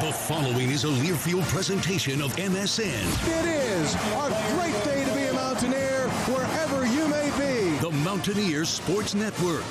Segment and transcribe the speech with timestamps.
[0.00, 3.04] The following is a Learfield presentation of MSN.
[3.38, 7.76] It is a great day to be a Mountaineer wherever you may be.
[7.80, 9.62] The Mountaineers Sports Network.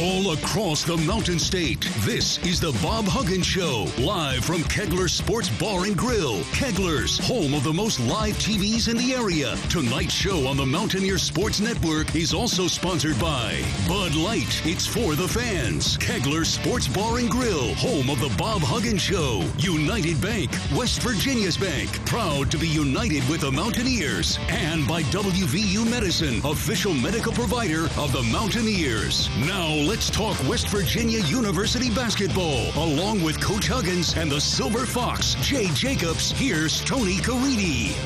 [0.00, 5.48] All across the Mountain State, this is the Bob Huggins Show, live from Kegler Sports
[5.48, 6.38] Bar and Grill.
[6.54, 9.56] Kegler's, home of the most live TVs in the area.
[9.68, 14.64] Tonight's show on the Mountaineer Sports Network is also sponsored by Bud Light.
[14.64, 15.98] It's for the fans.
[15.98, 19.42] Kegler Sports Bar and Grill, home of the Bob Huggins Show.
[19.58, 24.38] United Bank, West Virginia's bank, proud to be united with the Mountaineers.
[24.48, 29.28] And by WVU Medicine, official medical provider of the Mountaineers.
[29.40, 35.34] Now let's talk West Virginia University basketball, along with Coach Huggins and the Silver Fox,
[35.36, 36.30] Jay Jacobs.
[36.32, 37.96] Here's Tony Caridi.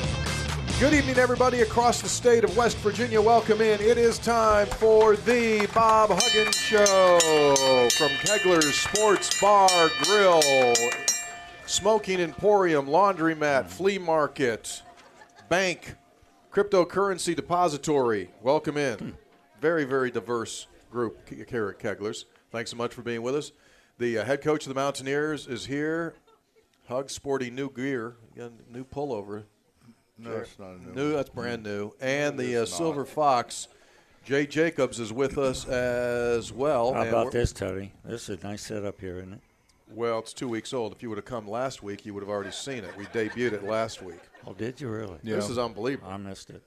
[0.79, 3.21] Good evening, everybody across the state of West Virginia.
[3.21, 3.81] Welcome in.
[3.81, 7.19] It is time for the Bob Huggins Show
[7.97, 10.41] from Kegler's Sports Bar Grill,
[11.65, 14.81] Smoking Emporium, Laundromat, Flea Market,
[15.49, 15.95] Bank,
[16.49, 18.29] Cryptocurrency Depository.
[18.41, 19.17] Welcome in.
[19.59, 22.25] Very, very diverse group here at Kegler's.
[22.51, 23.51] Thanks so much for being with us.
[23.97, 26.13] The uh, head coach of the Mountaineers is here.
[26.87, 28.15] Hug sporting new gear,
[28.69, 29.43] new pullover.
[30.17, 30.93] No, it's not a new.
[30.93, 31.13] New, one.
[31.13, 31.91] that's brand new.
[31.99, 32.65] And the uh.
[32.65, 33.67] Silver Fox,
[34.23, 36.93] Jay Jacobs, is with us as well.
[36.93, 37.91] How And about this, Tony?
[38.05, 39.41] This is a nice setup here, isn't it?
[39.89, 40.93] Well, it's two weeks old.
[40.93, 42.95] If you would have come last week, you would have already seen it.
[42.97, 44.19] We debuted it last week.
[44.45, 45.17] Oh, did you really?
[45.23, 45.35] Yeah.
[45.35, 46.09] This is unbelievable.
[46.11, 46.61] I missed it.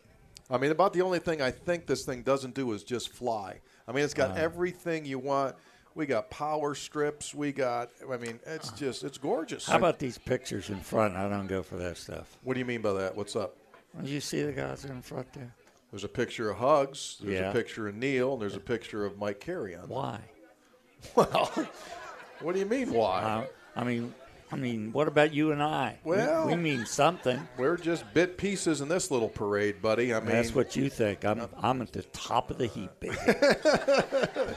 [0.48, 3.60] I mean, about the only thing I think this thing doesn't do is just fly.
[3.88, 4.40] I mean, it's got Uh-huh.
[4.42, 5.56] everything you want.
[5.94, 7.34] We got power strips.
[7.34, 7.90] We got.
[8.12, 9.66] I mean, it's just it's gorgeous.
[9.66, 11.16] How about these pictures in front?
[11.16, 12.36] I don't go for that stuff.
[12.42, 13.16] What do you mean by that?
[13.16, 13.56] What's up?
[13.98, 15.54] Did you see the guys in front there?
[15.90, 17.16] There's a picture of Hugs.
[17.22, 17.48] There's Yeah.
[17.50, 18.34] a picture of Neil.
[18.34, 19.88] And there's a picture of Mike Carrion.
[19.88, 20.20] Why?
[21.14, 21.50] Well,
[22.40, 22.92] what do you mean?
[22.92, 23.20] Why?
[23.22, 23.44] Uh,
[23.76, 24.12] I mean,
[24.50, 25.98] I mean, what about you and I?
[26.04, 27.48] We- Well- we, mean something.
[27.56, 30.14] We're just bit pieces in this little parade, buddy.
[30.14, 31.24] I mean, That's what you think.
[31.24, 33.16] I'm, I'm at the top of the heap, baby.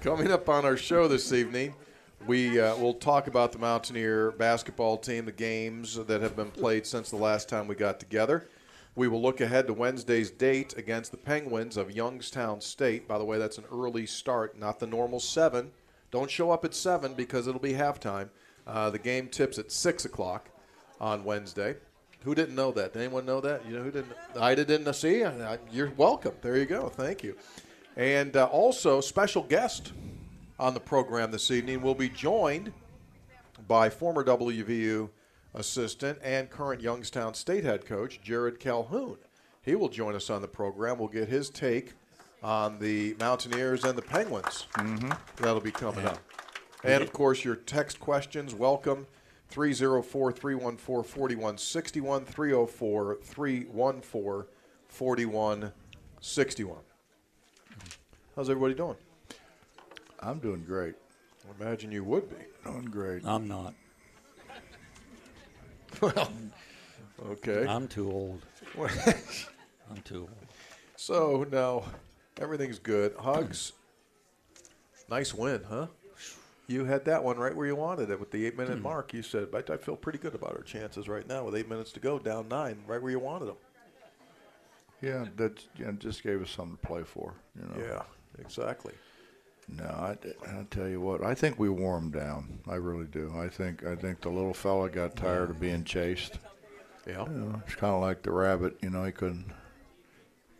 [0.00, 1.74] Coming up on our show this evening,
[2.26, 6.86] we uh, will talk about the Mountaineer basketball team, the games that have been played
[6.86, 8.48] since the last time we got together.
[8.96, 13.08] We will look ahead to Wednesday's date against the Penguins of Youngstown State.
[13.08, 15.72] By the way, that's an early start, not the normal seven.
[16.10, 18.28] Don't show up at seven because it'll be halftime.
[18.66, 20.48] Uh, the game tips at six o'clock
[21.00, 21.76] on Wednesday.
[22.24, 22.94] Who didn't know that?
[22.94, 23.66] Did anyone know that?
[23.66, 24.12] You know who didn't?
[24.40, 25.24] I didn't see.
[25.24, 26.32] I, I, you're welcome.
[26.40, 26.88] There you go.
[26.88, 27.36] Thank you.
[27.96, 29.92] And uh, also, special guest
[30.58, 32.72] on the program this evening will be joined
[33.68, 35.10] by former WVU
[35.54, 39.16] assistant and current Youngstown State head coach Jared Calhoun.
[39.62, 40.98] He will join us on the program.
[40.98, 41.92] We'll get his take
[42.42, 44.66] on the Mountaineers and the Penguins.
[44.74, 45.12] Mm-hmm.
[45.36, 46.18] That'll be coming up.
[46.84, 49.06] And of course, your text questions, welcome.
[49.48, 54.44] 304 314 4161, 304 314
[54.88, 56.78] 4161.
[58.36, 58.96] How's everybody doing?
[60.20, 60.94] I'm doing great.
[61.48, 62.36] I imagine you would be.
[62.64, 63.22] Doing great.
[63.24, 63.74] I'm not.
[66.00, 66.32] Well,
[67.26, 67.64] okay.
[67.68, 68.42] I'm too old.
[69.88, 70.48] I'm too old.
[70.96, 71.84] So, now
[72.40, 73.14] everything's good.
[73.16, 73.72] Hugs.
[75.08, 75.86] Nice win, huh?
[76.66, 78.84] You had that one right where you wanted it with the eight minute hmm.
[78.84, 79.12] mark.
[79.12, 81.92] You said, I, I feel pretty good about our chances right now with eight minutes
[81.92, 83.56] to go, down nine, right where you wanted them.
[85.02, 85.60] Yeah, that
[85.98, 87.34] just gave us something to play for.
[87.60, 87.86] You know.
[87.86, 88.02] Yeah,
[88.38, 88.94] exactly.
[89.68, 90.16] No, I,
[90.46, 92.60] I tell you what, I think we wore him down.
[92.68, 93.32] I really do.
[93.36, 96.38] I think I think the little fella got tired of being chased.
[97.06, 97.24] Yeah.
[97.24, 98.76] You know, it's kind of like the rabbit.
[98.82, 99.46] You know, he couldn't.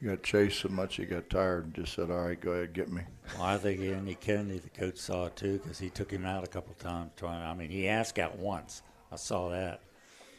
[0.05, 2.75] He got chased so much he got tired and just said, "All right, go ahead,
[2.75, 3.01] get me."
[3.39, 6.45] Well, I think Andy Kennedy, the coach, saw it too because he took him out
[6.45, 7.13] a couple times.
[7.17, 8.83] Trying, I mean, he asked out once.
[9.11, 9.81] I saw that,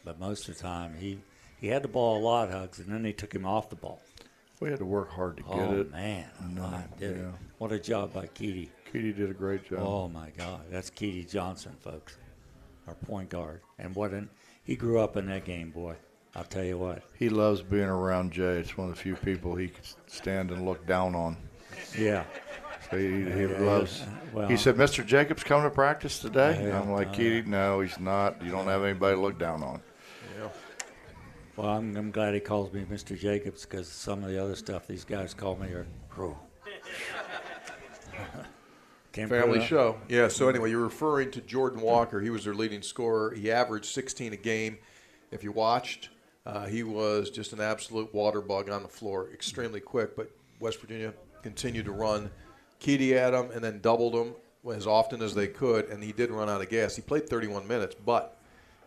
[0.04, 1.18] but most of the time he
[1.60, 4.00] he had the ball a lot, hugs, and then they took him off the ball.
[4.60, 5.92] We had to work hard to get oh it.
[5.92, 7.26] man, No, I did it.
[7.58, 8.70] What a job by Keedy.
[8.94, 9.80] Keedy did a great job.
[9.82, 12.18] Oh my God, that's Keedy Johnson, folks,
[12.88, 14.30] our point guard, and what an
[14.64, 15.96] he grew up in that game, boy.
[16.36, 17.02] I'll tell you what.
[17.18, 18.58] He loves being around Jay.
[18.60, 21.38] It's one of the few people he could stand and look down on.
[21.98, 22.26] Yeah,
[22.92, 24.04] So he, he loves.
[24.34, 25.06] well- he said, "Mr.
[25.06, 28.42] Jacobs coming to practice today." Yeah, I'm like, Keedy, no, he's not.
[28.44, 29.82] You don't have anybody to look down on.
[30.38, 30.50] Yeah.
[31.56, 33.18] Well, I'm, I'm glad he calls me Mr.
[33.18, 35.88] Jacobs because some of the other stuff these guys call me are.
[36.20, 36.38] Oh.
[39.14, 39.98] Can't Family show.
[40.10, 42.20] Yeah, so anyway, you're referring to Jordan Walker.
[42.20, 43.34] He was their leading scorer.
[43.34, 44.78] He averaged 16 a game.
[45.32, 46.10] If you watched,
[46.46, 50.16] uh, he was just an absolute water bug on the floor, extremely quick.
[50.16, 52.30] But West Virginia continued to run
[52.80, 54.36] Keedy at him and then doubled him
[54.74, 56.96] as often as they could, and he did run out of gas.
[56.96, 58.40] He played 31 minutes, but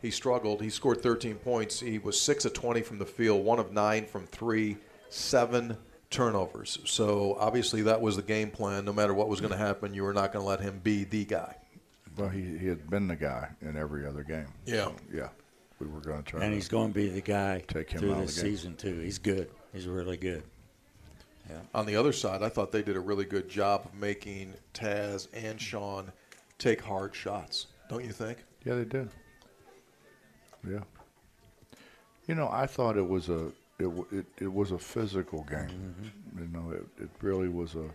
[0.03, 0.63] he struggled.
[0.63, 1.81] He scored 13 points.
[1.81, 4.77] He was 6 of 20 from the field, 1 of 9 from 3,
[5.09, 5.77] 7
[6.11, 6.79] turnovers.
[6.85, 8.85] So obviously that was the game plan.
[8.85, 11.05] No matter what was going to happen, you were not going to let him be
[11.05, 11.57] the guy.
[12.17, 14.49] Well, he, he had been the guy in every other game.
[14.67, 14.85] Yeah.
[14.85, 15.29] So, yeah.
[15.79, 16.43] We were going to try.
[16.43, 18.41] And to- he's going to be the guy Take him through out of the the
[18.41, 19.01] season too.
[19.01, 19.51] He's good.
[19.73, 20.43] He's really good.
[21.49, 21.61] Yeah.
[21.75, 25.29] On the other side, I thought they did a really good job of making Taz
[25.33, 26.13] and Sean
[26.59, 27.69] take hard shots.
[27.89, 28.45] Don't you think?
[28.65, 29.09] Yeah, they did.
[30.69, 30.81] Yeah.
[32.27, 35.69] You know, I thought it was a it it, it was a physical game.
[35.69, 36.43] Mm-hmm.
[36.43, 37.89] You know, it, it really was a.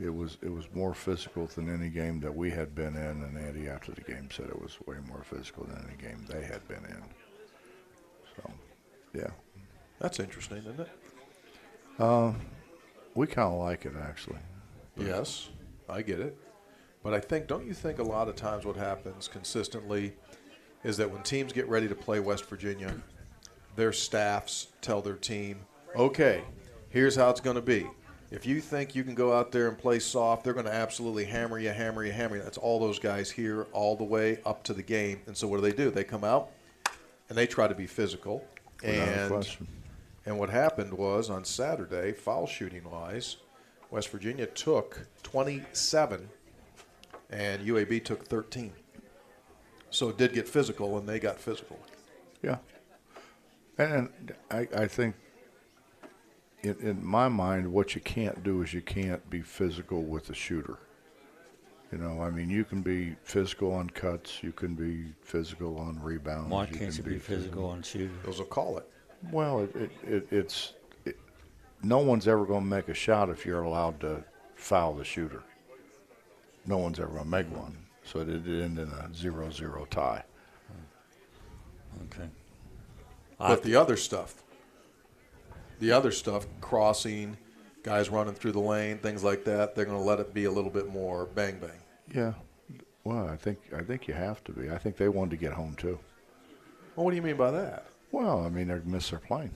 [0.00, 3.36] It was it was more physical than any game that we had been in, and
[3.36, 6.66] Andy after the game said it was way more physical than any game they had
[6.68, 7.02] been in.
[8.36, 8.50] So,
[9.12, 9.30] yeah,
[9.98, 10.88] That's interesting, isn't it?
[11.98, 12.32] Uh,
[13.14, 14.38] we kind of like it actually.
[14.96, 15.48] Yes,
[15.88, 16.36] I get it.
[17.02, 20.14] But I think, don't you think a lot of times what happens consistently
[20.84, 22.94] is that when teams get ready to play West Virginia,
[23.76, 25.60] their staffs tell their team,
[25.96, 26.42] okay,
[26.90, 27.86] here's how it's going to be.
[28.30, 31.24] If you think you can go out there and play soft, they're going to absolutely
[31.24, 32.42] hammer you, hammer you, hammer you.
[32.42, 35.20] That's all those guys here all the way up to the game.
[35.26, 35.90] And so what do they do?
[35.90, 36.50] They come out
[37.28, 38.44] and they try to be physical.
[38.82, 39.66] Without and question.
[40.26, 43.36] and what happened was on Saturday, foul shooting wise,
[43.90, 46.28] West Virginia took 27
[47.30, 48.72] and UAB took 13.
[49.90, 51.78] So it did get physical, and they got physical.
[52.42, 52.58] Yeah.
[53.78, 55.14] And I, I think,
[56.62, 60.34] in, in my mind, what you can't do is you can't be physical with the
[60.34, 60.78] shooter.
[61.92, 65.98] You know, I mean, you can be physical on cuts, you can be physical on
[66.02, 66.50] rebounds.
[66.50, 68.18] Why you can't you can be physical on shooting?
[68.24, 68.86] Those will call it.
[69.32, 70.74] Well, it, it, it, it's
[71.06, 71.18] it,
[71.82, 74.22] no one's ever going to make a shot if you're allowed to
[74.54, 75.42] foul the shooter.
[76.66, 77.76] No one's ever going to make one.
[78.04, 80.24] So it ended in a zero-zero tie.
[80.66, 82.04] Hmm.
[82.04, 82.28] Okay.
[83.38, 84.42] But the other stuff,
[85.80, 87.36] the other stuff, crossing,
[87.82, 90.50] guys running through the lane, things like that, they're going to let it be a
[90.50, 91.70] little bit more bang bang.
[92.14, 92.32] Yeah.
[93.04, 94.70] Well, I think I think you have to be.
[94.70, 95.98] I think they wanted to get home too.
[96.94, 97.86] Well, what do you mean by that?
[98.12, 99.50] Well, I mean they missed their plane.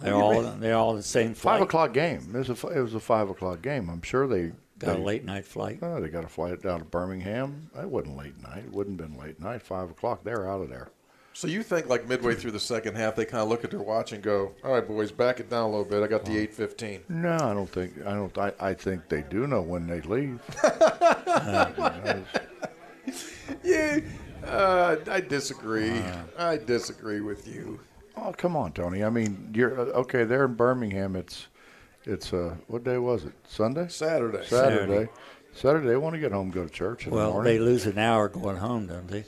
[0.00, 1.54] They're all they're all the same flight.
[1.54, 2.34] Five o'clock game.
[2.34, 3.88] It was a it was a five o'clock game.
[3.88, 5.78] I'm sure they Got a late night flight.
[5.82, 7.70] Oh, they got a flight down to Birmingham.
[7.78, 8.64] It wasn't late night.
[8.64, 9.62] It wouldn't have been late night.
[9.62, 10.24] Five o'clock.
[10.24, 10.88] They're out of there.
[11.36, 13.80] So you think like midway through the second half, they kind of look at their
[13.82, 16.02] watch and go, "All right, boys, back it down a little bit.
[16.02, 17.00] I got the eight fifteen.
[17.08, 17.92] No, I don't think.
[18.06, 18.38] I don't.
[18.38, 20.40] I, I think they do know when they leave.
[23.62, 24.00] Yeah,
[24.46, 26.00] uh, I disagree.
[26.38, 27.80] I disagree with you.
[28.16, 29.04] oh, come on, Tony.
[29.04, 30.24] I mean, you're uh, okay.
[30.24, 31.16] They're in Birmingham.
[31.16, 31.48] It's
[32.04, 33.32] it's uh, what day was it?
[33.46, 33.88] Sunday.
[33.88, 34.44] Saturday.
[34.46, 35.08] Saturday.
[35.54, 35.86] Saturday.
[35.86, 37.52] They want to get home, go to church in the Well, morning.
[37.52, 39.24] they lose an hour going home, don't they?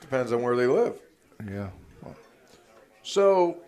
[0.00, 0.98] Depends on where they live.
[1.48, 1.68] Yeah.
[3.02, 3.58] So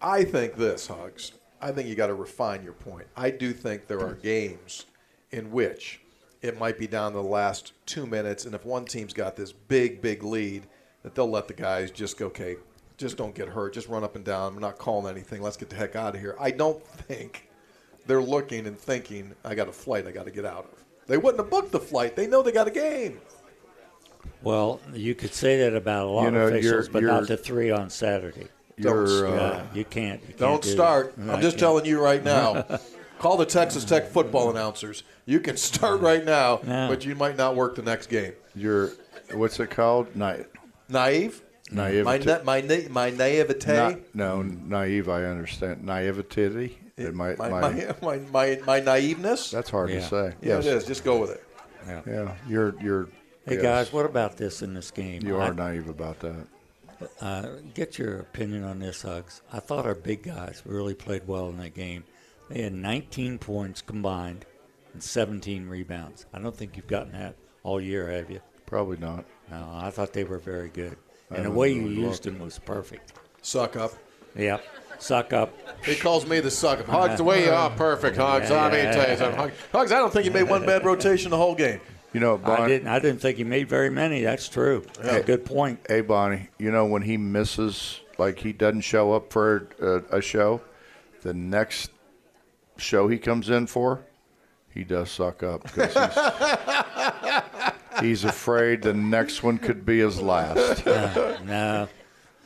[0.00, 1.32] I think this, Hugs.
[1.60, 3.06] I think you got to refine your point.
[3.16, 4.84] I do think there are games
[5.30, 6.00] in which
[6.42, 9.52] it might be down to the last two minutes, and if one team's got this
[9.52, 10.66] big, big lead,
[11.02, 12.56] that they'll let the guys just go, okay,
[12.98, 14.54] just don't get hurt, just run up and down.
[14.54, 15.40] I'm not calling anything.
[15.40, 16.36] Let's get the heck out of here.
[16.38, 17.48] I don't think
[18.06, 20.84] they're looking and thinking, I got a flight I got to get out of.
[21.06, 22.16] They wouldn't have booked the flight.
[22.16, 23.20] They know they got a game.
[24.42, 27.12] Well, you could say that about a lot You know, of officials, you're- but you're-
[27.14, 28.48] not the three on Saturday.
[28.80, 30.20] Don't You're, uh, Yeah, you can't.
[30.22, 31.14] You can't Don't do start.
[31.16, 31.34] that.
[31.34, 31.60] I'm just can't.
[31.60, 32.64] telling you right now.
[33.20, 35.04] Call the Texas Tech football announcers.
[35.24, 36.88] You can start right now, No.
[36.88, 38.32] but you might not work the next game.
[38.54, 38.90] you're
[39.32, 40.14] what's it called?
[40.16, 40.36] Na-
[40.88, 41.40] Naive?
[41.70, 42.02] naivety.
[42.02, 43.72] My, na- my, na- my naivete?
[43.72, 45.08] Na- no, naive.
[45.08, 46.78] I understand naivety.
[46.96, 49.50] It might, my, my, my, my, my, my naiveness?
[49.50, 50.00] that's hard Yeah.
[50.00, 50.34] to say.
[50.42, 50.66] yeah, yes.
[50.66, 50.84] it is.
[50.84, 51.44] Just go with it.
[52.06, 53.08] Yeah, you're you're.
[53.46, 55.22] Hey yes, guys, what about this in this game?
[55.26, 56.46] You I- are naive about that.
[57.20, 59.42] Uh, get your opinion on this, Hugs.
[59.52, 62.04] I thought our big guys really played well in that game.
[62.48, 64.46] They had 19 points combined
[64.92, 66.24] and 17 rebounds.
[66.32, 67.34] I don't think you've gotten that
[67.64, 68.40] all year, have you?
[68.64, 69.24] Probably not.
[69.50, 70.96] No, I thought they were very good.
[71.30, 73.12] I And the haven't way you used them was perfect.
[73.42, 73.92] Suck up.
[74.36, 74.64] Yep.
[74.98, 75.52] Suck up.
[75.84, 76.86] He calls me the suck up.
[76.86, 78.50] Hugs, the way you are, perfect, Hugs.
[78.50, 79.38] I mean, tell you something.
[79.38, 81.80] Hugs, Hugs, I don't think he made one bad rotation the whole game.
[82.14, 82.86] You know, I didn't.
[82.88, 84.22] I didn't think he made very many.
[84.22, 84.84] That's true.
[85.00, 85.80] That's a good point.
[85.88, 90.22] Hey, Bonnie, you know when he misses, like he doesn't show up for a, a
[90.22, 90.60] show,
[91.22, 91.90] the next
[92.76, 94.04] show he comes in for,
[94.72, 100.84] he does suck up because he's, he's afraid the next one could be his last.
[101.44, 101.88] No.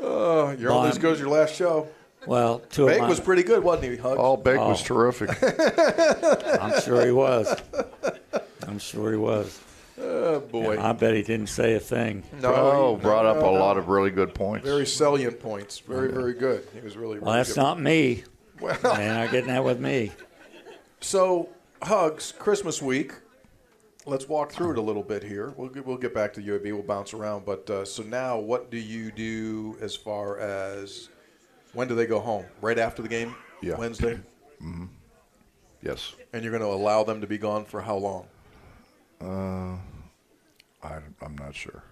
[0.00, 1.88] Oh, you're only Bon- as good as your last show.
[2.26, 4.18] Well, two of Bake my, was pretty good, wasn't he, Hugs?
[4.18, 4.84] All Bake was Oh.
[4.84, 5.30] terrific.
[6.62, 7.54] I'm sure he was.
[8.68, 9.58] I'm sure he was.
[9.98, 10.78] oh, boy.
[10.80, 12.22] I bet he didn't say a thing.
[12.40, 13.58] no, oh, he- brought up no, a no.
[13.58, 14.66] lot of really good points.
[14.66, 15.78] Very salient points.
[15.80, 16.66] Very, very good.
[16.74, 17.60] He was really, really Well, that's good.
[17.62, 18.24] not me.
[18.60, 20.12] Well, Man, not getting that with me.
[21.00, 21.48] So,
[21.82, 23.12] Hugs, Christmas week.
[24.04, 25.52] Let's walk through it a little bit here.
[25.56, 26.64] We'll get, we'll get back to UAB.
[26.72, 27.44] We'll bounce around.
[27.44, 31.08] But uh, so now, what do you do as far as
[31.74, 32.46] when do they go home?
[32.60, 33.76] Right after the game, Yeah.
[33.76, 34.18] Wednesday,
[35.82, 36.14] yes.
[36.32, 38.26] and you're going to allow them to be gone for how long?
[39.20, 39.76] Uh,
[40.82, 41.82] I, I'm not sure.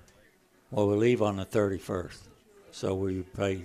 [0.71, 2.18] Well, we leave on the 31st.
[2.71, 3.62] So we play,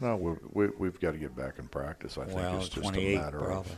[0.00, 2.18] No, we, we, we've got to get back in practice.
[2.18, 3.72] I think it's just a matter probably.
[3.72, 3.76] of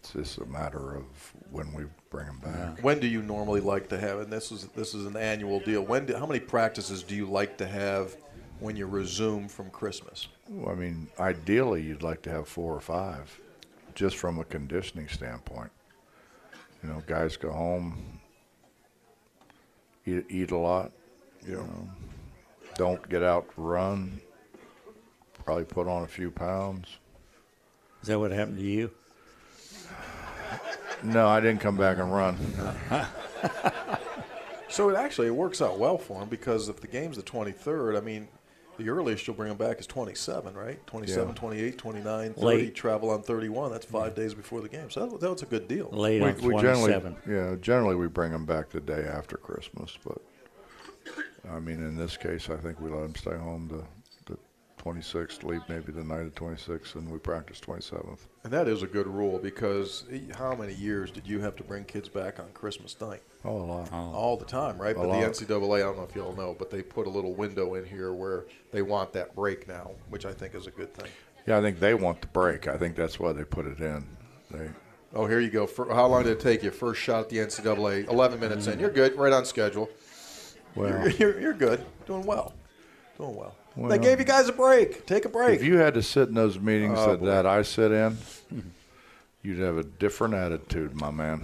[0.00, 1.04] it's just a matter of
[1.50, 2.82] when we bring them back.
[2.82, 4.20] When do you normally like to have?
[4.20, 5.82] And this is this is an annual deal.
[5.82, 6.06] When?
[6.06, 8.16] Do, how many practices do you like to have
[8.60, 10.28] when you resume from Christmas?
[10.48, 13.38] Well, I mean, ideally, you'd like to have four or five,
[13.94, 15.70] just from a conditioning standpoint.
[16.82, 18.20] You know, guys go home,
[20.06, 20.92] eat, eat a lot,
[21.46, 21.88] You know,
[22.76, 24.20] don't get out to run,
[25.44, 26.88] probably put on a few pounds.
[28.02, 28.90] Is that what happened to you?
[31.02, 32.36] No, I didn't come back and run.
[34.70, 37.98] So it actually it works out well for him because if the game's the 23rd,
[37.98, 38.28] I mean,
[38.80, 40.84] the earliest you'll bring them back is 27, right?
[40.86, 41.34] 27, Yeah.
[41.34, 42.74] 28, 29, 30, Late.
[42.74, 43.70] travel on 31.
[43.70, 44.90] That's five days before the game.
[44.90, 45.90] So that, that was a good deal.
[45.92, 47.16] Late on we generally, 27.
[47.28, 50.18] yeah, generally we bring them back the day after Christmas, but
[51.50, 53.84] I mean, in this case, I think we let them stay home the the
[54.80, 58.20] 26th, leave maybe the night of 26th, and we practice 27th.
[58.44, 61.64] And that is a good rule because eh, how many years did you have to
[61.64, 63.22] bring kids back on Christmas night?
[63.44, 63.88] Oh, a lot.
[63.92, 63.96] Oh.
[63.96, 64.96] All the time, right?
[64.96, 65.20] but lot.
[65.20, 67.84] the NCAA, I don't know if y'all know, but they put a little window in
[67.84, 71.10] here where they want that break now, which I think is a good thing.
[71.46, 72.68] Yeah, I think they want the break.
[72.68, 74.04] I think that's why they put it in.
[74.50, 74.68] They,
[75.12, 75.66] Oh, here you go.
[75.66, 76.70] For, how long did it take you?
[76.70, 78.78] First shot at the NCAA, 11 minutes in.
[78.78, 79.90] You're good, right on schedule.
[80.76, 81.84] well, You're, you're, you're good.
[82.06, 82.54] Doing well.
[83.18, 83.56] Doing well.
[83.80, 85.06] Well- they gave you guys a break.
[85.06, 85.60] Take a break.
[85.60, 87.26] if you had to sit in those meetings Oh, that, boy.
[87.26, 88.18] that I sit in,
[89.42, 91.40] you'd have a different attitude, my man.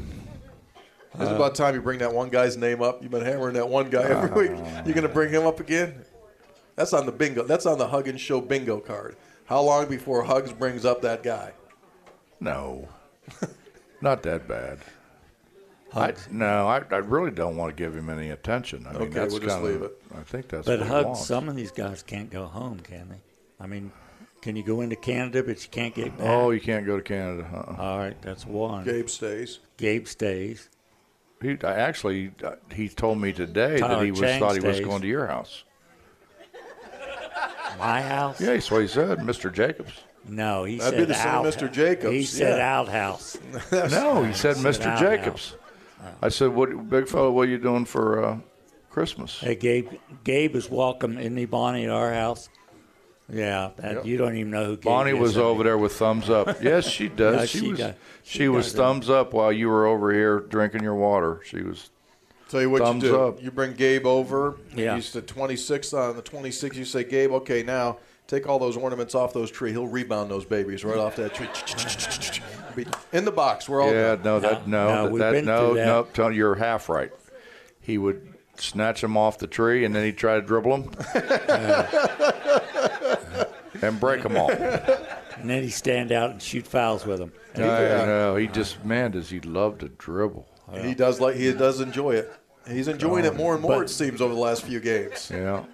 [1.14, 3.02] it's about time you bring that one guy's name up.
[3.02, 4.58] You've been hammering that one guy every week.
[4.62, 5.94] Ah, You're going to bring him up again?
[6.74, 7.42] That's on the bingo.
[7.44, 9.16] That's on the Huggins Show bingo card.
[9.46, 11.52] How long before Hugs brings up that guy?
[12.38, 12.86] No,
[14.02, 14.80] not that bad.
[15.94, 18.86] I, no, I, I really don't want to give him any attention.
[18.86, 20.02] I mean, Okay, that's we'll just kinda- leave it.
[20.14, 21.26] I think that's But what he Hugs, wants.
[21.26, 23.20] some of these guys can't go home, can they?
[23.60, 23.92] I mean,
[24.42, 26.26] can you go into Canada, but you can't get back?
[26.28, 27.46] Oh, you can't go to Canada.
[27.52, 27.76] Uh-uh.
[27.82, 28.84] All right, that's one.
[28.84, 29.60] Gabe stays.
[29.76, 30.68] Gabe stays.
[31.42, 34.80] He I actually uh, he told me today that he was Chang thought he was
[34.80, 35.64] going to your house.
[37.78, 38.40] My house?
[38.40, 39.52] Yeah, that's what he said, Mr.
[39.52, 39.92] Jacobs.
[40.28, 41.70] No, he That'd said be the son of out- Mr.
[41.72, 43.36] Jacobs, He said outhouse.
[43.70, 44.86] No, he said Mr.
[44.86, 45.54] out Jacobs.
[46.22, 47.30] I said, "What, big fella?
[47.30, 48.38] What are you doing for uh,
[48.90, 49.88] Christmas?" Hey, Gabe.
[50.24, 51.18] Gabe is welcome.
[51.18, 52.48] Isn't he, Bonnie, at our house?
[53.28, 55.94] Yeah, that, you don't even know who Gabe Bonnie is, was have over there with
[55.94, 56.58] thumbs up.
[56.62, 57.40] Yes, she does.
[57.40, 57.78] Yeah, she, she was.
[57.78, 57.94] does.
[58.22, 58.76] She, She was does it.
[58.76, 61.40] thumbs up while you were over here drinking your water.
[61.44, 61.90] She was.
[62.48, 63.20] Tell you what Thumbs you do.
[63.20, 63.42] up.
[63.42, 64.56] You bring Gabe over.
[64.72, 64.94] Yeah.
[64.94, 66.76] He's the 26th on the 26th.
[66.76, 69.70] You say, Gabe, okay, now take all those ornaments off those tree.
[69.72, 71.48] He'll rebound those babies right off that tree.
[72.74, 74.22] Be- In the box, we're all Yeah, done.
[74.24, 75.86] no, that No, no, no, that, we've that been no, through that.
[75.86, 76.02] no.
[76.12, 77.10] Tony, you're half right.
[77.80, 80.90] He would snatch them off the tree, and then he'd try to dribble them,
[83.82, 84.50] and break them all.
[85.38, 87.30] And then he stand out and shoot fouls with them.
[87.56, 88.36] I know.
[88.36, 90.48] He just man, does he love to dribble?
[90.80, 92.32] He does like he does enjoy it.
[92.66, 93.72] He's enjoying it more and more.
[93.76, 95.30] But- it seems over the last few games.
[95.32, 95.64] Yeah.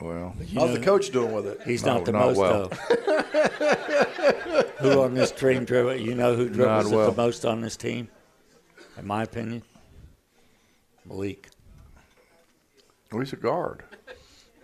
[0.00, 1.60] Well, How's the coach doing with it?
[1.64, 2.68] He's No, not the not most well.
[2.68, 4.62] though.
[4.78, 5.96] who on this team dribble?
[5.96, 7.10] You know who dribbles it well.
[7.10, 8.08] the most on this team?
[8.98, 9.62] In my opinion,
[11.06, 11.48] Malik.
[13.10, 13.84] well, he's a guard.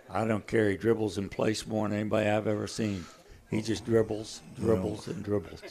[0.09, 0.69] I don't care.
[0.69, 3.05] He dribbles in place more than anybody I've ever seen.
[3.49, 5.61] He just dribbles, dribbles, and dribbles.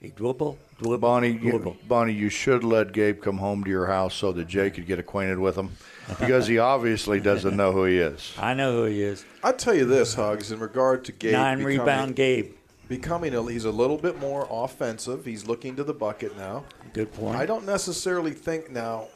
[0.00, 1.72] He dribble, dribble, Bonnie, dribble.
[1.72, 4.86] you, Bonnie, you should let Gabe come home to your house so that Jay could
[4.86, 5.72] get acquainted with him,
[6.18, 8.32] because he obviously doesn't know who he is.
[8.38, 9.26] I know who he is.
[9.44, 12.52] I tell you this, Hugs, in regard to Gabe Nine becoming, rebound Gabe.
[12.88, 15.26] becoming a, he's a little bit more offensive.
[15.26, 16.64] He's looking to the bucket now.
[16.94, 17.36] Good point.
[17.36, 19.08] I don't necessarily think now,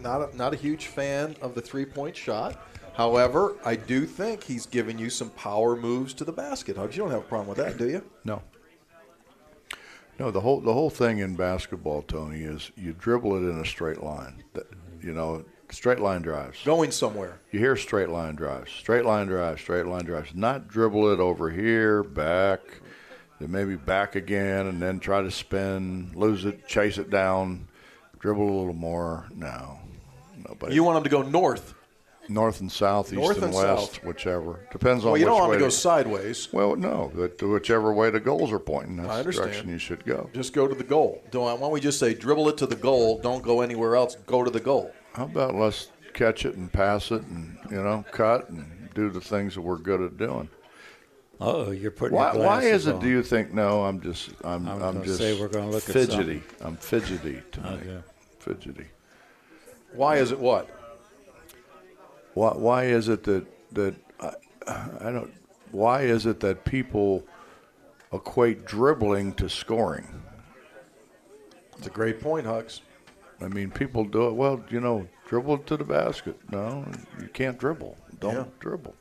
[0.00, 2.60] not a, not a huge fan of the three point shot.
[2.94, 6.76] However, I do think he's giving you some power moves to the basket.
[6.76, 8.04] Hugs, you don't have a problem with that, do you?
[8.24, 8.42] No.
[10.18, 13.64] No, the whole the whole thing in basketball, Tony, is you dribble it in a
[13.64, 14.44] straight line.
[15.02, 16.62] You know, straight line drives.
[16.64, 17.40] Going somewhere.
[17.50, 20.34] You hear straight line drives, straight line drives, straight line drives.
[20.34, 22.60] Not dribble it over here, back,
[23.40, 27.66] then maybe back again, and then try to spin, lose it, chase it down,
[28.20, 29.26] dribble a little more.
[29.34, 29.80] No,
[30.48, 30.74] nobody.
[30.74, 31.74] You want them to go north.
[32.32, 34.04] North and south, east North and, and west, south.
[34.04, 36.48] whichever depends on Well, you which don't want way to go the- sideways.
[36.52, 40.04] Well, no, but whichever way the goals are pointing, that's I the direction you should
[40.04, 40.30] go.
[40.34, 41.22] Just go to the goal.
[41.30, 43.18] Don't, why don't we just say dribble it to the goal?
[43.20, 44.16] Don't go anywhere else.
[44.26, 44.92] Go to the goal.
[45.14, 49.20] How about let's catch it and pass it, and you know, cut and do the
[49.20, 50.48] things that we're good at doing.
[51.40, 52.16] oh, you're putting.
[52.16, 52.94] Why, your why is it?
[52.94, 53.00] on.
[53.00, 53.52] Do you think?
[53.52, 54.30] No, I'm just.
[54.44, 54.66] I'm.
[54.68, 55.18] I was I'm gonna just.
[55.18, 56.42] say we're gonna look at fidgety.
[56.60, 57.80] I'm fidgety tonight.
[57.80, 58.00] Okay.
[58.38, 58.86] Fidgety.
[59.94, 60.68] Why is it what?
[62.34, 62.50] Why?
[62.52, 64.32] Why is it that that I,
[65.00, 65.32] I don't?
[65.70, 67.24] Why is it that people
[68.12, 70.22] equate dribbling to scoring?
[71.78, 72.82] It's a great point, Hugs.
[73.40, 74.34] I mean, people do it.
[74.34, 76.38] Well, you know, dribble to the basket.
[76.50, 76.86] No,
[77.20, 77.96] you can't dribble.
[78.20, 78.44] Don't Yeah.
[78.60, 78.94] dribble.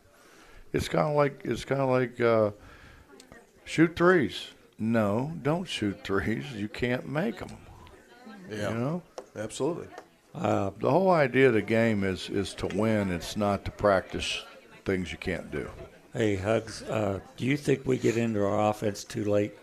[0.74, 2.52] It's kind of like it's kind of like uh,
[3.65, 4.48] shoot threes.
[4.80, 6.52] No, don't shoot threes.
[6.54, 7.56] You can't make them.
[8.50, 9.04] Yeah, You know,
[9.36, 9.88] absolutely.
[10.34, 13.12] The whole idea of the game is is to win.
[13.12, 14.44] It's not to practice
[14.86, 15.70] things you can't do.
[16.13, 19.54] Hey, Hugs, uh, do you think we get into our offense too late?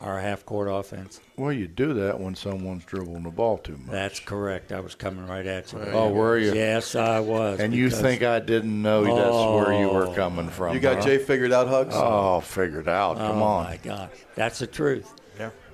[0.00, 1.20] Our half court offense?
[1.36, 3.92] Well, you do that when someone's dribbling the ball too much.
[3.92, 4.72] That's correct.
[4.72, 5.78] I was coming right at you.
[5.78, 6.52] Oh, were you?
[6.52, 7.60] Yes, I was.
[7.60, 10.12] And you think I didn't know that's where you were Oh.
[10.14, 10.74] coming from?
[10.74, 11.02] You got huh?
[11.02, 11.94] Jay figured out, Hugs?
[11.96, 13.14] Oh, figured out.
[13.18, 13.64] Oh, Come on.
[13.66, 14.10] my God.
[14.34, 15.14] That's the truth.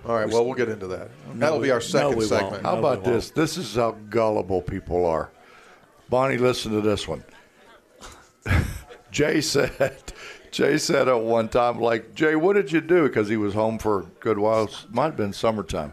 [0.05, 0.11] Yeah.
[0.11, 0.29] All right.
[0.29, 1.09] Well, we'll get into that.
[1.35, 2.29] That'll be our no, second we won't.
[2.29, 2.63] segment.
[2.63, 3.31] How No, about this?
[3.31, 5.31] This is how gullible people are.
[6.09, 7.23] Bonnie, listen to this one.
[9.11, 9.95] Jay said,
[10.51, 13.07] Jay said at one time, like, Jay, what did you do?
[13.09, 14.65] Because he was home for a good while.
[14.65, 15.93] It might have been summertime.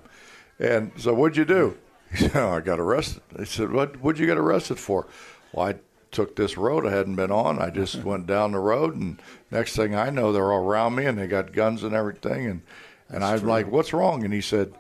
[0.59, 1.77] And so, what'd you do?
[2.11, 3.21] He said, oh, I got arrested.
[3.37, 5.05] He said, what, what'd you get arrested for?
[5.51, 5.75] Well, I
[6.11, 7.59] took this road I hadn't been on.
[7.59, 11.05] I just went down the road, and next thing I know, they're all around me,
[11.05, 12.45] and they got guns and everything.
[12.45, 12.61] And,
[13.09, 14.23] and I'm like, what's wrong?
[14.23, 14.73] And he said,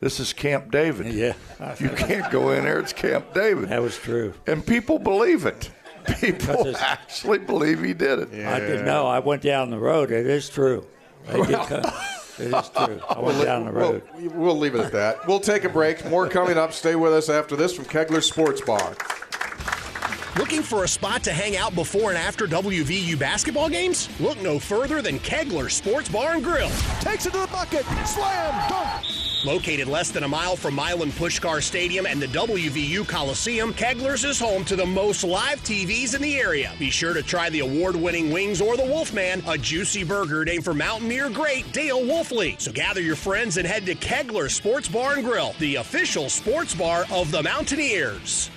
[0.00, 1.12] this is Camp David.
[1.12, 1.34] Yeah,
[1.80, 2.78] You can't go in there.
[2.78, 3.70] It's Camp David.
[3.70, 4.34] that was true.
[4.46, 5.70] And people believe it.
[6.20, 8.46] People actually believe he did it.
[8.46, 9.08] I didn't know.
[9.08, 10.12] I went down the road.
[10.12, 10.86] It is true.
[11.26, 11.84] They did come.
[12.38, 13.00] It is true.
[13.10, 14.02] I went down the road.
[14.14, 15.26] We'll, we'll leave it at that.
[15.26, 16.08] We'll take a break.
[16.08, 16.72] More coming up.
[16.72, 18.94] Stay with us after this from Kegler Sports Bar.
[20.38, 24.10] Looking for a spot to hang out before and after WVU basketball games?
[24.20, 26.68] Look no further than Kegler Sports Bar and Grill.
[27.00, 27.86] Takes it to the bucket.
[28.06, 28.68] Slam.
[28.68, 29.06] Dunk.
[29.46, 34.38] Located less than a mile from Milan Puskar Stadium and the WVU Coliseum, Kegler's is
[34.38, 36.70] home to the most live TVs in the area.
[36.78, 40.74] Be sure to try the award-winning wings or the Wolfman, a juicy burger named for
[40.74, 42.60] Mountaineer great Dale Wolfley.
[42.60, 46.74] So gather your friends and head to Kegler Sports Bar and Grill, the official sports
[46.74, 48.50] bar of the Mountaineers.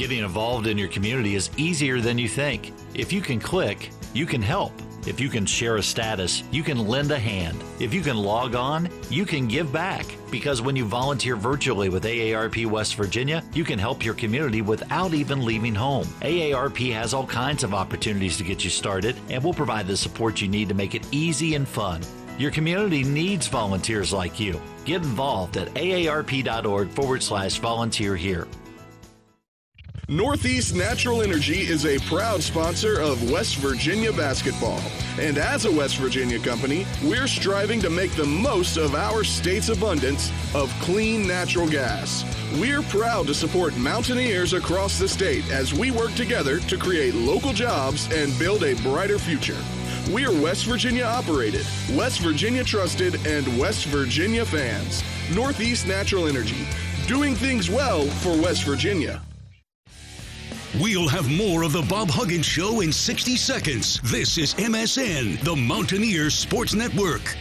[0.00, 2.72] Getting involved in your community is easier than you think.
[2.94, 4.72] If you can click, you can help.
[5.06, 7.62] If you can share a status, you can lend a hand.
[7.80, 10.06] If you can log on, you can give back.
[10.30, 15.12] Because when you volunteer virtually with AARP West Virginia, you can help your community without
[15.12, 16.06] even leaving home.
[16.22, 20.40] AARP has all kinds of opportunities to get you started, and will provide the support
[20.40, 22.00] you need to make it easy and fun.
[22.38, 24.62] Your community needs volunteers like you.
[24.86, 28.48] Get involved at aarp.org forward slash volunteer here.
[30.10, 34.80] Northeast Natural Energy is a proud sponsor of West Virginia basketball.
[35.20, 39.68] And as a West Virginia company, we're striving to make the most of our state's
[39.68, 42.24] abundance of clean natural gas.
[42.58, 47.52] We're proud to support Mountaineers across the state as we work together to create local
[47.52, 49.62] jobs and build a brighter future.
[50.10, 55.04] We're West Virginia operated, West Virginia trusted, and West Virginia fans.
[55.36, 56.66] Northeast Natural Energy,
[57.06, 59.22] doing things well for West Virginia.
[60.80, 64.00] We'll have more of the Bob Huggins Show in 60 seconds.
[64.02, 67.36] This is MSN, the Mountaineer Sports Network.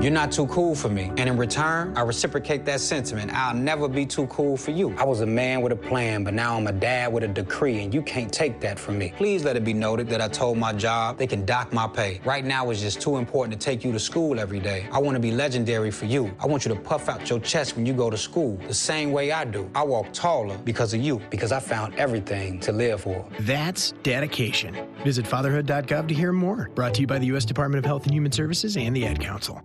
[0.00, 1.12] You're not too cool for me.
[1.18, 3.34] And in return, I reciprocate that sentiment.
[3.34, 4.96] I'll never be too cool for you.
[4.96, 7.82] I was a man with a plan, but now I'm a dad with a decree,
[7.82, 9.12] and you can't take that from me.
[9.18, 12.18] Please let it be noted that I told my job they can dock my pay.
[12.24, 14.88] Right now, it's just too important to take you to school every day.
[14.90, 16.34] I want to be legendary for you.
[16.40, 19.12] I want you to puff out your chest when you go to school, the same
[19.12, 19.70] way I do.
[19.74, 23.26] I walk taller because of you, because I found everything to live for.
[23.40, 24.88] That's dedication.
[25.04, 26.70] Visit fatherhood.gov to hear more.
[26.74, 27.44] Brought to you by the U.S.
[27.44, 29.62] Department of Health and Human Services and the Ad Council.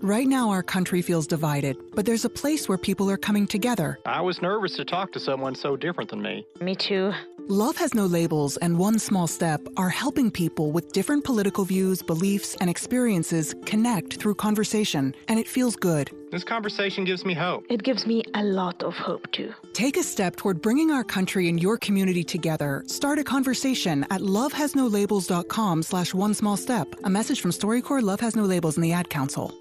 [0.00, 3.98] Right now, our country feels divided, but there's a place where people are coming together.
[4.06, 6.46] I was nervous to talk to someone so different than me.
[6.60, 7.12] Me too.
[7.48, 12.02] Love Has No Labels and One Small Step are helping people with different political views,
[12.02, 16.10] beliefs, and experiences connect through conversation, and it feels good.
[16.30, 17.64] This conversation gives me hope.
[17.68, 19.52] It gives me a lot of hope too.
[19.74, 22.82] Take a step toward bringing our country and your community together.
[22.86, 26.88] Start a conversation at lovehasnolabels.com slash one small step.
[27.04, 29.52] A message from StoryCorps Love Has No Labels and the Ad Council.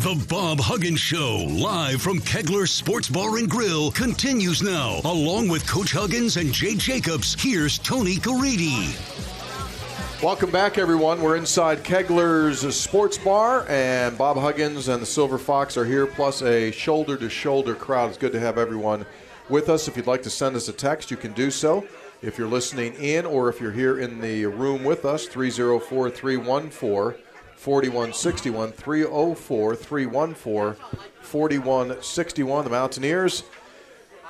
[0.00, 5.02] The Bob Huggins Show, live from Kegler Sports Bar and Grill, continues now.
[5.04, 8.96] Along with Coach Huggins and Jay Jacobs, here's Tony Caridi.
[10.22, 11.20] Welcome back, everyone.
[11.20, 16.40] We're inside Kegler's Sports Bar, and Bob Huggins and the Silver Fox are here, plus
[16.40, 18.08] a shoulder to shoulder crowd.
[18.08, 19.04] It's good to have everyone
[19.50, 19.86] with us.
[19.86, 21.86] If you'd like to send us a text, you can do so.
[22.22, 27.22] If you're listening in or if you're here in the room with us, 304 314
[27.60, 30.82] 4161 304 314
[31.20, 32.64] 4161.
[32.64, 33.44] The Mountaineers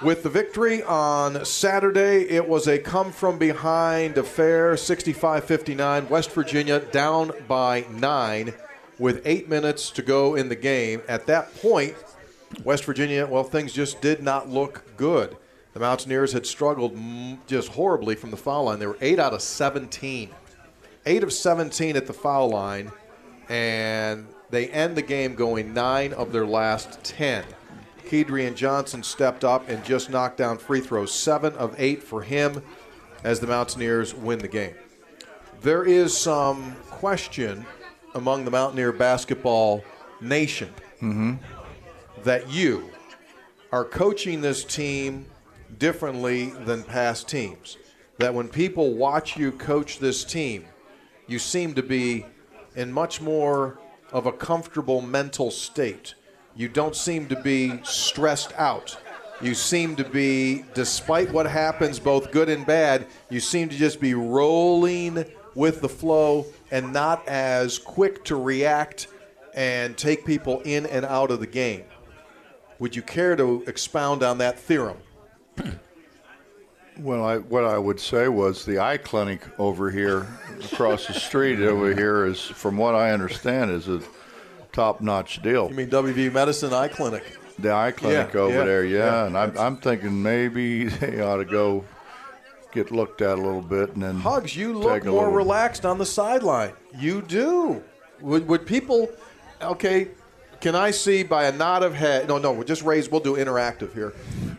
[0.02, 2.28] with the victory on Saturday.
[2.28, 6.08] It was a come from behind affair 65 59.
[6.08, 8.52] West Virginia down by nine
[8.98, 11.00] with eight minutes to go in the game.
[11.06, 11.94] At that point,
[12.64, 15.36] West Virginia, well, things just did not look good.
[15.72, 16.98] The Mountaineers had struggled
[17.46, 18.80] just horribly from the foul line.
[18.80, 20.30] They were 8 out of 17.
[21.06, 22.90] 8 of 17 at the foul line
[23.50, 27.44] and they end the game going nine of their last ten.
[28.06, 32.62] Kedrian Johnson stepped up and just knocked down free throws, seven of eight for him
[33.22, 34.74] as the Mountaineers win the game.
[35.60, 37.66] There is some question
[38.14, 39.84] among the Mountaineer basketball
[40.20, 41.34] nation mm-hmm.
[42.24, 42.90] that you
[43.72, 45.26] are coaching this team
[45.78, 47.76] differently than past teams.
[48.18, 50.66] That when people watch you coach this team,
[51.26, 52.26] you seem to be
[52.74, 53.78] in much more
[54.12, 56.14] of a comfortable mental state.
[56.56, 58.98] You don't seem to be stressed out.
[59.40, 64.00] You seem to be, despite what happens, both good and bad, you seem to just
[64.00, 69.06] be rolling with the flow and not as quick to react
[69.54, 71.84] and take people in and out of the game.
[72.78, 74.98] Would you care to expound on that theorem?
[77.00, 80.26] Well, I, what I would say was the eye clinic over here,
[80.72, 84.02] across the street over here, is, from what I understand, is a
[84.72, 85.68] top-notch deal.
[85.70, 87.24] You mean WV Medicine Eye Clinic?
[87.58, 88.98] The eye clinic Yeah, over yeah, there, yeah.
[88.98, 91.84] yeah, and I'm, I'm thinking maybe they ought to go
[92.72, 95.98] get looked at a little bit and then Hugs, you look more little- relaxed on
[95.98, 96.72] the sideline.
[96.98, 97.82] You do.
[98.20, 99.10] Would, would people,
[99.62, 100.08] okay,
[100.60, 102.28] can I see by a nod of head?
[102.28, 104.12] No, no, we'll just raise, we'll do interactive here.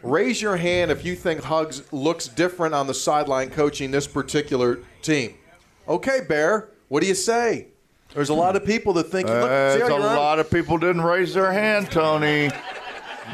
[0.04, 4.80] Raise your hand if you think Hugs looks different on the sideline coaching this particular
[5.02, 5.36] team.
[5.88, 7.68] Okay, Bear, what do you say?
[8.14, 10.78] There's a lot of people that think, look, uh, see There's a lot of people
[10.78, 12.50] didn't raise their hand, Tony.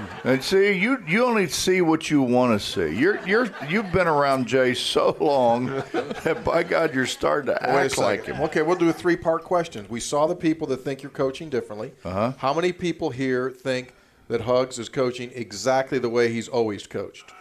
[0.24, 3.00] And see, you you only see what you want to see.
[3.00, 7.86] You're you're you've been around Jay so long that by God you're starting to Wait
[7.86, 8.42] act like him.
[8.42, 9.86] Okay, we'll do a three-part question.
[9.90, 11.94] We saw the people that think you're coaching differently.
[12.04, 12.34] Uh-huh.
[12.38, 13.94] How many people here think
[14.28, 17.34] that Hugs is coaching exactly the way he's always coached?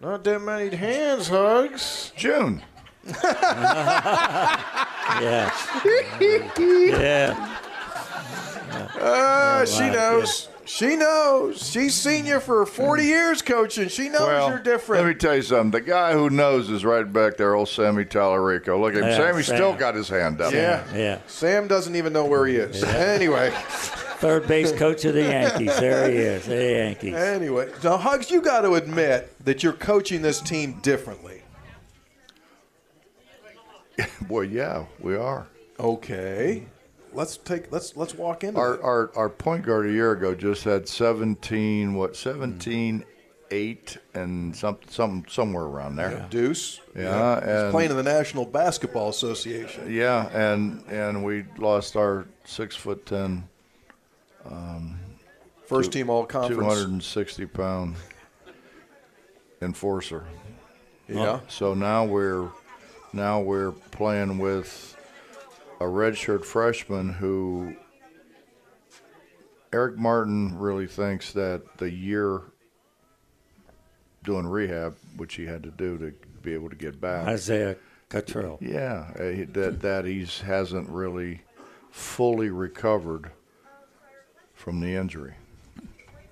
[0.00, 2.12] Not that many hands, Hugs.
[2.16, 2.62] June.
[5.20, 5.52] Yeah.
[6.20, 7.58] yeah.
[8.98, 10.48] Uh, she knows.
[10.66, 11.70] She knows.
[11.70, 13.88] She's seen you for 40 years coaching.
[13.88, 15.04] She knows well, you're different.
[15.04, 15.70] Let me tell you something.
[15.72, 18.80] The guy who knows is right back there, old Sammy Tallarico.
[18.80, 19.08] Look at him.
[19.08, 19.56] Yeah, Sammy Sam.
[19.56, 20.52] still got his hand up.
[20.52, 20.84] yeah.
[20.94, 21.18] Yeah.
[21.26, 22.82] Sam doesn't even know where he is.
[22.82, 23.50] Anyway.
[24.18, 25.78] Third base coach of the Yankees.
[25.78, 26.46] There he is.
[26.46, 27.14] The Yankees.
[27.14, 31.42] Anyway, now Hugs, you got to admit that you're coaching this team differently.
[34.28, 35.46] Well, yeah, we are.
[35.78, 36.64] Okay.
[37.14, 40.64] Let's take let's let's walk into Our, our our point guard a year ago just
[40.64, 43.04] had 17, what, 17,
[43.50, 46.26] 8, and some, some, somewhere around there.
[46.30, 46.80] Deuce.
[46.96, 49.92] Yeah, He's and playing in the National Basketball Association.
[49.92, 53.48] Yeah, and and we lost our six foot ten,
[54.50, 54.98] um,
[55.66, 56.58] First team all conference.
[56.58, 57.96] two hundred and sixty pound
[59.62, 60.24] enforcer.
[61.08, 61.40] Yeah.
[61.48, 62.48] So now we're
[63.12, 64.93] now we're playing with
[65.80, 67.74] a redshirt freshman who
[69.72, 72.42] Erik Martin really thinks that the year
[74.22, 77.76] doing rehab, which he had to do to be able to get back, Isaiah
[78.08, 78.58] Cottrell.
[78.60, 81.42] yeah, eh, he- that that he's hasn't really
[81.90, 83.30] fully recovered
[84.54, 85.34] from the injury,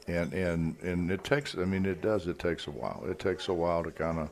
[0.07, 1.57] and and and it takes.
[1.57, 2.27] I mean, it does.
[2.29, 3.05] It takes a while.
[3.09, 4.31] It takes a while to kind of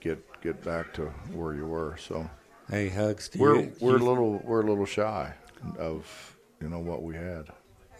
[0.00, 1.96] get get back to where you were.
[1.98, 2.28] So,
[2.70, 3.28] Hey, Hugs.
[3.28, 5.34] Do we're you, we're a little we're a little shy
[5.76, 7.46] of you know what we had.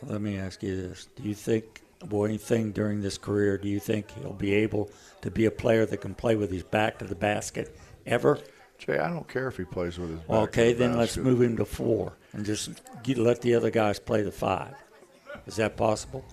[0.02, 3.80] Let me ask you this: Do you think, or anything during this career, do you
[3.80, 4.88] think he'll be able
[5.22, 8.38] to be a player that can play with his back to the basket ever?
[8.78, 10.20] Jay, I don't care if he plays with his.
[10.20, 13.70] Back okay, the then let's move him to four and just get, let the other
[13.70, 14.74] guys play the five.
[15.46, 16.24] Is that possible?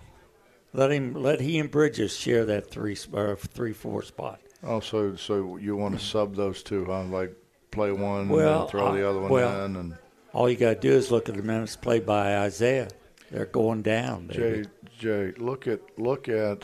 [0.74, 4.42] Let him let he and Bridges share that three, or three, four spot.
[4.62, 7.04] Oh, so so you want to sub those two, huh?
[7.06, 7.36] Like
[7.72, 9.98] play one, Well, and throw the other one well, in, and
[10.34, 12.90] All you got to do is look at the minutes played by Isaiah.
[13.32, 14.28] They're going down.
[14.28, 14.64] Baby.
[14.64, 16.64] Jay, Jay, look at look at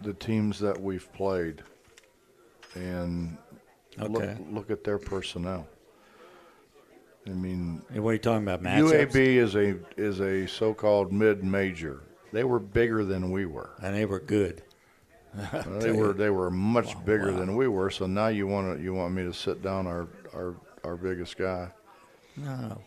[0.00, 1.62] the teams that we've played,
[2.74, 3.36] and
[4.00, 4.12] Okay.
[4.12, 5.66] look look at their personnel.
[7.26, 9.10] I mean, Hey, what are you talking about, matchups?
[9.12, 12.02] UAB is a is a so-called mid-major.
[12.32, 14.62] They were bigger than we were, and they were good.
[15.36, 17.90] Uh, they were they were much bigger than we were.
[17.90, 20.06] So now you want to you want me to sit down our
[20.38, 21.68] our our biggest guy.
[22.36, 22.80] No.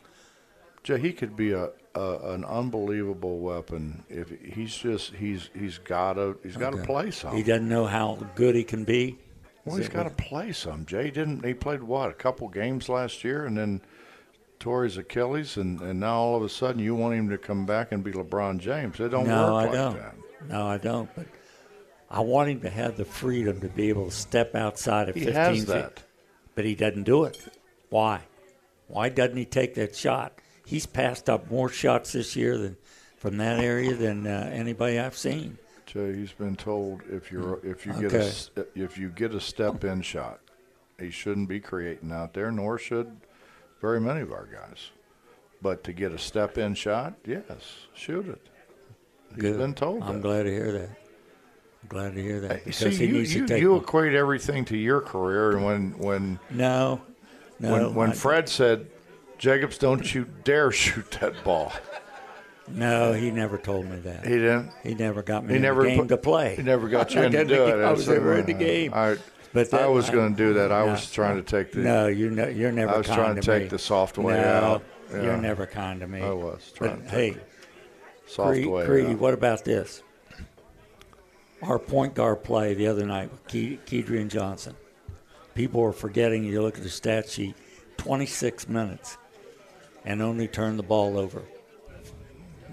[0.84, 6.14] Jay, he could be a, a an unbelievable weapon if he's just he's he's got
[6.14, 6.86] to he's got to Okay.
[6.88, 7.36] play some.
[7.36, 9.20] He doesn't know how good he can be.
[9.66, 10.86] Well, Is he's got to play some.
[10.88, 11.46] Jay didn't.
[11.46, 13.82] He played what a couple games last year, and then
[14.60, 17.66] tore his Achilles, and, and now all of a sudden you want him to come
[17.68, 19.00] back and be LeBron James.
[19.00, 19.98] It don't no, work I like don't.
[19.98, 20.16] that.
[20.50, 21.10] No, I don't.
[21.16, 21.28] But
[22.10, 25.26] I want him to have the freedom to be able to step outside of He
[25.26, 26.04] 15 has feet.
[26.56, 27.42] But he doesn't do it.
[27.90, 28.22] Why?
[28.88, 30.34] Why doesn't he take that shot?
[30.66, 32.78] He's passed up more shots this year than
[33.18, 35.58] from that area than uh, anybody I've seen.
[35.86, 39.84] Jay, he's been told if you're if you get a if you get a step
[39.84, 40.40] in shot,
[41.00, 43.12] he shouldn't be creating out there, nor should
[43.82, 44.92] very many of our guys.
[45.62, 48.42] But to get a step in shot, yes, shoot it.
[49.36, 49.58] He's Good.
[49.58, 50.22] been told I'm that.
[50.22, 50.90] glad to hear that.
[51.92, 53.62] Glad to hear that uh, because See, he you, needs you, to take.
[53.62, 53.82] you one.
[53.82, 57.02] equate everything to your career, and when when no,
[57.60, 57.72] no.
[57.74, 58.88] when when I- Fred said,
[59.38, 61.74] "Jacobs, don't you dare shoot that ball,"
[62.70, 64.24] no, he never told me that.
[64.26, 64.72] he didn't.
[64.84, 66.56] He never got me He in never the game put- to play.
[66.56, 67.84] He never got you I in to didn't do it.
[67.86, 68.94] I was never in the uh, game.
[68.96, 69.18] I,
[69.54, 70.72] But I was going to do that.
[70.72, 70.92] I No.
[70.94, 71.80] was trying to take the.
[71.80, 72.94] No, you're you're never.
[72.94, 73.68] I was kind trying to to take me.
[73.68, 74.84] the soft way no, out.
[75.12, 76.22] You're never kind to me.
[76.22, 77.40] I was But trying to hey, take
[78.28, 79.20] soft Creed, way Creedy, out.
[79.20, 80.04] what about this?
[81.62, 84.76] Our point guard play the other night with Ke- Kedrian Johnson.
[85.54, 86.44] People are forgetting.
[86.44, 87.56] You look at the stat sheet:
[87.98, 89.18] 26 minutes,
[90.06, 91.44] and only turned the ball over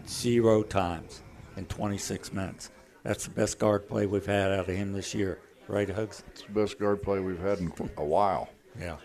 [0.06, 1.22] zero times
[1.56, 2.70] in 26 minutes.
[3.02, 6.22] That's the best guard play we've had out of him this year, right, Hugs?
[6.28, 8.48] It's the best guard play we've had in a while.
[8.78, 8.96] Yeah.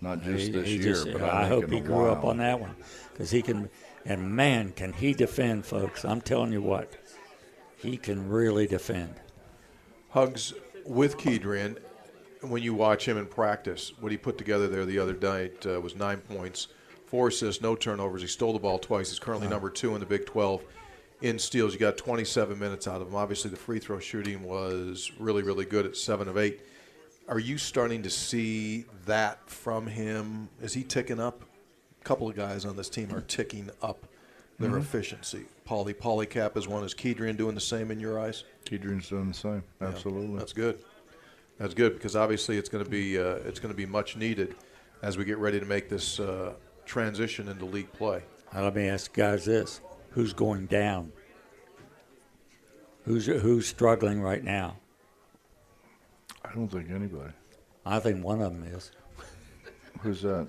[0.00, 2.38] Not just He- this he year, just- but I, I, hope he grew up on
[2.38, 2.74] that one
[3.12, 3.68] because he can.
[4.04, 6.04] And man, can he defend, folks?
[6.04, 6.96] I'm telling you what,
[7.78, 9.14] he can really defend.
[10.10, 10.52] Hugs
[10.84, 11.78] with Kedrian.
[12.42, 15.80] When you watch him in practice, what he put together there the other night uh,
[15.80, 16.68] was nine points,
[17.06, 18.22] four assists, no turnovers.
[18.22, 19.10] He stole the ball twice.
[19.10, 20.62] He's currently number two in the Big 12
[21.22, 21.72] in steals.
[21.74, 23.16] You got 27 minutes out of him.
[23.16, 26.60] Obviously, the free throw shooting was really, really good at seven of eight.
[27.28, 30.48] Are you starting to see that from him?
[30.62, 31.42] Is he ticking up?
[32.00, 34.06] A couple of guys on this team are ticking up
[34.60, 34.80] their Mhm.
[34.80, 35.46] efficiency.
[35.68, 36.82] Pauly Paulicap is one.
[36.82, 38.44] Is Kedrian doing the same in your eyes?
[38.64, 39.62] Kedrian's doing the same.
[39.80, 40.38] Yeah, Absolutely.
[40.38, 40.78] that's good.
[41.58, 44.54] That's good because obviously it's going to be uh, it's going to be much needed
[45.02, 46.54] as we get ready to make this uh,
[46.86, 48.22] transition into league play.
[48.54, 51.12] Now, let me ask you guys this: Who's going down?
[53.04, 54.76] Who's who's struggling right now?
[56.44, 57.32] I don't think anybody.
[57.84, 58.92] I think one of them is
[60.00, 60.48] Who's that?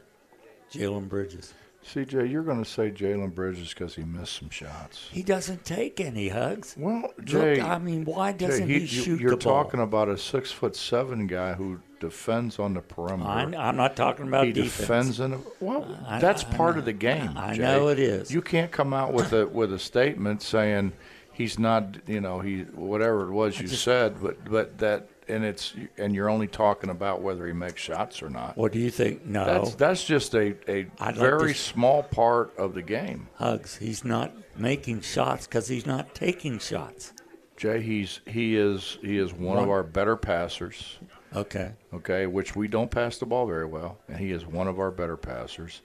[0.72, 1.54] Jalen Bridges.
[1.86, 5.08] CJ, you're going to say Jalen Bridges because he missed some shots.
[5.12, 6.76] He doesn't take any hugs.
[6.78, 9.64] Well, Jay, Look, I mean, why doesn't he, you- shoot You're the ball?
[9.64, 13.30] talking about a six foot seven guy who defends on the perimeter.
[13.30, 14.56] I, am not talking about defense.
[14.58, 14.78] he defense.
[15.18, 15.34] defends in.
[15.34, 17.34] A, well, I- that's I- part of the game.
[17.38, 17.62] I Jay.
[17.64, 18.30] know it is.
[18.32, 20.92] You can't come out with a with a statement saying
[21.34, 21.98] he's not.
[22.08, 26.30] You know, he whatever it was you said, but but that and it's and you're
[26.30, 28.58] only talking about whether he makes shots or not.
[28.58, 29.26] What do you think?
[29.26, 29.46] No.
[29.46, 33.28] That's that's just a a I'd very to- small part of the game.
[33.36, 33.78] Hugs.
[33.78, 37.14] He's not making shots because he's not taking shots.
[37.58, 40.98] Jay, he's he is he is one of our better passers.
[41.36, 41.74] Okay.
[41.94, 44.92] Okay, which we don't pass the ball very well, and he is one of our
[44.92, 45.82] better passers.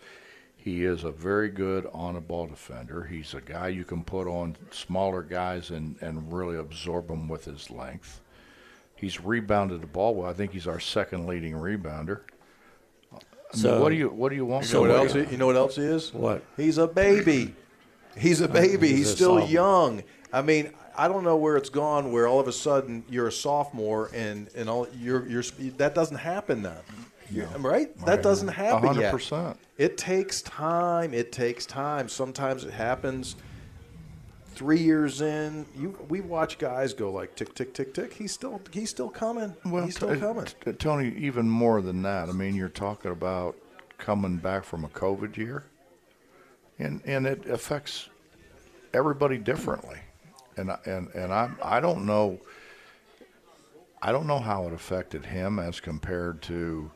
[0.57, 3.05] He is a very good on a ball defender.
[3.05, 7.45] He's a guy you can put on smaller guys and, and really absorb them with
[7.45, 8.23] his length.
[8.97, 10.31] He's rebounded the ball well.
[10.31, 12.21] I think he's our second leading rebounder.
[13.13, 13.21] I mean,
[13.63, 14.67] So- what do you what do you want?
[14.69, 15.13] You know what else?
[15.13, 16.13] He, you know what else he is?
[16.13, 16.43] What?
[16.57, 17.55] He's a baby.
[18.17, 18.89] He's a baby.
[18.89, 19.49] he's He's, a still sophomore.
[19.51, 20.03] young.
[20.33, 22.13] I mean, I don't know where it's gone.
[22.13, 25.43] Where all of a sudden you're a sophomore and and all you're you're
[25.79, 26.77] that doesn't happen then.
[27.31, 27.97] You're- Right?
[28.05, 29.13] That doesn't happen hundred yet.
[29.13, 29.59] percent.
[29.79, 31.13] It takes time.
[31.15, 32.09] It takes time.
[32.09, 33.35] Sometimes it happens.
[34.55, 38.13] Three years in, you we watch guys go like tick tick tick tick.
[38.13, 39.55] He's still he's still coming.
[39.65, 40.47] Well, he's still coming.
[40.65, 42.29] t- Tony, even more than that.
[42.29, 43.57] I mean, you're talking about
[43.99, 45.65] coming back from a COVID year,
[46.79, 48.09] and and it affects
[48.93, 49.99] everybody differently.
[50.57, 52.39] And I- and and I I don't know.
[54.01, 56.91] I don't know how it affected him as compared to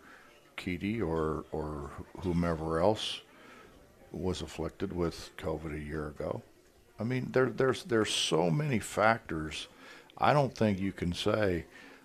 [0.57, 1.90] Keedy or or
[2.21, 3.21] whomever else
[4.12, 6.40] was afflicted with COVID a year ago.
[7.01, 9.69] I mean, there, there's there's so many factors.
[10.19, 11.65] I don't think you can say,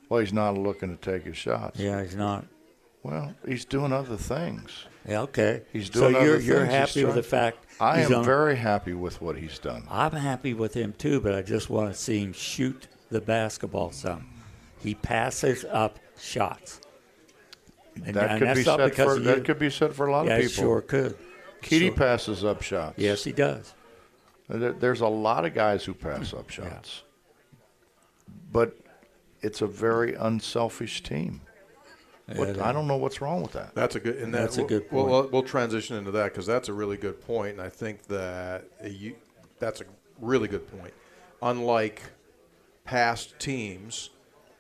[0.10, 1.80] well, he's not looking to take his shots.
[1.80, 2.46] Yeah, he's not.
[3.02, 4.86] Well, he's doing other things.
[5.08, 5.64] Yeah, okay.
[5.74, 6.66] He's So doing you're other you're.
[6.66, 9.84] He's happy with the fact I he's am on- very happy with what he's done.
[9.90, 13.92] I'm happy with him too, but I just want to see him shoot the basketball
[13.92, 14.30] some.
[14.80, 16.80] He passes up shots.
[17.96, 20.36] And- that and could be said for that could be said for a lot yeah,
[20.36, 20.64] of it people.
[20.64, 21.18] sure could.
[21.62, 21.92] Keedy Sure.
[21.96, 22.96] passes up shots.
[22.98, 23.74] Yes, he does.
[24.60, 27.04] There- There's a lot of guys who pass up shots,
[28.52, 28.78] but
[29.42, 31.42] it's a very unselfish team.
[32.36, 33.76] What, I don't know what's wrong with that.
[33.76, 34.16] That's a good.
[34.18, 35.12] And that, That's a we'll- good We'll, point.
[35.12, 38.66] we'll, we'll transition into that because that's a really good point, and I think that
[38.86, 39.16] you,
[39.60, 39.86] that's a
[40.20, 40.94] really good point.
[41.42, 42.02] Unlike
[42.86, 44.10] past teams,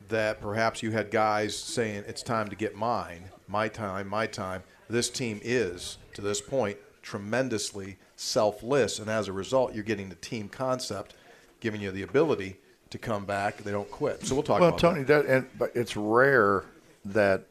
[0.09, 4.63] that perhaps you had guys saying it's time to get mine, my time, my time.
[4.89, 10.15] This team is to this point tremendously selfless, and as a result, you're getting the
[10.15, 11.13] team concept,
[11.59, 12.57] giving you the ability
[12.89, 13.57] to come back.
[13.57, 14.25] They don't quit.
[14.25, 15.27] So we'll talk well, about Tony, that.
[15.27, 16.63] that, and, but it's rare
[17.05, 17.43] that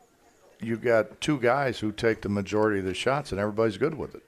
[0.60, 4.14] you've got two guys who take the majority of the shots and everybody's good with
[4.14, 4.22] it.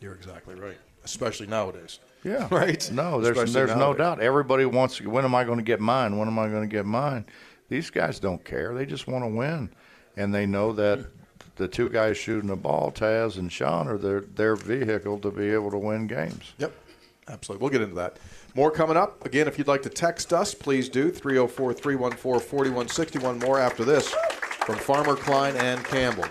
[0.00, 1.98] You're exactly right, especially nowadays.
[2.24, 2.46] Yeah.
[2.50, 2.88] Right.
[2.92, 4.20] No, there's Especially there's no doubt.
[4.20, 5.00] Everybody wants.
[5.00, 6.18] When am I going to get mine?
[6.18, 7.24] When am I going to get mine?
[7.68, 8.74] These guys don't care.
[8.74, 9.70] They just want to win,
[10.16, 11.06] and they know that
[11.56, 15.50] the two guys shooting the ball, Taz and Sean, are their their vehicle to be
[15.50, 16.52] able to win games.
[16.58, 16.72] Yep,
[17.28, 17.62] absolutely.
[17.62, 18.18] We'll get into that.
[18.54, 19.24] More coming up.
[19.24, 21.10] Again, if you'd like to text us, please do.
[21.10, 23.38] 304 314 4161.
[23.38, 24.14] More after this
[24.64, 26.26] from Farmer, Klein, and Campbell.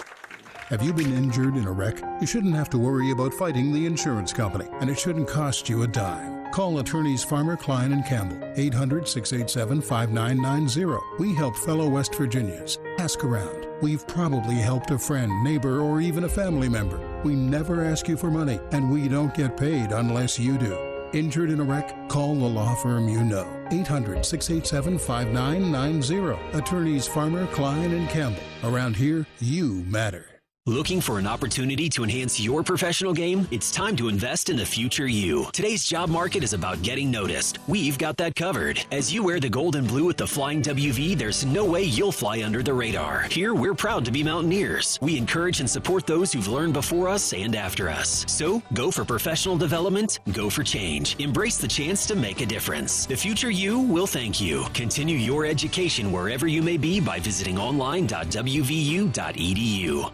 [0.67, 2.01] Have you been injured in a wreck?
[2.21, 5.83] You shouldn't have to worry about fighting the insurance company, and it shouldn't cost you
[5.83, 6.49] a dime.
[6.51, 10.99] Call attorneys Farmer, Klein, and Campbell, 800 687 5990.
[11.19, 12.79] We help fellow West Virginians.
[12.99, 13.70] Ask around.
[13.81, 16.99] We've probably helped a friend, neighbor, or even a family member.
[17.23, 20.77] We never ask you for money, and we don't get paid unless you do.
[21.13, 22.07] Injured in a wreck?
[22.07, 23.47] Call the law firm you know.
[23.71, 26.57] 800 687 5990.
[26.57, 28.43] Attorneys Farmer, Klein, and Campbell.
[28.63, 30.30] Around here, you matter.
[30.67, 33.47] Looking for an opportunity to enhance your professional game?
[33.49, 35.47] It's time to invest in the future you.
[35.53, 37.57] Today's job market is about getting noticed.
[37.67, 38.85] We've got that covered.
[38.91, 42.11] As you wear the gold and blue with the Flying WV, there's no way you'll
[42.11, 43.23] fly under the radar.
[43.23, 44.99] Here, we're proud to be Mountaineers.
[45.01, 48.23] We encourage and support those who've learned before us and after us.
[48.31, 51.15] So, go for professional development, go for change.
[51.17, 53.07] Embrace the chance to make a difference.
[53.07, 54.65] The future you will thank you.
[54.75, 60.11] Continue your education wherever you may be by visiting online.wvu.edu.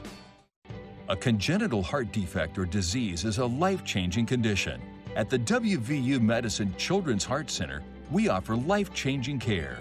[1.09, 4.81] A congenital heart defect or disease is a life changing condition.
[5.15, 7.81] At the WVU Medicine Children's Heart Center,
[8.11, 9.77] we offer life changing care.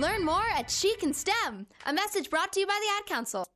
[0.00, 1.66] Learn more at She Can STEM.
[1.84, 3.46] A message brought to you by the Ad Council.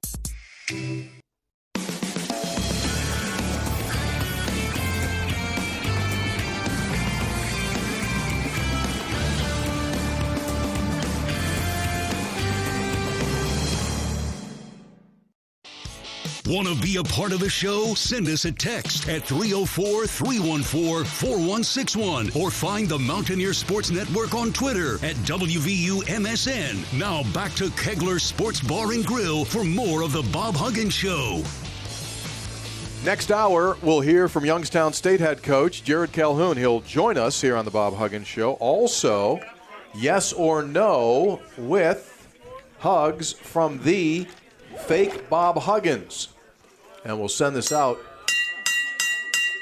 [16.46, 17.94] Want to be a part of the show?
[17.94, 24.52] Send us a text at 304 314 4161 or find the Mountaineer Sports Network on
[24.52, 26.98] Twitter at WVUMSN.
[26.98, 31.42] Now back to Kegler Sports Bar and Grill for more of the Bob Huggins Show.
[33.06, 36.58] Next hour, we'll hear from Youngstown State head coach Jared Calhoun.
[36.58, 38.52] He'll join us here on the Bob Huggins Show.
[38.60, 39.40] Also,
[39.94, 42.28] yes or no with
[42.80, 44.26] hugs from the
[44.86, 46.33] fake Bob Huggins.
[47.04, 47.98] And we'll send this out.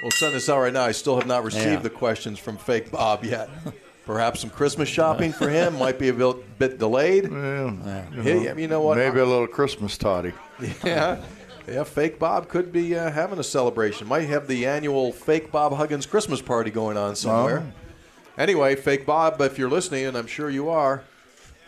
[0.03, 0.83] We'll send this out right now.
[0.85, 1.77] I still have not received Yeah.
[1.79, 3.49] the questions from fake Bob yet.
[4.07, 7.31] Perhaps some Christmas shopping for him might be a bit, bit delayed.
[7.31, 8.97] Yeah, Yeah, you know what?
[8.99, 10.33] Maybe a little Christmas toddy.
[10.85, 11.21] Yeah.
[11.69, 14.09] Yeah, fake Bob could be uh, having a celebration.
[14.09, 17.73] Might have the annual fake Bob Huggins Christmas party going on somewhere.
[18.37, 21.05] Anyway, fake Bob, if you're listening, and I'm sure you are,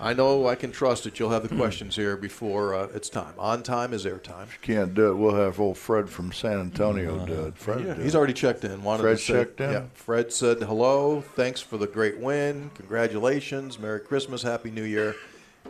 [0.04, 3.32] I know I can trust that you'll have the questions here before uh, it's time.
[3.38, 4.48] On time is air time.
[4.48, 4.60] airtime.
[4.60, 5.14] Can't do it.
[5.14, 7.56] We'll have old Fred from San Antonio do it.
[7.56, 8.18] Fred, Yeah, do he's it.
[8.18, 8.82] already checked in.
[8.84, 9.70] Wanted Fred to say, checked in?
[9.70, 11.22] Yeah, Fred said hello.
[11.22, 12.70] Thanks for the great win.
[12.74, 13.78] Congratulations.
[13.78, 14.42] Merry Christmas.
[14.42, 15.14] Happy New Year.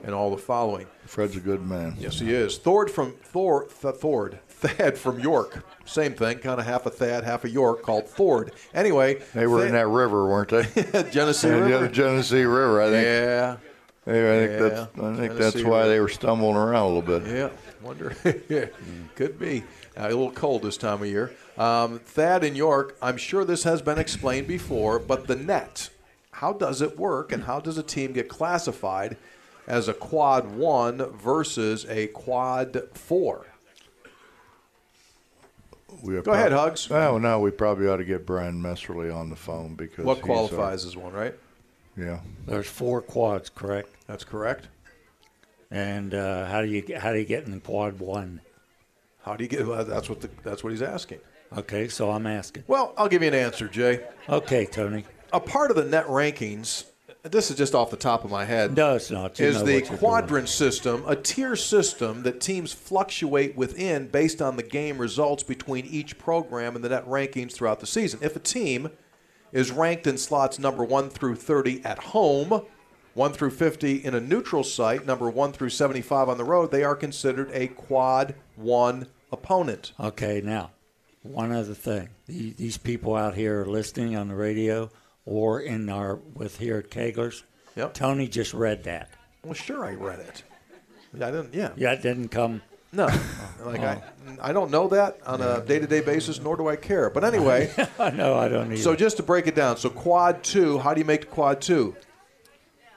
[0.02, 0.86] And all the following.
[1.06, 1.94] Fred's a good man.
[1.96, 2.58] Yes, he is.
[2.58, 5.64] Thord from Thor, Th- Thord, Thad from York.
[5.84, 8.50] Same thing, kind of half a Thad, half a York, called Ford.
[8.74, 10.64] Anyway, They were in that river, weren't they?
[11.12, 11.88] Genesee Yeah, River.
[11.88, 13.04] Genesee River, I think.
[13.06, 13.56] Yeah.
[14.06, 15.88] Yeah, I think Yeah, that's, I think Genesee that's why River.
[15.88, 17.26] they were stumbling around a little bit.
[17.26, 17.48] Yeah,
[17.82, 18.14] wonder.
[18.48, 18.66] yeah,
[19.16, 19.62] could be
[19.96, 21.32] uh, a little cold this time of year.
[21.56, 22.96] Um, Thad in York.
[23.00, 25.88] I'm sure this has been explained before, but the net.
[26.32, 29.16] How does it work, and how does a team get classified
[29.68, 33.46] as a quad one versus a quad four?
[36.02, 36.90] We Go ahead, Hugs.
[36.90, 40.24] Oh no, we probably ought to get Brian Messerly on the phone because What he's,
[40.24, 41.34] uh, qualifies as one, right?
[41.96, 42.18] Yeah.
[42.46, 43.88] There's four quads, correct?
[44.06, 44.68] That's correct.
[45.70, 48.40] And uh, how do you get, how do you get in quad one?
[49.22, 49.66] How do you get?
[49.66, 51.20] Well, that's what the, that's what he's asking.
[51.56, 52.64] Okay, so I'm asking.
[52.66, 54.06] Well, I'll give you an answer, Jay.
[54.28, 55.04] Okay, Tony.
[55.32, 56.84] A part of the net rankings.
[57.22, 58.76] This is just off the top of my head.
[58.76, 59.38] No, it's not.
[59.38, 64.62] You is the quadrant system a tier system that teams fluctuate within based on the
[64.62, 68.20] game results between each program and the net rankings throughout the season?
[68.22, 68.90] If a team
[69.52, 72.62] is ranked in slots number 1 through 30 at home,
[73.14, 76.84] 1 through 50 in a neutral site, number 1 through 75 on the road, they
[76.84, 79.92] are considered a quad 1 opponent.
[79.98, 80.72] Okay, now,
[81.22, 82.10] one other thing.
[82.26, 84.90] These people out here are listening on the radio
[85.24, 87.44] or in our with here at Kegler's.
[87.76, 87.94] Yep.
[87.94, 89.10] Tony just read that.
[89.44, 90.42] Well, sure, I read it.
[91.14, 91.54] I didn't.
[91.54, 91.70] Yeah.
[91.76, 92.62] Yeah, it didn't come.
[92.92, 93.50] No, oh.
[93.66, 94.00] like I,
[94.40, 97.10] I don't know that on a day-to-day basis, nor do I care.
[97.10, 98.76] But anyway, no, I don't either.
[98.76, 101.60] So just to break it down, so quad two, how do you make the quad
[101.60, 101.96] two?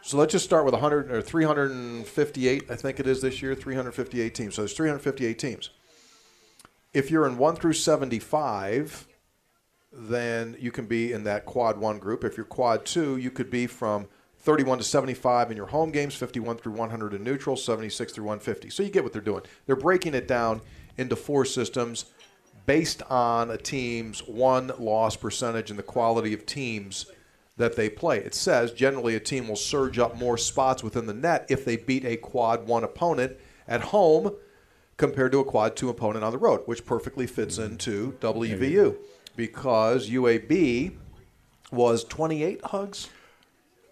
[0.07, 4.33] So let's just start with 100 or 358, I think it is this year, 358
[4.33, 4.55] teams.
[4.55, 5.71] So there's 358 teams.
[6.93, 9.05] If you're in one through 75,
[9.91, 12.23] then you can be in that quad one group.
[12.23, 14.07] If you're quad two, you could be from
[14.39, 18.69] 31 to 75 in your home games, 51 through 100 in neutral, 76 through 150.
[18.69, 19.43] So you get what they're doing.
[19.65, 20.61] They're breaking it down
[20.97, 22.05] into four systems
[22.65, 27.07] based on a team's one loss percentage and the quality of teams
[27.57, 28.19] that they play.
[28.19, 31.75] It says generally a team will surge up more spots within the net if they
[31.75, 33.35] beat a quad one opponent
[33.67, 34.33] at home
[34.95, 38.95] compared to a quad two opponent on the road, which perfectly fits into WVU
[39.35, 40.95] because UAB
[41.71, 43.09] was 28 hugs.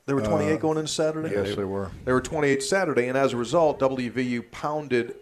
[0.06, 1.32] They were 28 Uh, going into Saturday.
[1.34, 1.90] yes, they were.
[2.06, 5.16] They were 28 Saturday, and as a result, WVU pounded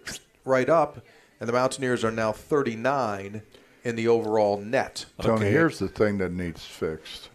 [0.43, 1.05] right up,
[1.39, 3.41] and the Mountaineers are now 39
[3.85, 5.05] in the overall net.
[5.21, 7.29] Tony, here's the thing that needs fixed.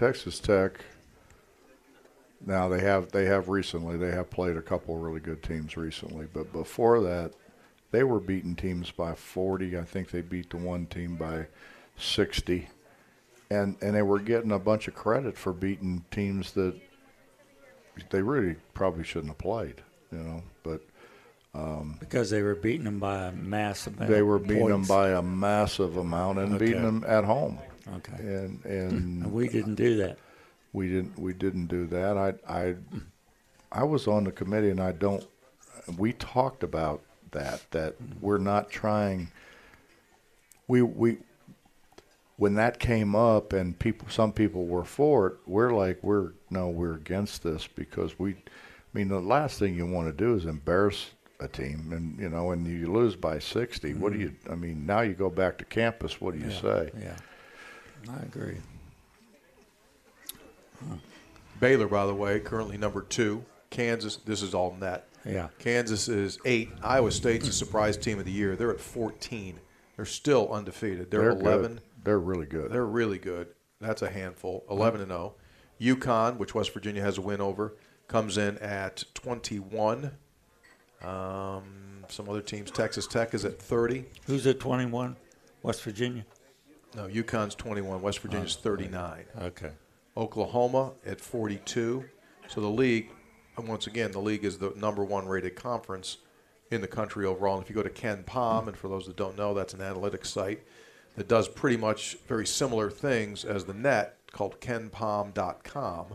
[0.00, 0.80] Texas Tech.
[2.46, 5.76] Now they have they have recently they have played a couple of really good teams
[5.76, 7.32] recently, but before that,
[7.90, 9.76] they were beating teams by 40.
[9.76, 11.48] I think they beat the one team by
[11.98, 12.70] 60,
[13.50, 16.80] and and they were getting a bunch of credit for beating teams that
[18.08, 19.82] they really probably shouldn't have played.
[20.10, 20.80] You know, but
[21.54, 24.10] um, Because they were beating them by a massive amount.
[24.10, 26.64] they were beating them by a massive amount and Okay.
[26.64, 27.58] beating them at home.
[27.96, 28.12] Okay.
[28.20, 30.18] And and we didn't do that.
[30.72, 32.16] We didn't we didn't do that.
[32.16, 32.76] I I
[33.72, 35.26] I was on the committee and I don't
[35.96, 37.02] we talked about
[37.32, 39.30] that that we're not trying
[40.68, 41.18] we we
[42.36, 46.68] when that came up and people some people were for it, we're like we're no,
[46.68, 50.46] we're against this because we I mean the last thing you want to do is
[50.46, 51.10] embarrass
[51.40, 54.52] a team and you know and you lose by 60 what do you mm-hmm.
[54.52, 57.16] i mean now you go back to campus what do you Yeah, say Yeah,
[58.08, 58.56] I agree.
[61.60, 63.44] Baylor, by the way, currently number two.
[63.68, 65.06] Kansas, this is all net.
[65.24, 65.48] Yeah.
[65.58, 66.70] Kansas is eight.
[66.82, 68.56] Iowa State's a surprise team of the year.
[68.56, 69.60] They're at 14.
[69.96, 71.10] They're still undefeated.
[71.10, 71.44] They're, They're good.
[71.44, 71.80] 11.
[72.02, 72.72] They're really good.
[72.72, 73.48] They're really good.
[73.80, 74.64] That's a handful.
[74.70, 75.34] 11 and 0.
[75.80, 77.74] UConn, which West Virginia has a win over,
[78.08, 80.12] comes in at 21.
[81.02, 81.64] Um,
[82.08, 82.70] some other teams.
[82.70, 84.04] Texas Tech is at 30.
[84.26, 85.16] Who's at 21?
[85.62, 86.24] West Virginia?
[86.94, 88.02] No, UConn's 21.
[88.02, 89.24] West Virginia's 39.
[89.42, 89.70] Okay.
[90.16, 92.04] Oklahoma at 42.
[92.48, 93.10] So the league,
[93.56, 96.18] and once again, the league is the number one rated conference
[96.70, 97.54] in the country overall.
[97.54, 100.26] And if you go to KenPom, and for those that don't know, that's an analytics
[100.26, 100.62] site
[101.16, 106.06] that does pretty much very similar things as the net called kenpom.com.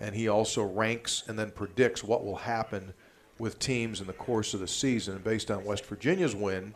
[0.00, 2.94] And he also ranks and then predicts what will happen
[3.38, 5.14] with teams in the course of the season.
[5.14, 6.74] And based on West Virginia's win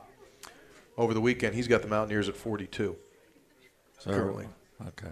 [0.97, 2.97] over the weekend, he's got the Mountaineers at 42
[4.01, 4.49] So, currently.
[4.89, 5.11] Okay.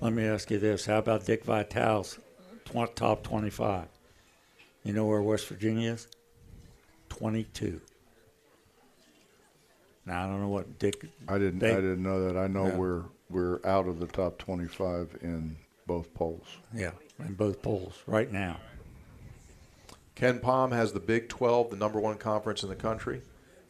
[0.00, 2.18] Let me ask you this: How about Dick Vitale's
[2.64, 3.86] tw- top 25?
[4.82, 6.08] You know where West Virginia is?
[7.08, 7.80] 22.
[10.06, 11.06] Now I don't know what Dick.
[11.28, 11.60] I didn't.
[11.60, 12.36] they- I didn't know that.
[12.38, 12.76] I know Yeah.
[12.76, 15.56] we're we're out of the top 25 in
[15.86, 16.46] both polls.
[16.74, 18.60] Yeah, in both polls right now.
[20.14, 23.22] KenPom has the Big 12, the number one conference in the country,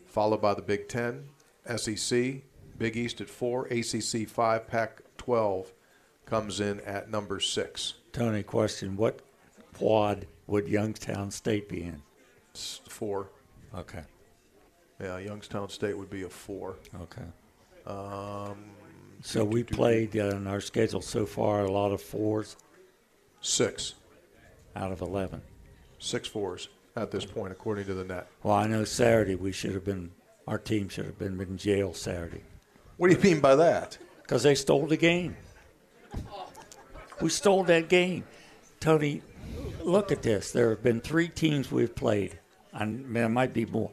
[0.07, 1.29] followed by the Big 10,
[1.77, 2.43] SEC,
[2.79, 5.73] Big East at four, ACC five, Pac 12
[6.27, 7.95] comes in at number six.
[8.13, 9.21] Tony, question: What
[9.75, 12.03] quad would Youngstown State be in?
[12.55, 13.31] S- Four.
[13.75, 14.03] Okay.
[15.01, 16.77] Yeah, Youngstown State would be a four.
[17.03, 17.23] Okay.
[17.87, 18.57] Um,
[19.23, 22.57] So we played uh, in our schedule so far a lot of fours.
[23.41, 23.95] Six.
[24.77, 25.41] Out of 11.
[25.99, 28.29] Six fours at this point, according to the net.
[28.43, 30.11] Well, I know Saturday we should have been,
[30.47, 32.43] our team should have been in jail Saturday.
[32.97, 33.99] What do you mean by that?
[34.23, 35.37] Because they stole the game.
[37.21, 38.25] We stole that game.
[38.81, 39.23] Tony,
[39.83, 40.53] look at this.
[40.53, 42.39] There have been three teams we've played.
[42.73, 43.91] I mean, there might be more.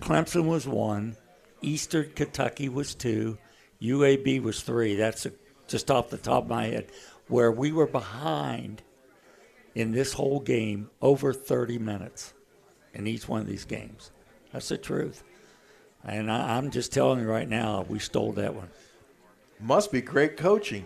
[0.00, 1.16] Clemson was one.
[1.60, 3.38] Eastern Kentucky was two.
[3.80, 4.96] UAB was three.
[4.96, 5.32] That's a,
[5.66, 6.90] just off the top of my head.
[7.28, 8.82] Where we were behind
[9.74, 12.34] in this whole game over 30 minutes
[12.92, 14.10] in each one of these games.
[14.52, 15.24] That's the truth.
[16.04, 18.68] And I, I'm just telling you right now, we stole that one.
[19.60, 20.84] Must be great coaching.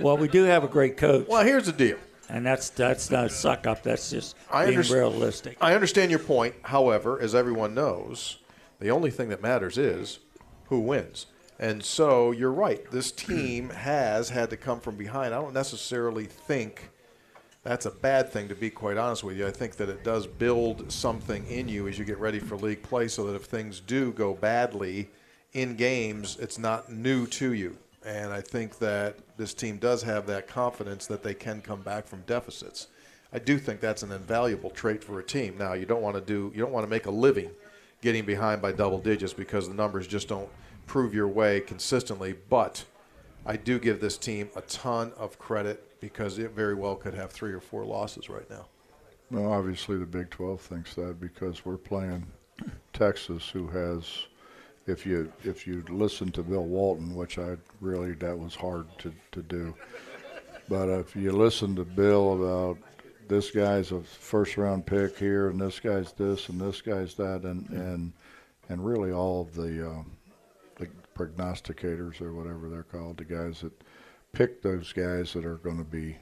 [0.00, 1.26] Well, we do have a great coach.
[1.28, 1.98] Well, here's the deal.
[2.28, 3.84] And that's that's not a suck up.
[3.84, 5.56] That's just I being realistic.
[5.60, 6.56] I understand your point.
[6.62, 8.38] However, as everyone knows,
[8.80, 10.18] the only thing that matters is
[10.64, 11.26] who wins.
[11.58, 12.90] And so you're right.
[12.90, 15.32] This team has had to come from behind.
[15.32, 16.90] I don't necessarily think
[17.66, 19.44] that's a bad thing, to be quite honest with you.
[19.44, 22.82] I think that it does build something in you as you get ready for league
[22.82, 25.10] play so that if things do go badly
[25.52, 27.76] in games, it's not new to you.
[28.04, 32.06] And I think that this team does have that confidence that they can come back
[32.06, 32.86] from deficits.
[33.32, 35.58] I do think that's an invaluable trait for a team.
[35.58, 37.50] Now, you don't want to do you don't want to make a living
[38.00, 40.48] getting behind by double digits because the numbers just don't
[40.86, 42.84] prove your way consistently, but
[43.46, 47.30] I do give this team a ton of credit because it very well could have
[47.30, 48.66] 3 or 4 losses right now.
[49.30, 52.26] Well, obviously the Big 12 thinks that because we're playing
[52.92, 54.26] Texas, who has,
[54.86, 59.12] if you if you listen to Bill Walton, which I really that was hard to,
[59.32, 59.74] to do,
[60.68, 62.78] But if you listen to Bill about
[63.28, 67.42] this guy's a first round pick here, and this guy's this, and this guy's that,
[67.42, 68.12] and and
[68.68, 70.02] and really all of the uh,
[71.16, 73.72] prognosticators or whatever they're called, the guys that
[74.32, 76.16] pick those guys that are going to be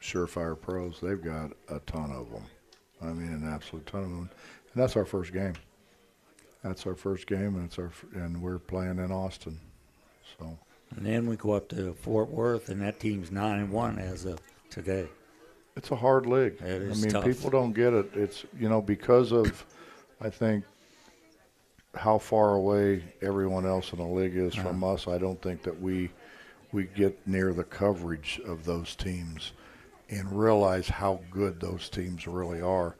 [0.00, 2.44] surefire pros, they've got a ton of them.
[3.02, 4.30] I mean, an absolute ton of them,
[4.72, 5.54] and that's our first game.
[6.62, 9.58] That's our first game, and it's our f- and we're playing in Austin,
[10.38, 10.58] so.
[10.96, 14.24] And then we go up to Fort Worth, and that team's nine and one as
[14.24, 15.06] of today.
[15.76, 16.60] It's a hard league.
[16.60, 17.24] It is I mean, tough.
[17.24, 18.10] people don't get it.
[18.14, 19.64] It's you know because of,
[20.20, 20.64] I think,
[21.94, 24.94] how far away everyone else in the league is from Uh-huh.
[24.94, 25.08] us.
[25.08, 26.10] I don't think that we
[26.70, 29.52] we get near the coverage of those teams
[30.10, 32.94] and realize how good those teams really are.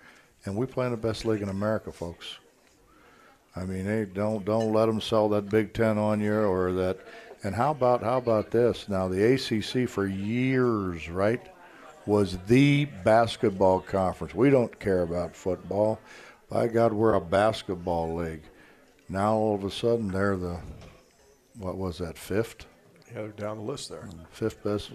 [0.46, 2.38] And we play in the best league in America, folks.
[3.54, 6.98] I mean, hey, don't don't let them sell that Big Ten on you or that.
[7.44, 8.88] And how about how about this?
[8.88, 11.42] Now the ACC for years, right,
[12.06, 14.34] was the basketball conference.
[14.34, 16.00] We don't care about football.
[16.48, 18.42] By God, we're a basketball league.
[19.08, 20.58] Now all of a sudden they're the
[21.58, 22.66] what was that fifth?
[23.08, 24.08] Yeah, they're down the list there.
[24.30, 24.90] Fifth best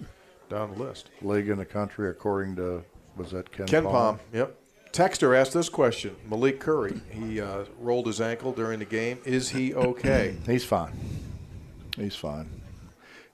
[0.50, 1.10] Down the list.
[1.22, 2.84] league in the country according to
[3.18, 4.18] was that Ken, Ken Palm?
[4.18, 4.20] Pom.
[4.34, 4.56] Yep.
[4.92, 6.16] Texter asked this question.
[6.30, 7.00] Malik Curry.
[7.10, 9.20] He uh, rolled his ankle during the game.
[9.26, 10.36] Is he okay?
[10.46, 10.94] He's fine.
[11.98, 12.50] He's fine.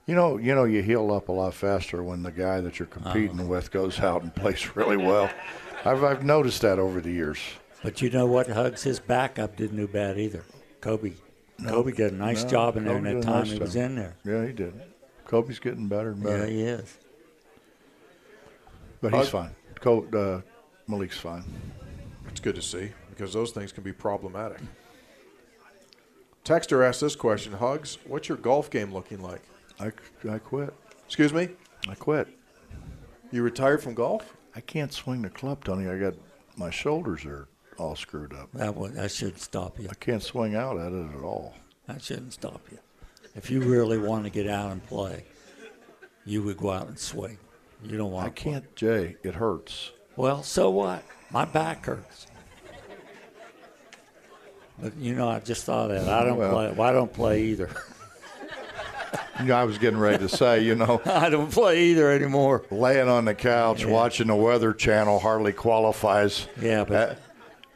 [0.06, 2.86] You know, you know, you heal up a lot faster when the guy that you're
[2.88, 5.30] competing with goes out and plays really well.
[5.84, 7.38] I've I've noticed that over the years.
[7.82, 8.82] But you know what, Hugs?
[8.82, 10.44] His backup didn't do bad either.
[10.80, 11.12] Kobe.
[11.58, 13.58] No, Kobe did a nice no, job in there in Kobe that time nice he
[13.58, 13.82] was job.
[13.82, 14.16] in there.
[14.24, 14.80] Yeah, he did.
[15.26, 16.38] Kobe's getting better and better.
[16.38, 16.98] Yeah, he is.
[19.00, 19.50] But he's Uh, fine.
[19.80, 20.40] Co- uh,
[20.90, 21.44] Malik's fine.
[22.28, 24.60] It's good to see because those things can be problematic.
[26.44, 27.52] Texter asked this question.
[27.52, 29.42] Hugs, what's your golf game looking like?
[29.78, 29.92] I,
[30.28, 30.74] I quit.
[31.06, 31.50] Excuse me?
[31.88, 32.28] I quit.
[33.30, 34.36] You retired from golf?
[34.56, 35.88] I can't swing the club, Tony.
[35.88, 36.14] I got
[36.56, 37.46] my shoulders are
[37.80, 38.50] all screwed up.
[38.54, 39.88] That would, that should stop you.
[39.90, 41.54] I can't swing out at it at all.
[41.86, 42.78] That shouldn't stop you.
[43.34, 45.24] If you really want to get out and play,
[46.24, 47.38] you would go out and swing.
[47.82, 48.52] You don't want I to play.
[48.52, 49.16] can't, Jay.
[49.22, 49.90] It hurts.
[50.16, 51.02] Well, so what?
[51.30, 52.26] My back hurts.
[54.80, 56.08] But you know, I just thought that.
[56.08, 56.72] I don't Well- play.
[56.72, 57.70] Well, I don't play either.
[59.40, 62.62] You know, I was getting ready to say, you know, I don't play either anymore.
[62.70, 66.46] laying on the couch watching the Weather Channel hardly qualifies.
[66.60, 67.16] Yeah, but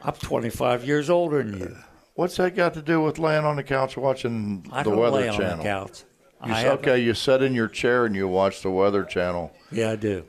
[0.05, 1.75] I'm 25 years older than you.
[2.13, 5.17] What's that got to do with laying on the couch watching I the don't Weather
[5.17, 5.57] lay on Channel?
[5.57, 6.03] the couch.
[6.45, 9.03] You I s- have- okay, you sit in your chair and you watch the Weather
[9.03, 9.51] Channel.
[9.71, 10.23] Yeah, I do.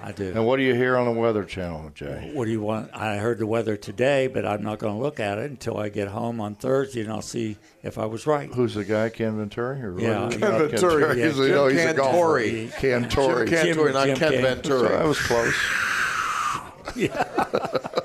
[0.00, 0.28] I do.
[0.32, 2.30] And what do you hear on the Weather Channel, Jay?
[2.32, 2.90] What do you want?
[2.94, 5.88] I heard the weather today, but I'm not going to look at it until I
[5.88, 8.48] get home on Thursday, and I'll see if I was right.
[8.54, 9.82] Who's the guy, Ken Venturi?
[9.82, 10.10] Or Yeah.
[10.20, 11.20] not Ken Venturi.
[11.20, 12.40] He's, Yeah, no, Jim he's a golfer.
[12.40, 12.70] Cantore.
[12.70, 13.48] Cantore.
[13.48, 14.78] Jim Cantore, not Jim Ken Can- Venturi.
[14.78, 15.54] So that was close.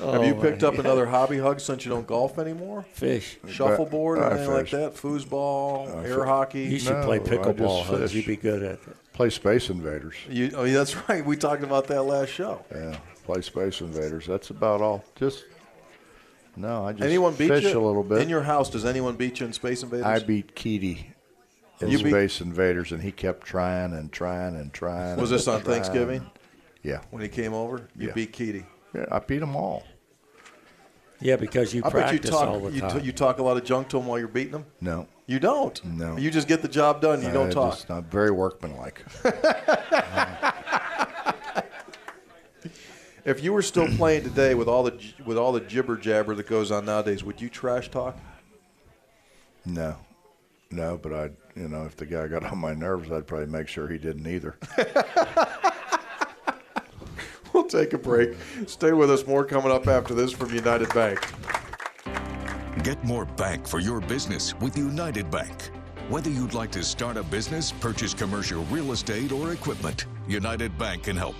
[0.00, 2.84] Have you Oh, picked my up another hobby hug since you don't golf anymore?
[2.92, 3.38] Fish.
[3.48, 4.94] Shuffleboard, I anything like that?
[4.94, 6.24] Foosball, I air fish.
[6.24, 6.62] hockey?
[6.62, 8.14] You should No, play pickleball, just Hugs.
[8.14, 8.96] You'd be good at it.
[9.12, 10.14] Play Space Invaders.
[10.28, 11.24] You, oh, yeah, that's right.
[11.24, 12.64] We talked about that last show.
[12.74, 14.26] Yeah, play Space Invaders.
[14.26, 15.04] That's about all.
[15.16, 15.44] Just
[16.56, 18.22] no, I just anyone beat fish you a little bit.
[18.22, 18.70] in your house?
[18.70, 20.06] Does anyone beat you in Space Invaders?
[20.06, 21.04] I beat Keedy
[21.80, 25.18] in You beat- Space Invaders, and he kept trying and trying and trying.
[25.20, 25.74] Was and this on trying.
[25.74, 26.30] Thanksgiving
[26.82, 27.88] Yeah, when he came over?
[27.96, 28.14] You Yeah.
[28.14, 28.64] beat Keedy.
[28.94, 29.84] yeah, I beat them all.
[31.20, 32.48] Yeah, because you I bet you practice talk.
[32.48, 33.00] all the You, time.
[33.00, 34.64] t- you talk a lot of junk to him while you're beating him.
[34.80, 35.82] No, You don't.
[35.84, 36.16] No.
[36.16, 37.20] You just get the job done.
[37.22, 37.74] You I don't talk.
[37.74, 39.04] Just not very workmanlike.
[43.22, 46.34] If you were still playing today with all the j- with all the jibber jabber
[46.34, 48.16] that goes on nowadays, would you trash talk?
[49.66, 49.94] no,
[50.70, 53.68] no, but I, you know, if the guy got on my nerves, I'd probably make
[53.68, 54.56] sure he didn't either.
[57.70, 58.36] Take a break.
[58.66, 59.24] Stay with us.
[59.28, 61.20] More coming up after this from United Bank.
[62.82, 65.70] Get more bank for your business with United Bank.
[66.08, 71.04] Whether you'd like to start a business, purchase commercial real estate, or equipment, United Bank
[71.04, 71.36] can help.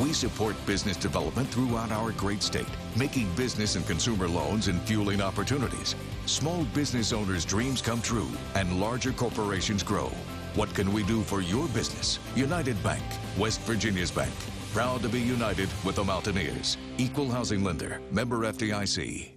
[0.00, 5.20] We support business development throughout our great state, making business and consumer loans and fueling
[5.20, 5.94] opportunities.
[6.24, 10.10] Small business owners' dreams come true and larger corporations grow.
[10.54, 12.18] What can we do for your business?
[12.34, 13.02] United Bank,
[13.36, 14.32] West Virginia's bank.
[14.72, 16.78] Proud to be united with the Mountaineers.
[16.96, 19.32] Equal housing lender, member FDIC.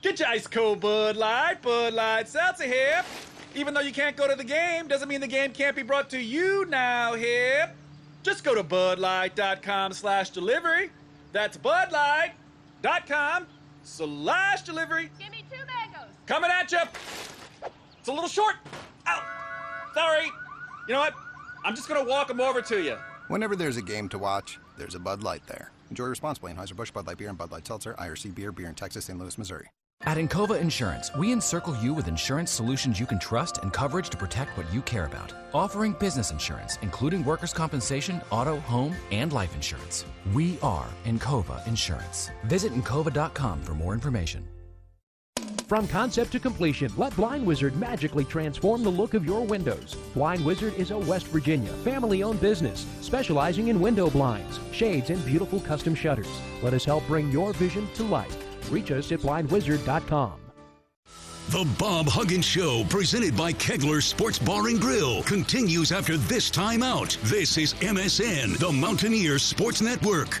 [0.00, 3.04] Get your ice cold Bud Light, Bud Light Seltzer here.
[3.54, 6.08] Even though you can't go to the game, doesn't mean the game can't be brought
[6.08, 7.76] to you now, hip.
[8.22, 10.90] Just go to budlight.com slash delivery.
[11.32, 13.46] That's budlight.com
[13.82, 15.10] slash delivery.
[15.18, 16.14] Give me two mangoes.
[16.24, 16.78] Coming at you.
[17.98, 18.54] It's a little short.
[19.06, 19.22] Ow.
[19.92, 20.32] Sorry.
[20.88, 21.14] You know what?
[21.62, 22.96] I'm just gonna walk them over to you.
[23.28, 25.72] Whenever there's a game to watch, there's a Bud Light there.
[25.90, 26.52] Enjoy responsibly.
[26.52, 29.18] Anheuser-Busch, Bud Light Beer, and Bud Light Seltzer, IRC Beer, Beer in Texas, St.
[29.18, 29.66] Louis, Missouri.
[30.02, 34.16] At Encova Insurance, we encircle you with insurance solutions you can trust and coverage to
[34.16, 35.32] protect what you care about.
[35.54, 40.04] Offering business insurance, including workers' compensation, auto, home, and life insurance.
[40.32, 42.30] We are Encova Insurance.
[42.44, 44.46] Visit Encova.com for more information.
[45.66, 49.96] From concept to completion, let Blind Wizard magically transform the look of your windows.
[50.14, 55.24] Blind Wizard is a West Virginia family owned business specializing in window blinds, shades, and
[55.26, 56.28] beautiful custom shutters.
[56.62, 58.36] Let us help bring your vision to life.
[58.70, 60.34] Reach us at blindwizard.com.
[61.48, 66.82] The Bob Huggins Show, presented by Kegler Sports Bar and Grill, continues after this time
[66.82, 67.16] out.
[67.24, 70.40] This is MSN, the Mountaineer Sports Network.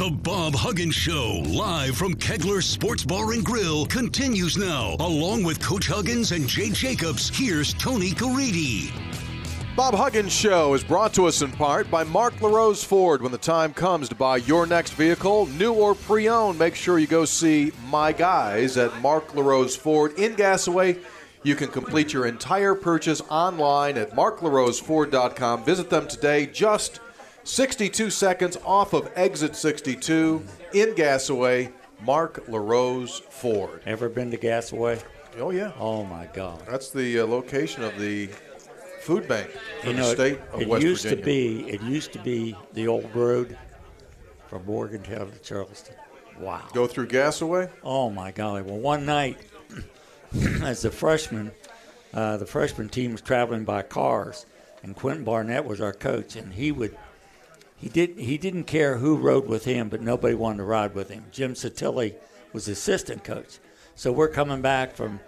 [0.00, 4.96] The Bob Huggins Show, live from Kegler Sports Bar and Grill, continues now.
[4.98, 8.90] Along with Coach Huggins and Jay Jacobs, here's Tony Caridi.
[9.76, 13.20] Bob Huggins Show is brought to us in part by Mark LaRose Ford.
[13.20, 16.98] When the time comes to buy your next vehicle, new or pre owned, make sure
[16.98, 20.98] you go see my guys at Mark LaRose Ford in Gassaway.
[21.42, 25.64] You can complete your entire purchase online at marklaroseford.com.
[25.64, 27.00] Visit them today, just
[27.50, 31.72] 62 seconds off of exit 62 in Gassaway.
[32.00, 33.82] Mark LaRose Ford.
[33.84, 35.02] Ever been to Gassaway?
[35.36, 35.72] Oh, yeah.
[35.76, 36.62] Oh, my God.
[36.68, 38.28] That's the uh, location of the
[39.00, 41.24] food bank for You the know, state it, of it West used Virginia.
[41.24, 43.58] to be it used to be the old road
[44.46, 45.96] from Morgantown to Charleston.
[46.38, 46.68] Wow.
[46.72, 47.68] Go through Gassaway?
[47.82, 48.62] Oh my golly!
[48.62, 49.38] Well, one night,
[50.62, 51.50] as a freshman,
[52.14, 54.46] uh, the freshman team was traveling by cars,
[54.84, 56.96] and Quentin Barnett was our coach, and he would.
[57.80, 58.18] He did.
[58.18, 61.24] He didn't care who rode with him, but nobody wanted to ride with him.
[61.32, 62.14] Jim Satilli
[62.52, 63.58] was assistant coach,
[63.94, 65.18] so we're coming back from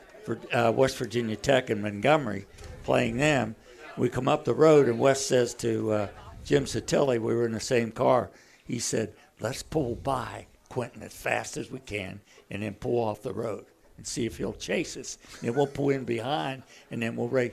[0.53, 2.47] uh, West Virginia Tech and Montgomery,
[2.85, 3.57] playing them.
[3.97, 6.09] We come up the road, and Wes says to uh,
[6.45, 8.31] Jim Satilli, we were in the same car.
[8.65, 13.23] He said, "Let's pull by Quentin as fast as we can, and then pull off
[13.23, 13.65] the road
[13.97, 15.17] and see if he'll chase us.
[15.43, 17.53] And we'll pull in behind, and then we'll race."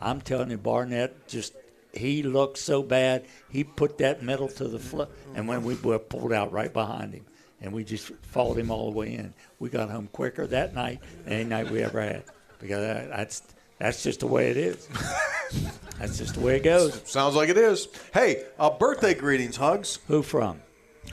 [0.00, 1.54] I'm telling you, Barnett just
[1.98, 3.26] he looked so bad.
[3.50, 7.12] He put that metal to the floor, and when we were pulled out right behind
[7.14, 7.26] him,
[7.60, 9.34] and we just followed him all the way in.
[9.58, 12.24] We got home quicker that night than any night we ever had
[12.60, 13.42] because that's
[13.78, 14.88] that's just the way it is.
[15.98, 17.00] that's just the way it goes.
[17.04, 17.88] Sounds like it is.
[18.14, 19.98] Hey, uh, birthday greetings, hugs.
[20.08, 20.60] Who from?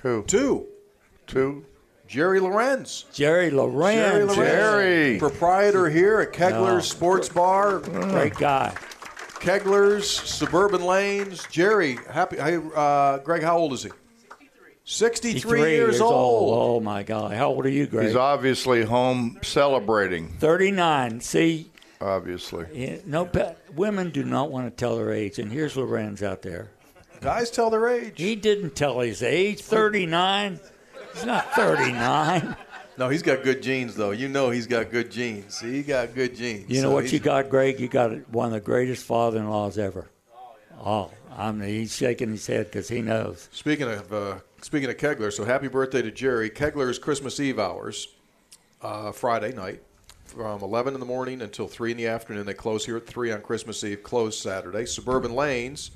[0.02, 0.24] Who?
[0.24, 0.68] Two.
[1.28, 1.66] Two.
[2.08, 3.06] Jerry Lorenz.
[3.14, 3.96] Jerry Lorenz.
[4.12, 4.36] Jerry Lorenz.
[4.36, 5.18] Jerry.
[5.18, 6.80] Proprietor here at Kegler's No.
[6.82, 7.80] Sports Bar.
[7.80, 8.76] Great guy.
[9.46, 11.46] Kegler's, Suburban Lanes.
[11.52, 12.38] Jerry, happy.
[12.38, 13.92] Hey, uh, Greg, how old is he?
[14.86, 16.58] 63, Three years, old.
[16.58, 17.32] Oh my God!
[17.34, 18.08] How old are you, Greg?
[18.08, 20.30] He's obviously home celebrating.
[20.40, 21.22] Thirty-nine.
[21.22, 21.72] See,
[22.02, 22.66] Obviously.
[22.74, 26.42] yeah, no, pe- women do not want to tell their age, and here's Lorenz out
[26.44, 26.70] there.
[27.22, 28.14] Guys tell their age.
[28.18, 29.62] He didn't tell his age.
[29.62, 30.60] Thirty-nine.
[31.14, 32.56] He's not thirty-nine.
[32.98, 34.12] No, he's got good genes, though.
[34.12, 35.60] You know he's got good genes.
[35.60, 36.70] He got good genes.
[36.70, 37.80] You know So what you got, Greg?
[37.80, 40.08] You got one of the greatest father-in-laws ever.
[40.80, 43.50] Oh, I mean, he's shaking his head because he knows.
[43.52, 46.50] Speaking of uh, speaking of Kegler, so happy birthday to Jerry.
[46.50, 48.08] Kegler's Christmas Eve hours,
[48.82, 49.82] uh, Friday night,
[50.26, 52.46] from 11 in the morning until 3 in the afternoon.
[52.46, 54.86] They close here at 3 on Christmas Eve, close Saturday.
[54.86, 55.92] Suburban Lanes,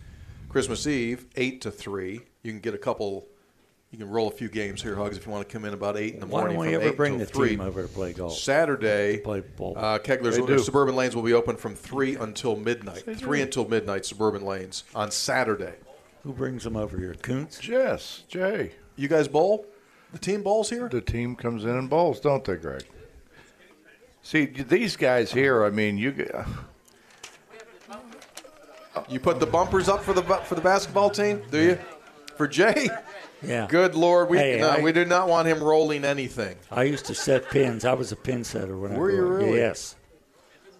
[0.49, 2.19] Christmas Eve, 8 to 3.
[2.43, 3.27] You can get a couple
[3.91, 5.97] You can roll a few games here, Hugs, if you want to come in about
[5.97, 6.57] eight in the Why morning.
[6.57, 7.49] don't we from ever 8 bring the 3.
[7.49, 8.37] team over to play golf?
[8.37, 9.73] Saturday, play ball.
[9.75, 10.59] uh, Kegler's They do.
[10.59, 13.03] Suburban Lanes will be open from three until midnight.
[13.07, 13.19] They do.
[13.19, 15.73] Three until midnight, Suburban Lanes on Saturday.
[16.23, 17.15] Who brings them over here?
[17.15, 17.57] Koontz?
[17.59, 18.73] Jess, Jay.
[18.95, 19.65] You guys bowl?
[20.13, 20.87] The team bowls here?
[20.87, 22.83] The team comes in and bowls, don't they, Greg?
[24.21, 26.35] See, these guys here, I mean, you get.
[29.07, 31.79] You put the bumpers up for the for the basketball team, do you?
[32.35, 32.89] For Jay?
[33.41, 33.67] Yeah.
[33.69, 36.57] Good Lord, we Hey, no, I- we do not want him rolling anything.
[36.71, 37.85] I used to set pins.
[37.85, 39.41] I was a pin setter when I Were you grew up.
[39.43, 39.57] really?
[39.57, 39.95] Yes.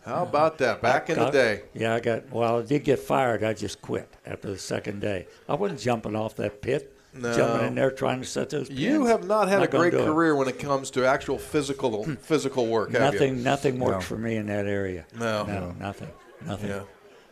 [0.06, 0.82] How about that?
[0.82, 1.64] Back in the day.
[1.74, 2.32] Yeah, I got.
[2.32, 3.44] Well, I did get fired.
[3.44, 5.28] I just quit after the second day.
[5.48, 7.36] I wasn't jumping off that pit, No.
[7.36, 8.70] jumping in there trying to set those.
[8.70, 8.80] Pins.
[8.80, 10.06] You have not had a great do it.
[10.06, 12.16] career when it comes to actual physical hmm.
[12.16, 13.44] physical work, have Nothing, you?
[13.44, 15.06] nothing works for me in that area.
[15.18, 15.44] No.
[15.44, 16.10] no, nothing,
[16.46, 16.70] nothing.
[16.70, 16.82] Yeah.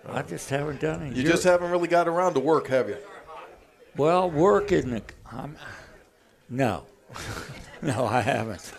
[0.09, 1.15] I just haven't done it.
[1.15, 2.97] You just haven't really got around to work, have you?
[3.97, 4.93] Well, work isn't.
[4.93, 5.01] A,
[5.35, 5.57] I'm,
[6.49, 6.85] no,
[7.81, 8.71] no, I haven't.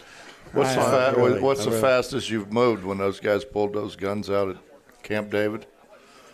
[0.53, 1.41] What's I the haven't fa- really.
[1.41, 4.57] what's the really- fastest you've moved when those guys pulled those guns out at
[5.03, 5.67] Camp David?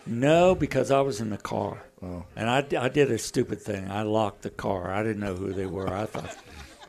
[0.07, 1.83] No, because I was in the car.
[2.03, 2.25] Oh.
[2.37, 3.91] And I, I did a stupid thing.
[3.91, 4.93] I locked the car.
[4.93, 5.89] I didn't know who they were.
[5.89, 6.37] I thought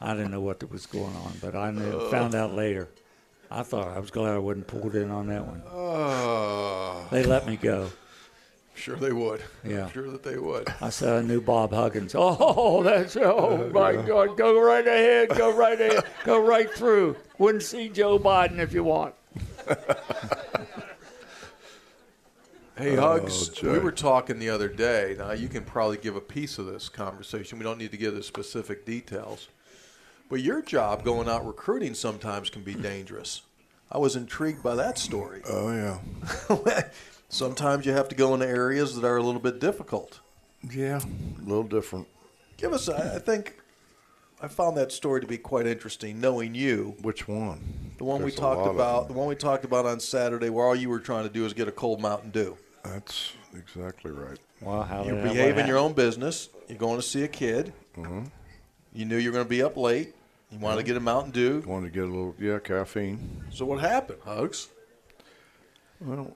[0.01, 2.09] I didn't know what was going on, but I knew, oh.
[2.11, 2.89] found out later.
[3.49, 5.61] I thought I was glad I wasn't pulled in on that one.
[5.71, 7.89] Oh, They let me go.
[8.75, 9.41] Sure they would.
[9.63, 9.89] Yeah.
[9.91, 10.67] Sure that they would.
[10.81, 12.13] I said I knew Bob Huggins.
[12.17, 14.37] Oh, that's oh my God!
[14.37, 15.29] Go right ahead.
[15.29, 16.03] Go right ahead.
[16.23, 17.15] Go right through.
[17.37, 19.15] Wouldn't see Joe Biden if you want.
[22.77, 23.69] Hey, Oh, Hugs, Jay.
[23.71, 25.15] we were talking the other day.
[25.17, 27.57] Now, you can probably give a piece of this conversation.
[27.57, 29.47] We don't need to give the specific details.
[30.29, 33.43] But your job going out recruiting sometimes can be dangerous.
[33.89, 35.41] I was intrigued by that story.
[35.47, 35.99] Oh yeah.
[37.35, 40.21] sometimes you have to go into areas that are a little bit difficult.
[40.71, 42.07] Yeah, a little different.
[42.57, 43.57] Give us, I I think,
[44.41, 46.95] I found that story to be quite interesting, knowing you.
[47.01, 47.91] Which one?
[47.97, 50.49] The one we There's a lot talked about, the one we talked about on Saturday,
[50.49, 52.57] where all you were trying to do is get a cold Mountain Dew.
[52.83, 54.37] That's exactly right.
[54.61, 56.49] Wow, how You're did behaving your own business.
[56.67, 57.73] You're going to see a kid.
[57.97, 58.23] Mm-hmm.
[58.93, 60.15] You knew you were going to be up late.
[60.51, 61.63] You wanted to get a Mountain Dew.
[61.65, 63.43] Wanted to get a little yeah caffeine.
[63.51, 64.69] So what happened, Hugs?
[65.99, 66.35] Well,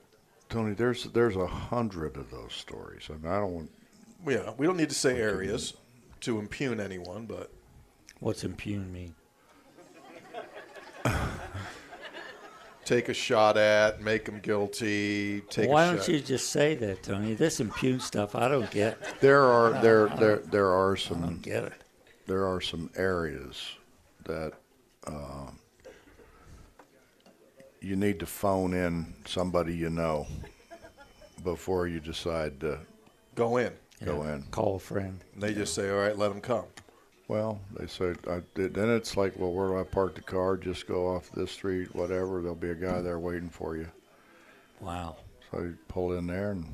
[0.50, 3.72] Tony, there's there's a hundred of those stories, and I don't want.
[4.28, 5.76] Yeah, we don't need to say areas
[6.22, 7.52] to impugn anyone, but
[8.20, 9.16] What's impugn mean?
[12.84, 15.42] take a shot at, make them guilty.
[15.50, 16.08] Take Why a don't shot.
[16.10, 17.36] you just say that, Tony?
[17.36, 19.22] This impugn stuff, I don't get.
[19.22, 21.24] There are there there there are some.
[21.24, 21.74] I don't get it.
[22.28, 23.56] There are some areas
[24.26, 24.54] that
[25.08, 25.52] uh,
[27.82, 30.28] you need to phone in somebody you know
[31.44, 32.80] before you decide to
[33.36, 33.72] Go in.
[34.04, 34.44] go in.
[34.52, 35.20] Call a friend.
[35.34, 36.66] And they just say, all right, let them come.
[37.30, 40.58] Well, they say I, then it's like, well, where do I park the car?
[40.58, 42.42] Just go off this street, whatever.
[42.42, 43.88] There'll be a guy there waiting for you.
[44.82, 45.18] Wow.
[45.52, 46.66] So you pull in there and.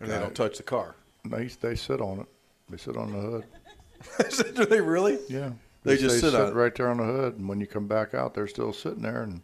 [0.00, 0.96] And they don't touch the car.
[1.24, 2.26] They they sit on it.
[2.68, 4.54] They sit on the hood.
[4.56, 5.18] Do they really?
[5.28, 5.52] Yeah.
[5.84, 6.54] They just say sit on it.
[6.54, 9.22] right there on the hood, and when you come back out, they're still sitting there,
[9.22, 9.42] and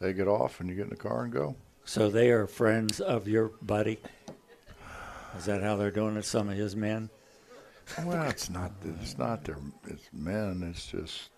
[0.00, 1.54] they get off, and you get in the car and go.
[1.84, 4.00] So they are friends of your buddy.
[5.38, 6.24] Is that how they're doing it?
[6.24, 7.10] Some of his men.
[8.04, 8.72] Well, it's not.
[9.02, 9.58] It's not their.
[9.86, 10.62] It's men.
[10.68, 11.30] It's just.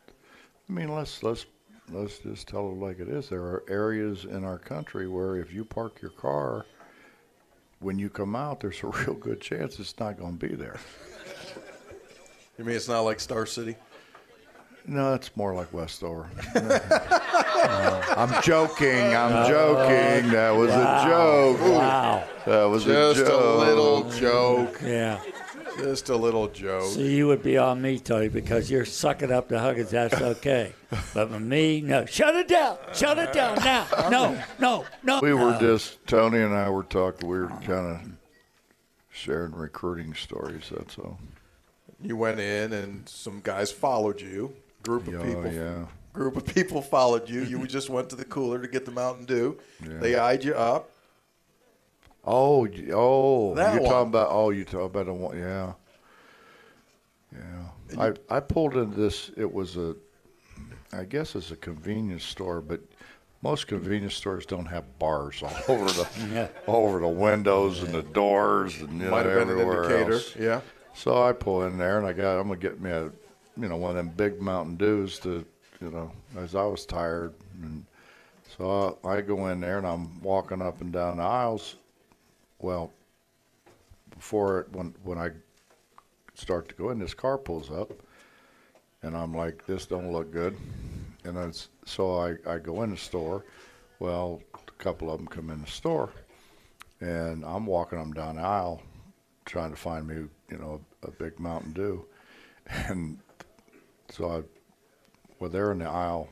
[0.68, 1.46] I mean, let's let's
[1.90, 3.28] let's just tell it like it is.
[3.28, 6.66] There are areas in our country where if you park your car,
[7.80, 10.78] when you come out, there's a real good chance it's not going to be there.
[12.58, 13.76] You mean it's not like Star City?
[14.86, 16.28] No, it's more like Westover.
[18.16, 19.14] I'm joking.
[19.14, 20.30] I'm joking.
[20.32, 21.02] That was Wow.
[21.04, 21.60] a joke.
[21.60, 22.24] Wow.
[22.46, 23.16] That was a joke.
[23.16, 24.80] Just a a, little joke.
[24.84, 25.20] Yeah.
[25.78, 26.92] Just a little joke.
[26.92, 29.90] So you would be on me, Tony, because you're sucking up to Huggins.
[29.90, 30.74] That's okay.
[31.14, 32.04] But with me, no.
[32.04, 32.76] Shut it down.
[32.92, 33.86] Shut it down now.
[34.10, 35.20] No, no, no.
[35.20, 37.26] We were just Tony and I were talking.
[37.28, 38.00] We were kind of
[39.10, 40.70] sharing recruiting stories.
[40.70, 41.18] That's all.
[42.02, 44.54] You went in and some guys followed you.
[44.82, 45.52] Group of Yeah, people.
[45.52, 45.84] yeah.
[46.12, 47.42] Group of people followed you.
[47.42, 49.58] You just went to the cooler to get the Mountain Dew.
[49.82, 49.98] Yeah.
[49.98, 50.90] They eyed you up.
[52.24, 53.90] Oh, oh, That you're one.
[53.90, 54.28] talking about.
[54.30, 55.38] Oh, you talking about the one?
[55.38, 55.72] Yeah,
[57.32, 57.68] yeah.
[58.30, 59.30] I I pulled into this.
[59.36, 59.96] It was a,
[60.92, 62.80] I guess it's a convenience store, but
[63.42, 66.48] most convenience stores don't have bars all over the Yeah.
[66.66, 69.82] all over the windows and the doors and you Might know, have been an everywhere
[69.84, 70.12] indicator.
[70.12, 70.36] else.
[70.36, 70.60] Yeah.
[70.94, 72.38] So I pull in there and I got.
[72.38, 73.04] I'm gonna get me a,
[73.56, 75.44] you know, one of them big Mountain Dews to,
[75.82, 77.84] you know, as I was tired and.
[78.58, 81.76] So I, go in there and I'm walking up and down the aisles.
[82.58, 82.92] Well,
[84.10, 85.30] before it, when when I
[86.34, 87.92] start to go in, this car pulls up,
[89.02, 90.56] and I'm like, this don't look good.
[91.24, 93.44] And it's, so I, I go in the store.
[94.00, 96.10] Well, a couple of them come in the store,
[97.00, 98.82] and I'm walking them down the aisle,
[99.44, 102.04] trying to find me, you know, a, big Mountain Dew,
[102.66, 103.18] and
[104.10, 104.42] so I,
[105.43, 106.28] well, they're in the aisle,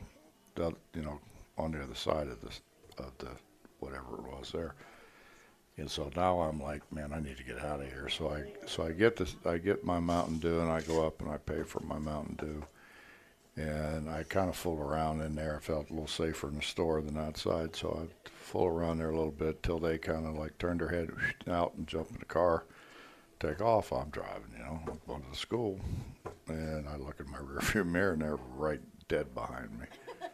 [0.55, 1.19] you know,
[1.57, 3.27] on the other side of the of the
[3.79, 4.73] whatever it was there.
[5.75, 8.07] And so now I'm like, man, I need to get out of here.
[8.07, 11.21] So I so I get this, I get my Mountain Dew, and I go up
[11.21, 12.63] and I pay for my Mountain Dew.
[13.61, 15.57] And I kind of fool around in there.
[15.57, 19.09] I felt a little safer in the store than outside, so I fool around there
[19.09, 21.09] a little bit till they kind of like turned their head
[21.49, 22.63] out and jump in the car,
[23.41, 23.91] take off.
[23.91, 25.81] I'm driving, you know, going to the school,
[26.47, 28.79] and I look in my rearview mirror, and they're right
[29.11, 29.85] dead behind me.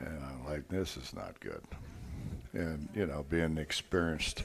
[0.00, 1.60] And I'm like, this is not good.
[2.52, 4.44] And, you know, being the experienced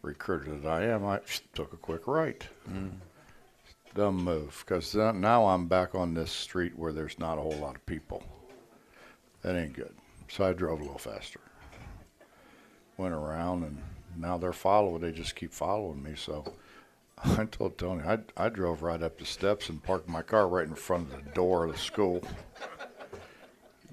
[0.00, 1.20] recruiter that I am, I
[1.52, 2.42] took a quick right.
[2.66, 2.92] Mm.
[3.94, 7.76] Dumb move, because now I'm back on this street where there's not a whole lot
[7.76, 8.22] of people.
[9.42, 9.94] That ain't good.
[10.28, 11.40] So I drove a little faster.
[12.96, 13.82] Went around, and
[14.16, 15.02] now they're following.
[15.02, 16.14] They just keep following me.
[16.16, 16.50] So
[17.38, 20.66] I told Tony, I, I drove right up the steps and parked my car right
[20.66, 22.22] in front of the door of the school.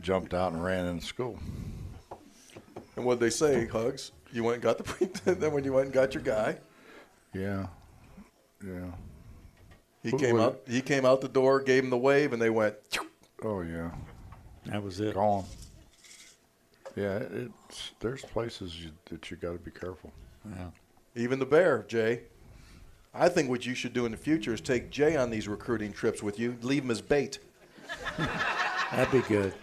[0.01, 1.39] Jumped out and ran into school.
[2.95, 4.11] And what they say, Hugs?
[4.31, 6.57] You went and got the then when you went and got your guy,
[7.33, 7.67] Yeah,
[8.65, 8.91] yeah.
[10.03, 10.61] he What- came what- out.
[10.67, 12.75] He came out the door, gave him the wave, and they went.
[13.43, 13.91] Oh yeah,
[14.67, 15.13] That was it.
[15.15, 15.45] gone.
[16.95, 20.11] Yeah, it- it's there's places you, that you got to be careful.
[20.49, 20.69] Yeah.
[21.15, 22.23] Even the bear, Jay.
[23.15, 25.93] I think what you should do in the future is take Jay on these recruiting
[25.93, 26.57] trips with you.
[26.61, 27.39] Leave him as bait.
[28.91, 29.53] That'd be good.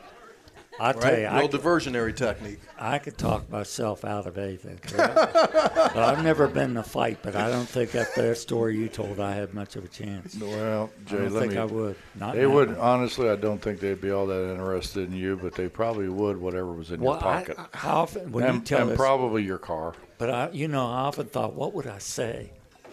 [0.80, 1.12] I tell Right?
[1.18, 2.58] you, Real I, diversionary technique.
[2.78, 4.80] I could talk myself out of anything.
[4.96, 8.88] but I've never been in a fight, but I don't think that their story you
[8.88, 10.34] told I had much of a chance.
[10.40, 11.58] Well, Jay, I don't let think me.
[11.58, 11.96] I would.
[12.18, 12.50] Not they now.
[12.54, 13.28] would honestly.
[13.28, 16.38] I don't think they'd be all that interested in you, but they probably would.
[16.38, 17.58] Whatever was in Well, your I- pocket.
[17.74, 19.94] how often when and, you tell and us- probably your car.
[20.16, 22.50] But I, you know, I often thought, what would I say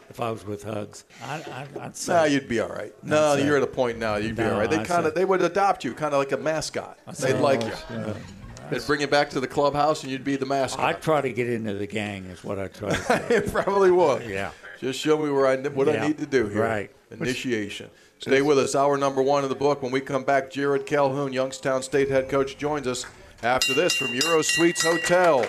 [0.10, 1.06] if I was with Hugs?
[1.24, 1.36] I,
[1.80, 2.94] I, I'd say, Nah, you'd be all right.
[3.04, 4.16] No, I'd you're at a point now.
[4.16, 4.70] You'd be No, all right.
[4.70, 6.98] They I'd kind of say- they would adopt you, kind of like a mascot.
[7.08, 7.72] I'd They'd like you.
[7.92, 8.14] Yeah.
[8.70, 10.84] They'd bring you back to the clubhouse, and you'd be the mascot.
[10.84, 14.24] I'd try to get into the gang, is what I'd try to it probably would.
[14.30, 14.52] Yeah.
[14.80, 16.08] Just show me where I what I Yeah.
[16.08, 16.62] need to do here.
[16.64, 16.92] Right.
[17.12, 17.90] Initiation.
[18.20, 18.76] Stay with us.
[18.76, 19.82] Hour number one of the book.
[19.82, 23.06] When we come back, Jared Calhoun, Youngstown State head coach, joins us
[23.42, 25.46] after this from Euro Suites Hotel.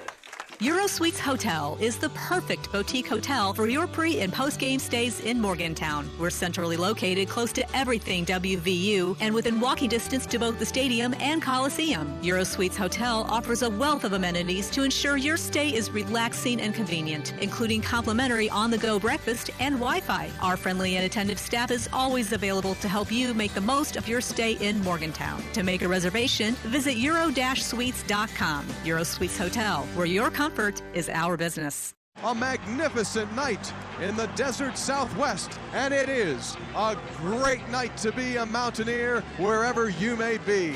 [0.62, 5.20] Euro Suites Hotel is the perfect boutique hotel for your pre and post game stays
[5.20, 6.10] in Morgantown.
[6.18, 11.14] We're centrally located close to everything WVU and within walking distance to both the stadium
[11.18, 12.14] and Coliseum.
[12.20, 16.74] Euro Suites Hotel offers a wealth of amenities to ensure your stay is relaxing and
[16.74, 20.28] convenient, including complimentary on the go breakfast and Wi Fi.
[20.42, 24.06] Our friendly and attentive staff is always available to help you make the most of
[24.06, 25.42] your stay in Morgantown.
[25.54, 28.66] To make a reservation, visit euro suites.com.
[28.84, 30.49] Euro Suites Hotel, where your comfort
[30.94, 31.94] is our business.
[32.24, 33.72] A magnificent night
[34.02, 39.88] in the desert southwest, and it is a great night to be a mountaineer wherever
[39.88, 40.74] you may be.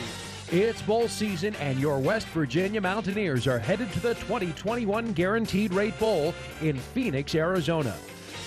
[0.51, 5.99] It's bowl season, and your West Virginia Mountaineers are headed to the 2021 Guaranteed Rate
[5.99, 7.95] Bowl in Phoenix, Arizona.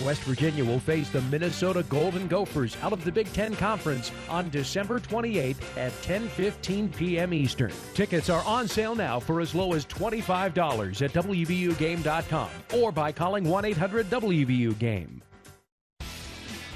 [0.03, 4.49] West Virginia will face the Minnesota Golden Gophers out of the Big Ten Conference on
[4.49, 7.33] December 28th at 10:15 p.m.
[7.33, 7.71] Eastern.
[7.93, 13.43] Tickets are on sale now for as low as $25 at WVUGame.com or by calling
[13.45, 15.21] 1-800-WVU-GAME.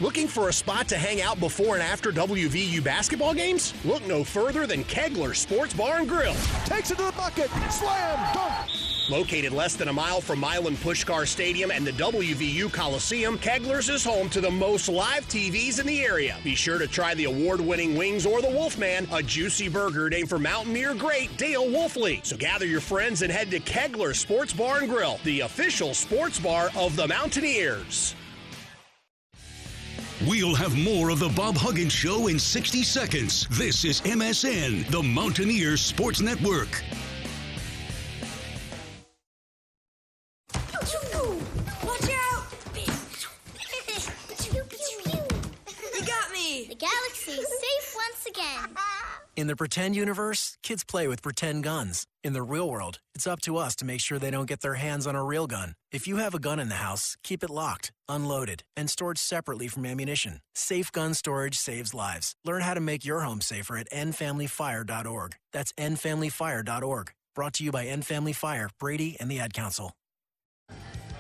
[0.01, 3.71] Looking for a spot to hang out before and after WVU basketball games?
[3.85, 6.33] Look no further than Kegler Sports Bar and Grill.
[6.65, 8.67] Takes it to the bucket, slam, dunk.
[9.11, 14.03] Located less than a mile from Milan Puskar Stadium and the WVU Coliseum, Kegler's is
[14.03, 16.35] home to the most live TVs in the area.
[16.43, 20.39] Be sure to try the award-winning wings or the Wolfman, a juicy burger named for
[20.39, 22.25] Mountaineer great Dale Wolfley.
[22.25, 26.39] So gather your friends and head to Kegler Sports Bar and Grill, the official sports
[26.39, 28.15] bar of the Mountaineers.
[30.27, 33.47] We'll have more of the Bob Huggins Show in 60 seconds.
[33.49, 36.83] This is MSN, the Mountaineer Sports Network.
[40.51, 40.93] Watch
[42.11, 42.45] out!
[45.95, 46.67] you got me!
[46.69, 48.77] The galaxy is safe once again.
[49.35, 52.05] In the pretend universe, kids play with pretend guns.
[52.23, 54.75] In the real world, it's up to us to make sure they don't get their
[54.75, 55.73] hands on a real gun.
[55.91, 59.67] If you have a gun in the house, keep it locked, unloaded, and stored separately
[59.69, 60.41] from ammunition.
[60.53, 62.35] Safe gun storage saves lives.
[62.43, 65.35] Learn how to make your home safer at endfamilyfire.org.
[65.53, 67.11] That's endfamilyfire.org.
[67.33, 69.93] Brought to you by End Family Fire, Brady, and the Ad Council.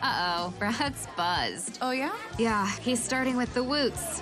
[0.01, 1.77] Uh oh, Brad's buzzed.
[1.81, 2.11] Oh, yeah?
[2.37, 4.21] Yeah, he's starting with the woots.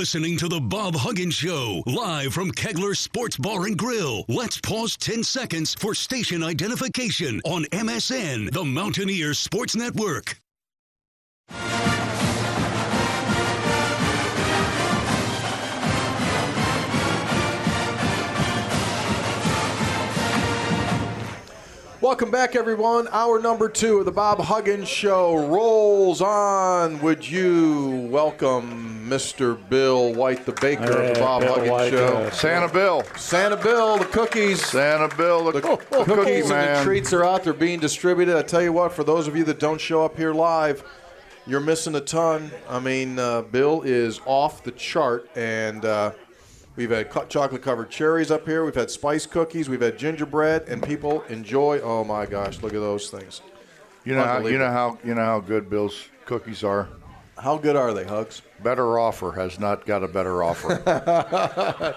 [0.00, 4.24] Listening to the Bob Huggins Show, live from Kegler Sports Bar and Grill.
[4.28, 10.40] Let's pause 10 seconds for station identification on MSN, the Mountaineer Sports Network.
[22.00, 23.08] Welcome back, everyone.
[23.08, 26.98] Hour number two of the Bob Huggins Show rolls on.
[27.02, 29.58] Would you welcome Mr.
[29.68, 32.06] Bill White, the baker of the Bob Bill Huggins White, Show?
[32.16, 33.02] uh, Santa Bill.
[33.16, 34.64] Santa Bill, the cookies.
[34.64, 37.44] Santa Bill, the, The cookie cookies and the treats are out.
[37.44, 38.34] They're being distributed.
[38.34, 40.82] I tell you what, for those of you that don't show up here live,
[41.46, 42.50] you're missing a ton.
[42.66, 46.12] I mean, uh, Bill is off the chart, and uh,
[46.80, 48.64] we've had co- chocolate-covered cherries up here.
[48.64, 49.68] We've had spice cookies.
[49.68, 51.80] We've had gingerbread, and people enjoy.
[51.80, 53.42] Oh my gosh, look at those things.
[54.04, 56.88] You know, how, you know how you know how good Bill's cookies are.
[57.36, 58.40] How good are they, Hugs?
[58.62, 61.94] Better offer has not got a better offer.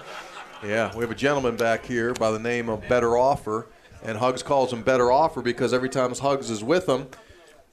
[0.64, 3.66] Yeah, we have a gentleman back here by the name of Better Offer,
[4.02, 7.08] and Hugs calls him Better Offer because every time Hugs is with him,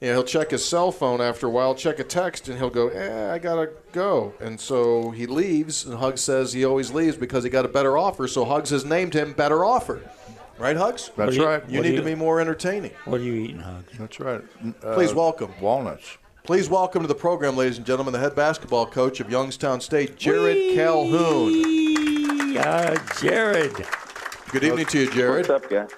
[0.01, 2.71] you know, he'll check his cell phone after a while, check a text, and he'll
[2.71, 5.85] go, "Eh, I gotta go," and so he leaves.
[5.85, 8.27] And Hugs says he always leaves because he got a better offer.
[8.27, 10.01] So Hugs has named him Better Offer,
[10.57, 11.11] right, Hugs?
[11.15, 11.63] That's right.
[11.69, 12.91] You need do to be more entertaining.
[13.05, 13.93] What are you eating, Hugs?
[13.99, 14.41] That's right.
[14.93, 16.17] Please Uh, welcome walnuts.
[16.43, 20.17] Please welcome to the program, ladies and gentlemen, the head basketball coach of Youngstown State,
[20.17, 22.57] Jared Calhoun.
[22.57, 23.85] Uh, Jared.
[24.51, 25.47] Good evening to you, Jared.
[25.47, 25.89] What's up, guys?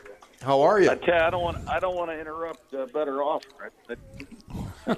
[0.44, 0.90] How are you?
[0.92, 1.68] I tell you, I don't want.
[1.70, 2.74] I don't want to interrupt.
[2.74, 3.44] Uh, better off.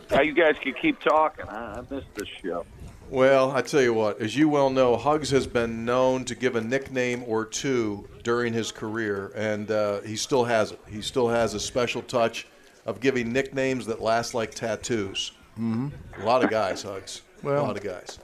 [0.09, 1.45] How you guys can keep talking?
[1.47, 2.65] I, I missed this show.
[3.11, 6.55] Well, I tell you what, as you well know, Hugs has been known to give
[6.55, 10.79] a nickname or two during his career, and uh, he still has it.
[10.89, 12.47] He still has a special touch
[12.87, 15.33] of giving nicknames that last like tattoos.
[15.59, 15.91] Mhm.
[16.19, 17.21] A lot of guys, Hugs.
[17.43, 18.17] Well- a lot of guys.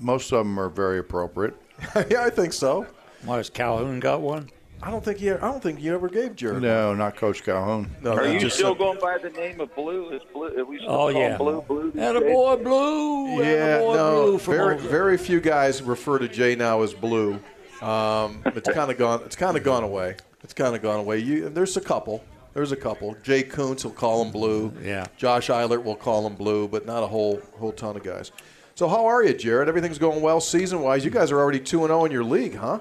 [0.00, 1.54] Most of them are very appropriate.
[2.08, 2.86] yeah, I think so.
[3.24, 4.48] Why has Calhoun got one?
[4.84, 5.34] I don't think you.
[5.36, 6.60] I don't think you ever gave Jared.
[6.62, 7.88] No, not Coach Calhoun.
[8.02, 10.10] No, Are you just still some- going by the name of Blue?
[10.10, 10.48] Is Blue?
[10.58, 11.36] Are we still Oh, yeah.
[11.36, 11.92] Blue Blue.
[11.92, 12.64] these Attaboy days?
[12.64, 13.26] Blue.
[13.42, 14.22] Yeah, Attaboy no.
[14.24, 17.38] Blue Very, very few guys refer to Jay now as Blue.
[17.80, 19.22] Um, it's kind of gone.
[19.24, 20.16] It's kind of gone away.
[20.42, 21.18] It's kind of gone away.
[21.18, 22.24] You, there's a couple.
[22.54, 23.16] There's a couple.
[23.22, 24.72] Jay Kuntz will call him Blue.
[24.82, 25.06] Yeah.
[25.16, 28.32] Josh Eilert will call him Blue, but not a whole whole ton of guys.
[28.74, 29.68] So how are you, Jared?
[29.68, 31.04] Everything's going well season wise.
[31.04, 32.80] You guys are already two and zero in your league, huh?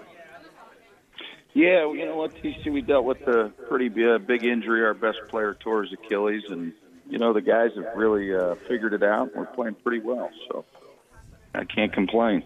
[1.53, 4.85] Yeah, you know what, TC, we dealt with a pretty big injury.
[4.85, 6.71] Our best player tore his Achilles, and
[7.09, 9.35] you know the guys have really uh, figured it out.
[9.35, 10.63] We're playing pretty well, so
[11.53, 12.43] I can't complain.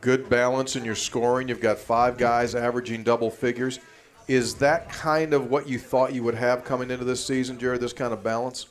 [0.00, 1.48] Good balance in your scoring.
[1.48, 3.78] You've got five guys averaging double figures.
[4.26, 7.80] Is that kind of what you thought you would have coming into this season, Jared?
[7.80, 8.66] This kind of balance?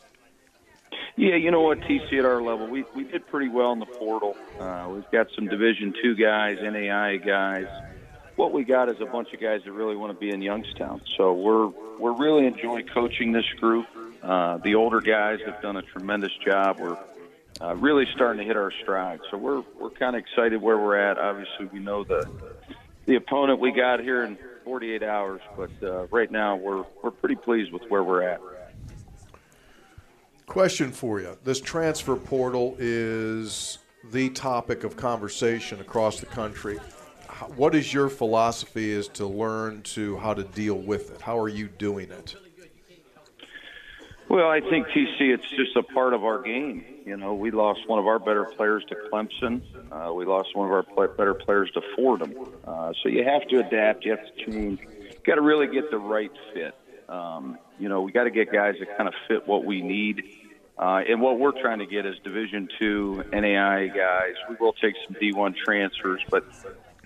[1.16, 3.88] Yeah, you know what, TC, at our level, we we did pretty well in the
[3.88, 4.36] portal.
[4.60, 7.66] Uh, we've got some Division two guys, NAIA guys.
[8.38, 11.02] What we got is a bunch of guys that really want to be in Youngstown.
[11.18, 11.68] So we're
[11.98, 13.88] we're really enjoying coaching this group.
[14.22, 16.80] Uh, the older guys have done a tremendous job.
[16.80, 17.00] We're
[17.60, 19.22] uh, really starting to hit our stride.
[19.32, 21.18] So we're we're kind of excited where we're at.
[21.18, 22.30] Obviously, we know the
[23.08, 27.36] the opponent we got here in 48 hours, but uh, right now we're we're pretty
[27.36, 28.40] pleased with where we're at.
[30.46, 31.36] Question for you.
[31.44, 33.80] This transfer portal is
[34.12, 36.78] the topic of conversation across the country.
[37.56, 41.22] What is your philosophy is to learn to how to deal with it?
[41.22, 42.36] How are you doing it?
[44.30, 46.84] Well, I think TC, it's just a part of our game.
[47.06, 49.62] You know, we lost one of our better players to Clemson.
[49.90, 52.34] Uh, we lost one of our play- better players to Fordham.
[52.66, 54.04] Uh, so you have to adapt.
[54.04, 54.80] You have to change.
[55.24, 56.76] Got to really get the right fit.
[57.08, 60.24] Um, you know, we got to get guys that kind of fit what we need.
[60.78, 64.36] Uh, and what we're trying to get is Division two NAIA guys.
[64.50, 66.44] We will take some D1 transfers, but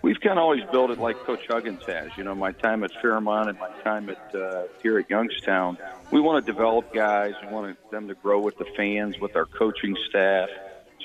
[0.02, 2.10] we've kind of always built it like Coach Huggins has.
[2.18, 5.78] You know, my time at Fairmont and my time at uh, here at Youngstown,
[6.12, 7.34] we want to develop guys.
[7.42, 10.50] We want them to grow with the fans, with our coaching staff.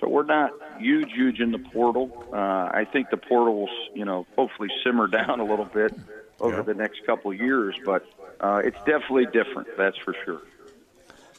[0.01, 2.25] So we're not huge, huge in the portal.
[2.33, 5.95] Uh, I think the portal will, you know, hopefully simmer down a little bit
[6.41, 6.63] over Yeah.
[6.63, 7.75] the next couple of years.
[7.85, 8.05] But
[8.41, 9.69] uh, it's definitely different.
[9.79, 10.43] That's for sure.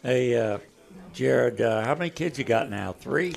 [0.01, 0.57] Hey, uh,
[1.13, 2.93] Jared, uh, how many kids you got now?
[2.93, 3.35] Three?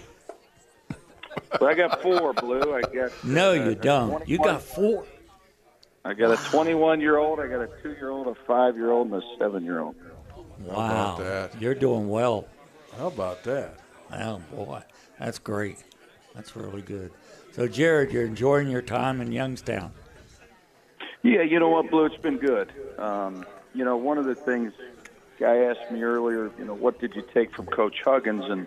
[1.51, 2.75] But I got four, Blue.
[2.75, 4.29] I got No, uh, you don't.
[4.29, 5.05] You got four.
[6.05, 8.91] I got a 21 year old, I got a two year old, a five year
[8.91, 9.95] old, and a seven year old.
[10.61, 12.47] Wow, you're doing well.
[12.97, 13.79] How about that?
[14.13, 14.83] Oh boy,
[15.19, 15.85] that's great.
[16.35, 17.13] That's really good.
[17.53, 19.93] So, Jared, you're enjoying your time in Youngstown.
[21.23, 22.07] Yeah, you know what, Blue?
[22.07, 22.73] It's been good.
[22.99, 23.45] Um,
[23.75, 24.73] you know, one of the things
[25.39, 28.45] guy asked me earlier, you know, what did you take from Coach Huggins?
[28.49, 28.67] And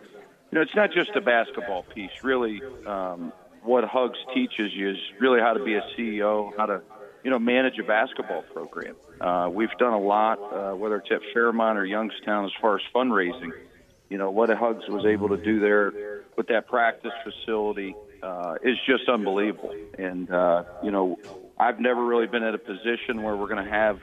[0.53, 2.11] you know, it's not just a basketball piece.
[2.21, 6.83] Really, um, what Hugs teaches you is really how to be a CEO, how to
[7.23, 8.95] you know manage a basketball program.
[9.19, 12.83] Uh, we've done a lot, uh, whether it's at Fairmont or Youngstown, as far as
[12.93, 13.49] fundraising.
[14.09, 18.77] You know what Hugs was able to do there with that practice facility uh, is
[18.85, 19.73] just unbelievable.
[19.97, 21.17] And uh, you know,
[21.57, 23.99] I've never really been at a position where we're going to have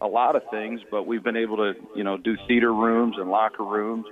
[0.00, 3.30] a lot of things, but we've been able to, you know, do theater rooms and
[3.30, 4.06] locker rooms,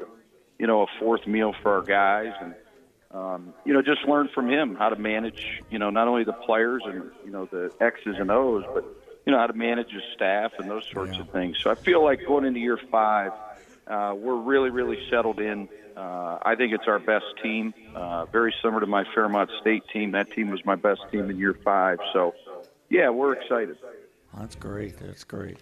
[0.60, 2.54] you know, a fourth meal for our guys, and
[3.12, 6.34] um, you know, just learn from him how to manage, you know, not only the
[6.34, 8.84] players and you know the X's and O's, but
[9.24, 11.56] you know how to manage his staff and those sorts of things.
[11.62, 13.32] So I feel like going into year five,
[13.86, 15.66] uh, we're really, really settled in.
[15.96, 20.12] Uh, I think it's our best team, uh, very similar to my Fairmont State team.
[20.12, 21.98] That team was my best team in year five.
[22.12, 22.34] So,
[22.90, 23.76] yeah, we're excited.
[24.38, 24.98] That's great.
[24.98, 25.58] That's great.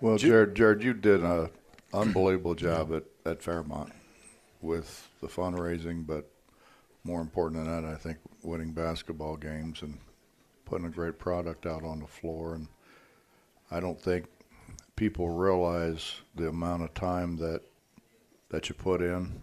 [0.00, 1.50] Well, Jared, Jared, you did an
[1.92, 3.92] unbelievable job at, at Fairmont
[4.60, 6.30] with the fundraising, but
[7.04, 9.98] more important than that, I think winning basketball games and
[10.64, 12.54] putting a great product out on the floor.
[12.54, 12.68] And
[13.70, 14.26] I don't think
[14.96, 17.62] people realize the amount of time that
[18.50, 19.42] that you put in,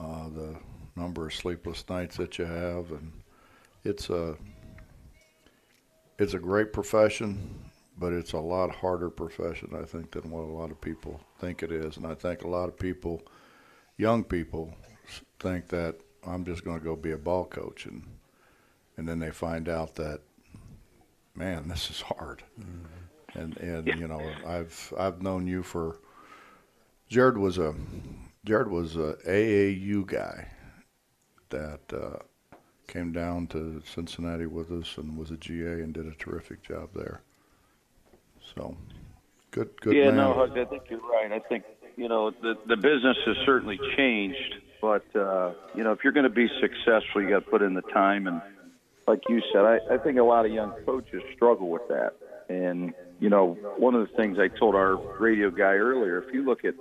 [0.00, 0.56] uh, the
[0.96, 3.12] number of sleepless nights that you have, and
[3.84, 4.36] it's a
[6.18, 10.52] it's a great profession, but it's a lot harder profession, I think, than what a
[10.52, 11.96] lot of people think it is.
[11.96, 13.22] And I think a lot of people,
[14.00, 14.74] young people,
[15.38, 15.96] think that
[16.26, 18.02] I'm just going to go be a ball coach, and
[18.96, 20.20] and then they find out that,
[21.34, 22.42] man, this is hard.
[23.34, 25.98] And and you know, I've I've known you for.
[27.08, 27.74] Jared was a
[28.44, 30.48] Jared was a AAU guy
[31.50, 32.18] that uh,
[32.86, 36.90] came down to Cincinnati with us and was a GA and did a terrific job
[36.94, 37.22] there.
[38.54, 38.76] So,
[39.50, 40.16] good, good yeah, man.
[40.16, 41.30] no, Hug, I think you're right.
[41.32, 41.64] I think
[41.96, 46.24] you know the the business has certainly changed, but uh, you know if you're going
[46.24, 48.26] to be successful, you got to put in the time.
[48.26, 48.40] And
[49.06, 52.14] like you said, I, I think a lot of young coaches struggle with that.
[52.48, 56.44] And you know, one of the things I told our radio guy earlier, if you
[56.44, 56.74] look at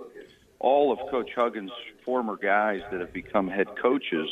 [0.60, 1.72] all of Coach Huggins'
[2.04, 4.30] former guys that have become head coaches,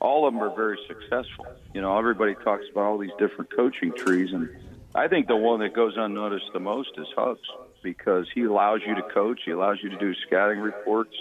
[0.00, 1.46] all of them are very successful.
[1.74, 4.48] You know, everybody talks about all these different coaching trees, and
[4.94, 7.40] I think the one that goes unnoticed the most is Hugs
[7.86, 11.14] because he allows you to coach, he allows you to do scouting reports.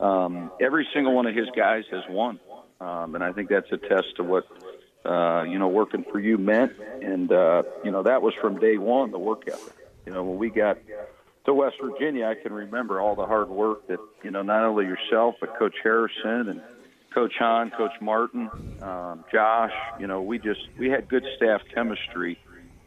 [0.00, 2.40] Um, every single one of his guys has won,
[2.80, 4.46] um, and I think that's a test to what
[5.04, 6.72] uh, you know working for you meant.
[7.02, 9.74] And uh, you know that was from day one the work ethic.
[10.06, 10.78] You know when we got
[11.44, 14.86] to West Virginia, I can remember all the hard work that you know not only
[14.86, 16.62] yourself but Coach Harrison and
[17.12, 18.48] Coach Hahn, Coach Martin,
[18.80, 19.74] um, Josh.
[20.00, 22.38] You know we just we had good staff chemistry,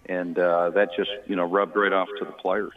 [0.07, 2.73] and uh, that just you know rubbed right off to the players.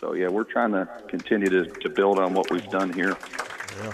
[0.00, 3.16] So yeah, we're trying to continue to, to build on what we've done here.
[3.82, 3.92] Yeah.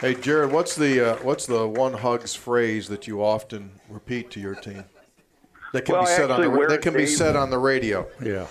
[0.00, 4.40] Hey, Jared, what's the uh, what's the one hugs phrase that you often repeat to
[4.40, 4.84] your team?
[5.72, 8.06] That can Well, be said on the that it can be said on the radio.
[8.22, 8.46] Yeah.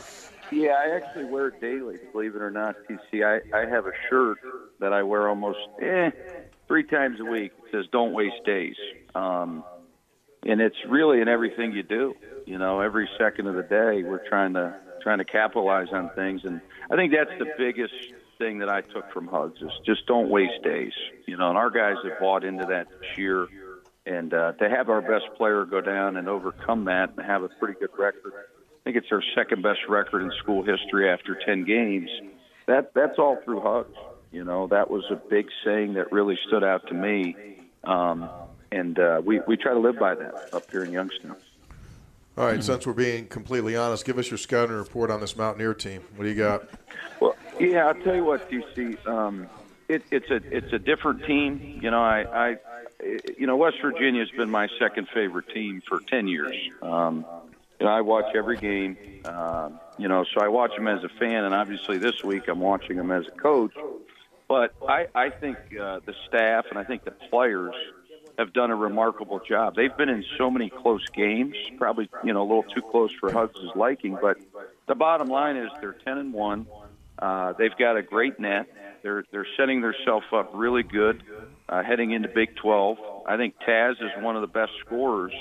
[0.51, 3.25] Yeah, I actually wear it daily, believe it or not, TC.
[3.25, 4.38] I, I have a shirt
[4.80, 6.11] that I wear almost eh,
[6.67, 7.51] three times a week.
[7.65, 8.75] It says "Don't waste days,"
[9.15, 9.63] um,
[10.45, 12.13] and it's really in everything you do.
[12.45, 16.41] You know, every second of the day, we're trying to trying to capitalize on things,
[16.45, 17.93] and I think that's the biggest
[18.39, 20.93] thing that I took from Hugs is just don't waste days.
[21.27, 23.47] You know, and our guys have bought into that this year,
[24.05, 27.49] and uh, to have our best player go down and overcome that and have a
[27.49, 28.34] pretty good record.
[28.34, 32.09] I think it's our second best record in school history after 10 games.
[32.65, 33.95] That that's all through hugs.
[34.31, 37.35] You know, that was a big saying that really stood out to me.
[37.84, 38.30] Um,
[38.71, 41.35] and uh, we, we try to live by that up here in Youngstown.
[42.35, 45.76] All right, since we're being completely honest, give us your scouting report on this Mountaineer
[45.76, 46.01] team.
[46.15, 46.68] What do you got?
[47.19, 49.05] Well, yeah, I'll tell you what, DC.
[49.07, 49.47] Um,
[49.88, 51.80] it, it's a it's a different team.
[51.81, 52.57] You know, I, I
[53.38, 56.55] you know West Virginia's been my second favorite team for ten years.
[56.81, 57.23] Um,
[57.80, 58.97] you know, I watch every game.
[59.26, 62.60] Um, you know, so I watch them as a fan, and obviously this week I'm
[62.60, 63.73] watching them as a coach.
[64.47, 67.76] But I, I think uh, the staff and I think the players
[68.38, 69.76] have done a remarkable job.
[69.76, 73.31] They've been in so many close games, probably you know a little too close for
[73.31, 74.38] Hugs' liking, but
[74.88, 76.68] the bottom line is they're ten and one.
[77.19, 78.68] Uh, they've got a great net.
[79.03, 81.23] They're they're setting themselves up really good
[81.69, 82.97] uh, heading into Big 12.
[83.27, 85.34] I think Taz is one of the best scorers,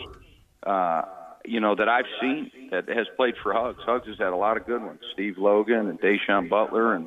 [0.62, 1.02] uh,
[1.44, 3.82] you know, that I've seen that has played for Hugs.
[3.84, 5.00] Hugs has had a lot of good ones.
[5.12, 7.06] Steve Logan and Da'Sean Butler and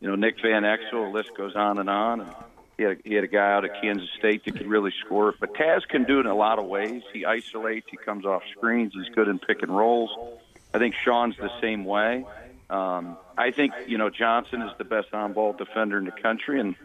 [0.00, 1.10] you know Nick Van Exel.
[1.10, 2.20] The list goes on and on.
[2.20, 2.30] And
[2.78, 5.34] he had, he had a guy out at Kansas State that could really score.
[5.38, 7.02] But Taz can do it in a lot of ways.
[7.12, 7.88] He isolates.
[7.90, 8.92] He comes off screens.
[8.94, 10.10] He's good in pick and rolls.
[10.72, 12.24] I think Sean's the same way.
[12.70, 16.76] Um, I think you know Johnson is the best on-ball defender in the country, and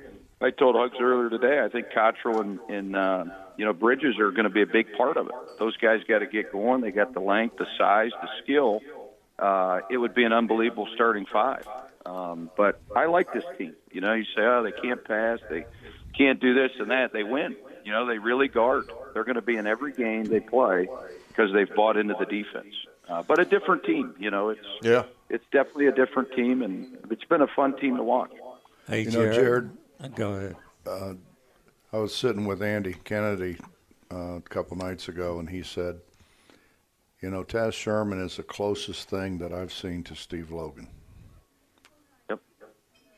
[0.42, 1.62] I told Hugs earlier today.
[1.62, 3.26] I think Cottrell and, and uh,
[3.58, 5.34] you know Bridges are going to be a big part of it.
[5.60, 6.82] Those guys got to get going.
[6.82, 8.82] They got the length, the size, the skill.
[9.38, 11.68] Uh, it would be an unbelievable starting five.
[12.06, 13.76] Um, but I like this team.
[13.92, 15.66] You know, you say, oh, they can't pass, they
[16.18, 17.14] can't do this and that.
[17.14, 17.56] They win.
[17.84, 18.90] You know, they really guard.
[19.14, 20.88] They're going to be in every game they play
[21.28, 22.74] because they've bought into the defense.
[23.10, 24.16] Uh, but a different team.
[24.18, 27.98] You know, it's yeah, it's definitely a different team, and it's been a fun team
[27.98, 28.32] to watch.
[28.88, 29.72] Hey, you know, Jared.
[30.16, 30.56] Go ahead.
[30.86, 31.14] Uh,
[31.92, 33.58] I was sitting with Andy Kennedy
[34.12, 36.00] uh, a couple nights ago, and he said,
[37.22, 40.88] "You know, Taz Sherman is the closest thing that I've seen to Steve Logan."
[42.30, 42.40] Yep.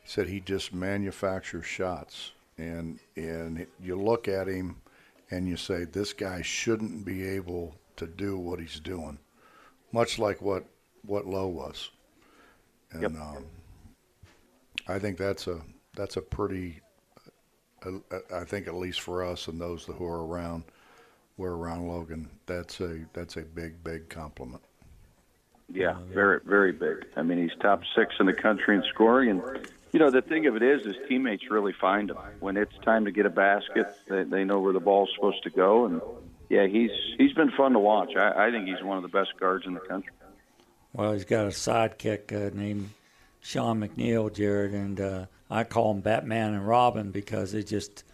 [0.02, 4.76] He said he just manufactures shots, and and you look at him,
[5.30, 9.18] and you say, "This guy shouldn't be able to do what he's doing,"
[9.92, 10.64] much like what
[11.02, 11.90] what Lowe was.
[12.92, 13.12] And Yep.
[13.20, 13.44] um,
[14.88, 15.60] I think that's a
[15.94, 16.80] that's a pretty.
[17.84, 17.98] Uh,
[18.34, 20.64] I think at least for us and those who are around,
[21.36, 22.28] we're around Logan.
[22.46, 24.62] That's a that's a big big compliment.
[25.68, 27.06] Yeah, very very big.
[27.16, 29.42] I mean, he's top six in the country in scoring, and
[29.96, 33.06] you know the thing of it is, his teammates really find him when it's time
[33.06, 33.86] to get a basket.
[34.06, 36.02] They, they know where the ball's supposed to go, and
[36.50, 38.10] yeah, he's he's been fun to watch.
[38.14, 40.12] I, I think he's one of the best guards in the country.
[40.92, 42.90] Well, he's got a sidekick uh, named
[43.40, 48.04] Sean McNeil, Jared, and uh, I call him Batman and Robin because they just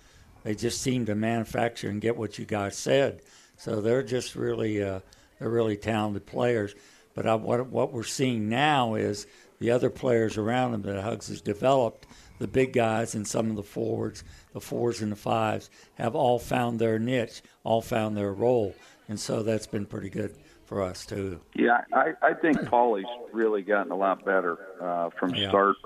[0.45, 3.23] they just seem to manufacture and get what you guys said.
[3.57, 5.01] So they're just really uh,
[5.41, 6.77] they're really talented players.
[7.17, 9.27] But I, what what we're seeing now is
[9.63, 12.09] the other players around him that Hugs has developed,
[12.41, 16.41] the big guys and some of the forwards, the fours and the fives, have all
[16.41, 18.75] found their niche, all found their role,
[19.09, 20.35] and so that's been pretty good
[20.65, 21.41] for us too.
[21.55, 25.49] Yeah, I, I think Pauly's really gotten a lot better uh, from Yeah.
[25.51, 25.77] start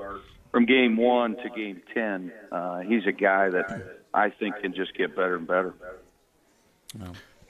[0.51, 2.33] from game one to game ten.
[2.51, 5.75] Uh, he's a guy that I think can just get better and better.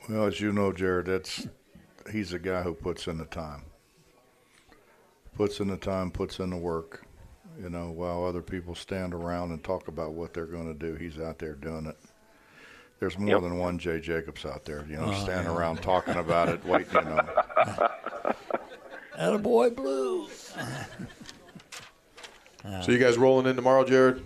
[0.09, 1.47] Well, as you know, Jared, that's
[2.11, 3.63] he's a guy who puts in the time.
[5.37, 7.03] Puts in the time, puts in the work.
[7.61, 10.95] You know, while other people stand around and talk about what they're going to do,
[10.95, 11.97] he's out there doing it.
[13.01, 13.41] There's more Yep.
[13.43, 15.59] than one Jay Jacobs out there, you know, Oh, standing yeah.
[15.59, 17.21] around talking about it, waiting, you know.
[19.19, 20.29] Attaboy Blue.
[22.83, 24.25] So you guys rolling in tomorrow, Jared?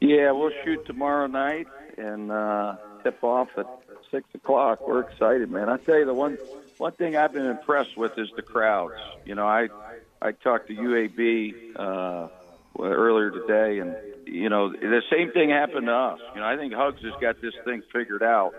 [0.00, 1.66] Yeah, we'll shoot tomorrow night
[1.98, 3.66] and uh, tip off at
[4.10, 4.88] six o'clock.
[4.88, 5.68] We're excited, man.
[5.68, 6.38] I tell you, the one
[6.78, 8.94] one thing I've been impressed with is the crowds.
[9.26, 9.68] You know, I
[10.20, 12.28] I talked to UAB uh,
[12.82, 13.94] earlier today, and
[14.26, 16.20] you know the same thing happened to us.
[16.34, 18.54] You know, I think Hugs has got this thing figured out.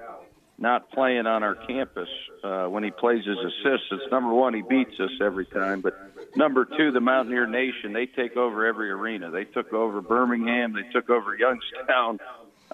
[0.59, 2.09] Not playing on our campus
[2.43, 3.87] uh, when he plays his assists.
[3.91, 5.95] It's number one, he beats us every time, but
[6.35, 9.29] number two, the Mountaineer Nation, they take over every arena.
[9.29, 12.19] They took over Birmingham, they took over Youngstown.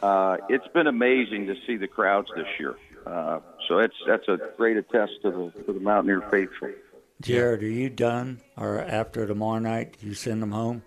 [0.02, 2.78] Uh, it's been amazing to see the crowds this year.
[3.06, 6.70] Uh, so it's that's a great attest to the to the Mountaineer faithful.
[7.24, 8.42] Jared, are you done?
[8.58, 10.84] Or after tomorrow night, you send them home?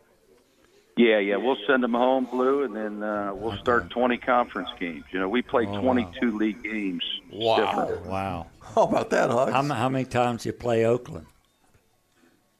[0.96, 5.04] Yeah, yeah, we'll send them home blue, and then uh, we'll start 20 conference games.
[5.10, 7.02] You know, we play Oh, 22 league games.
[7.30, 7.56] Wow.
[7.84, 8.06] different.
[8.06, 8.46] Wow.
[8.74, 9.52] How about that, Hugs?
[9.52, 11.26] How, how many times do you play Oakland?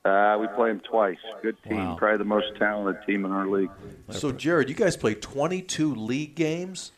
[0.04, 1.16] Uh, we play them twice.
[1.42, 1.96] Good team, Wow.
[1.96, 3.70] probably the most talented team in our league.
[4.10, 6.92] So Jared, you guys play 22 league games.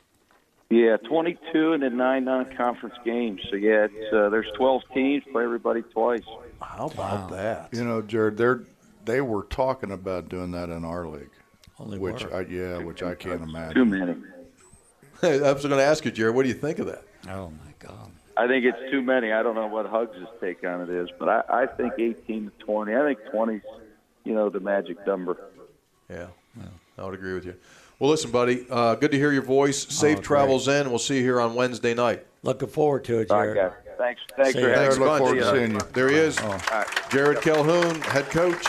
[0.70, 3.40] Yeah, 22 and then nine non-conference games.
[3.48, 5.22] So yeah, it's, uh, there's 12 teams.
[5.32, 6.20] Play everybody twice.
[6.60, 7.68] How about that?
[7.72, 8.62] You know, Jared, they're
[9.05, 11.30] they were talking about doing that in our league,
[11.78, 12.35] Only which were.
[12.35, 13.74] I, yeah, which I can't imagine.
[13.74, 14.24] Too imagine.
[15.22, 15.40] many.
[15.44, 17.02] I was going to ask you, Jared, what do you think of that?
[17.28, 18.10] Oh my God.
[18.36, 19.32] I think it's too many.
[19.32, 22.64] I don't know what Hugs' take on it is, but I, I think 18 to
[22.64, 22.94] 20.
[22.94, 23.64] I think 20's,
[24.24, 25.36] you know, the magic number.
[26.09, 26.28] Yeah,
[26.98, 27.55] I would agree with you.
[27.98, 29.89] Well, listen, buddy, uh, good to hear your voice.
[29.89, 30.89] Safe Oh, travels in.
[30.89, 32.26] We'll see you here on Wednesday night.
[32.44, 33.72] Looking forward to it, All right, Jared.
[33.72, 33.88] guys.
[33.99, 34.20] Thanks.
[34.37, 35.01] Thanks See for having Thanks me.
[35.05, 35.19] look bunch.
[35.20, 35.81] forward to seeing you.
[35.93, 36.87] There he is, All right.
[37.11, 38.65] Jared Calhoun, head coach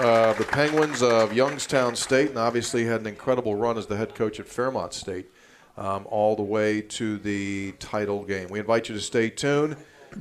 [0.00, 4.14] of the Penguins of Youngstown State, and obviously had an incredible run as the head
[4.14, 5.30] coach at Fairmont State,
[5.76, 8.48] um, all the way to the title game.
[8.48, 9.76] We invite you to stay tuned.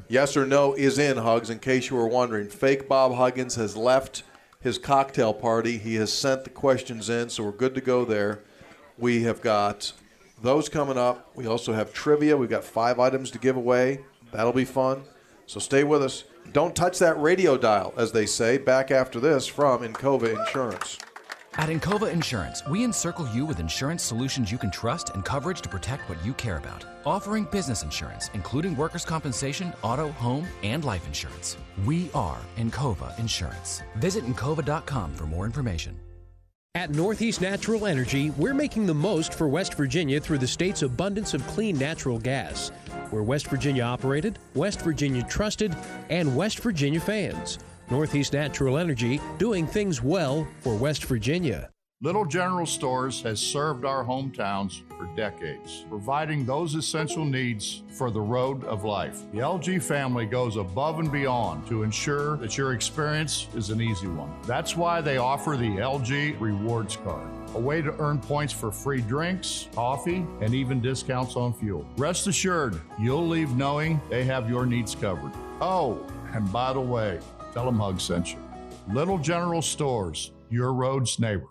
[0.09, 2.49] Yes or no is in, Hugs, in case you were wondering.
[2.49, 4.23] Fake Bob Huggins has left
[4.59, 5.77] his cocktail party.
[5.77, 8.41] He has sent the questions in, so we're good to go there.
[8.97, 9.93] We have got
[10.41, 11.31] those coming up.
[11.35, 12.35] We also have trivia.
[12.35, 14.01] We've got five items to give away.
[14.31, 15.03] That'll be fun.
[15.45, 16.25] So stay with us.
[16.53, 18.57] Don't touch that radio dial, as they say.
[18.57, 20.97] Back after this from Encova Insurance.
[21.55, 25.69] At Encova Insurance, we encircle you with insurance solutions you can trust and coverage to
[25.69, 26.85] protect what you care about.
[27.05, 31.57] Offering business insurance, including workers' compensation, auto, home, and life insurance.
[31.85, 33.81] We are Encova Insurance.
[33.95, 35.99] Visit Encova.com for more information.
[36.75, 41.33] At Northeast Natural Energy, we're making the most for West Virginia through the state's abundance
[41.33, 42.71] of clean natural gas.
[43.11, 45.75] We're West Virginia operated, West Virginia trusted,
[46.11, 47.57] and West Virginia fans.
[47.89, 51.71] Northeast Natural Energy, doing things well for West Virginia.
[52.01, 58.21] Little General Stores has served our hometowns for decades, providing those essential needs for the
[58.21, 59.29] road of life.
[59.33, 64.07] The LG family goes above and beyond to ensure that your experience is an easy
[64.07, 64.31] one.
[64.43, 69.01] That's why they offer the LG Rewards Card, a way to earn points for free
[69.01, 71.85] drinks, coffee, and even discounts on fuel.
[71.97, 75.33] Rest assured, you'll leave knowing they have your needs covered.
[75.59, 77.19] Oh, and by the way,
[77.53, 78.39] tell them Hug sent you.
[78.93, 81.49] Little General Stores, your road's neighbor.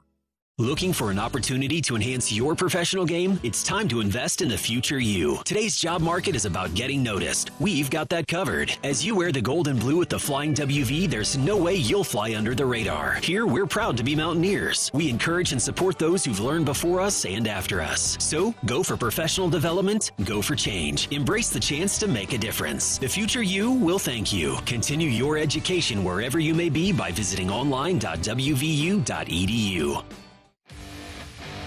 [0.60, 3.38] Looking for an opportunity to enhance your professional game?
[3.44, 5.38] It's time to invest in the future you.
[5.44, 7.52] Today's job market is about getting noticed.
[7.60, 8.76] We've got that covered.
[8.82, 12.02] As you wear the gold and blue with the Flying WV, there's no way you'll
[12.02, 13.20] fly under the radar.
[13.22, 14.90] Here, we're proud to be Mountaineers.
[14.92, 18.16] We encourage and support those who've learned before us and after us.
[18.18, 21.06] So, go for professional development, go for change.
[21.12, 22.98] Embrace the chance to make a difference.
[22.98, 24.56] The future you will thank you.
[24.66, 30.02] Continue your education wherever you may be by visiting online.wvu.edu.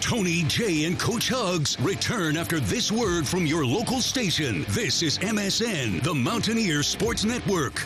[0.01, 4.65] Tony, Jay, and Coach Hugs return after this word from your local station.
[4.69, 7.85] This is MSN, the Mountaineer Sports Network.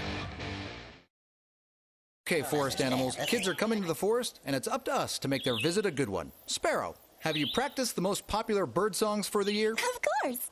[2.27, 5.27] Okay, forest animals, kids are coming to the forest, and it's up to us to
[5.27, 6.31] make their visit a good one.
[6.47, 9.73] Sparrow, have you practiced the most popular bird songs for the year?
[9.73, 10.51] Of course.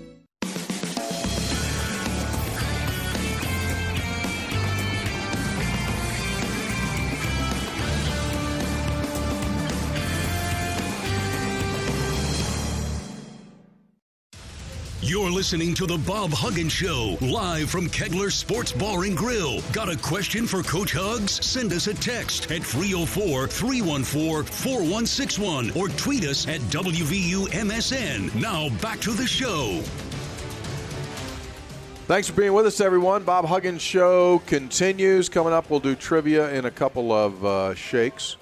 [15.11, 19.59] You're listening to the Bob Huggins Show, live from Kegler Sports Bar and Grill.
[19.73, 21.45] Got a question for Coach Hugs?
[21.45, 28.33] Send us a text at 304 314 4161 or tweet us at WVUMSN.
[28.35, 29.81] Now back to the show.
[32.07, 33.25] Thanks for being with us, everyone.
[33.25, 35.27] Bob Huggins Show continues.
[35.27, 38.37] Coming up, we'll do trivia in a couple of uh, shakes.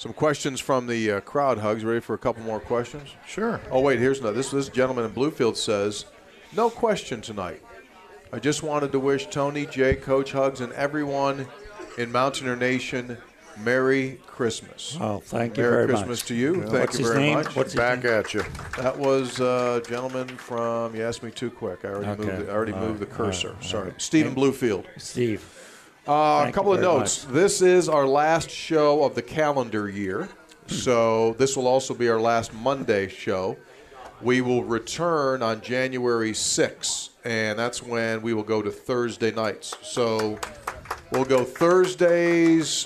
[0.00, 1.84] Some questions from the uh, crowd, Hugs.
[1.84, 3.10] Ready for a couple more questions?
[3.26, 3.60] Sure.
[3.70, 4.34] Oh, wait, here's another.
[4.34, 6.06] This, this gentleman in Bluefield says,
[6.56, 7.62] No question tonight.
[8.32, 11.46] I just wanted to wish Tony, Jay, Coach Hugs, and everyone
[11.98, 13.18] in Mountaineer Nation
[13.62, 14.96] Merry Christmas.
[14.98, 16.28] Oh, thank you Merry very Christmas much.
[16.28, 16.54] to you.
[16.54, 16.60] Yeah.
[16.62, 17.34] Thank What's you his very name?
[17.34, 17.54] much.
[17.56, 18.12] What's his Back name?
[18.14, 18.42] at you.
[18.78, 20.96] That was a gentleman from.
[20.96, 21.84] You asked me too quick.
[21.84, 22.22] I already Okay.
[22.24, 22.46] moved.
[22.46, 23.48] The, I already All moved the cursor.
[23.48, 24.00] all right, Sorry, all right.
[24.00, 24.86] Stephen Bluefield.
[24.96, 25.44] Steve.
[26.10, 27.24] Uh, a couple of notes.
[27.24, 27.32] much.
[27.32, 30.28] This is our last show of the calendar year,
[30.66, 33.56] so this will also be our last Monday show.
[34.20, 39.72] We will return on January 6th, and that's when we will go to Thursday nights.
[39.82, 40.36] So
[41.12, 42.84] we'll go Thursdays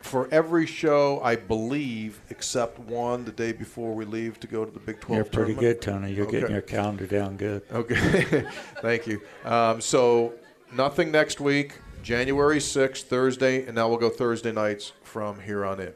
[0.00, 4.70] for every show, I believe, except one the day before we leave to go to
[4.70, 5.80] the Big 12 You're pretty tournament.
[5.80, 6.12] good, Tony.
[6.12, 6.38] You're Okay.
[6.42, 7.62] getting your calendar down good.
[7.72, 8.46] Okay,
[8.82, 9.20] thank you.
[9.44, 10.34] Um, so
[10.72, 11.80] nothing next week.
[12.04, 15.92] January sixth, Thursday, and now we'll go Thursday nights from here on in.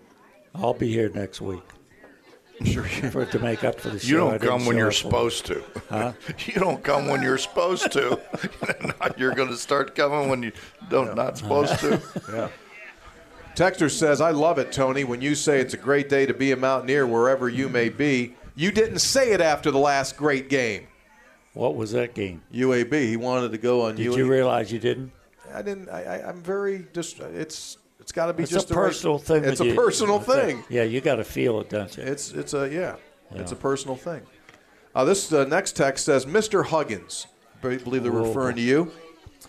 [0.55, 1.63] I'll be here next week.
[2.65, 2.83] Sure.
[2.83, 4.09] for to make up for the show.
[4.09, 5.63] You don't come when you're supposed to.
[5.91, 6.13] Huh?
[6.47, 8.19] you don't come when you're supposed to.
[9.17, 10.53] You're going to start coming when you
[10.89, 12.01] don't not supposed to.
[12.33, 12.49] Yeah.
[13.55, 16.53] Texter says, I love it, Tony, when you say it's a great day to be
[16.53, 18.35] a Mountaineer wherever you may be.
[18.55, 20.87] You didn't say it after the last great game.
[21.55, 22.43] What was that game?
[22.55, 22.93] UAB.
[23.09, 24.17] He wanted to go on Did UAB.
[24.17, 25.11] you realize you didn't?
[25.55, 25.89] I didn't.
[25.89, 27.21] I, I, I'm very just.
[27.21, 29.45] It's it's got to be It's just a the right- personal thing.
[29.45, 29.75] It's a you.
[29.75, 30.33] personal Okay.
[30.55, 30.65] thing.
[30.69, 32.03] Yeah, you got to feel it, don't you?
[32.05, 32.97] It's it's a yeah.
[33.33, 34.23] It's a personal thing.
[34.95, 36.65] Uh, this uh, next text says, "Mr.
[36.65, 37.27] Huggins."
[37.63, 38.93] I believe they're Oh, referring to you.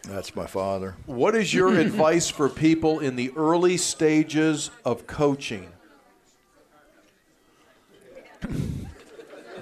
[0.07, 0.95] That's my father.
[1.05, 5.69] What is your advice for people in the early stages of coaching?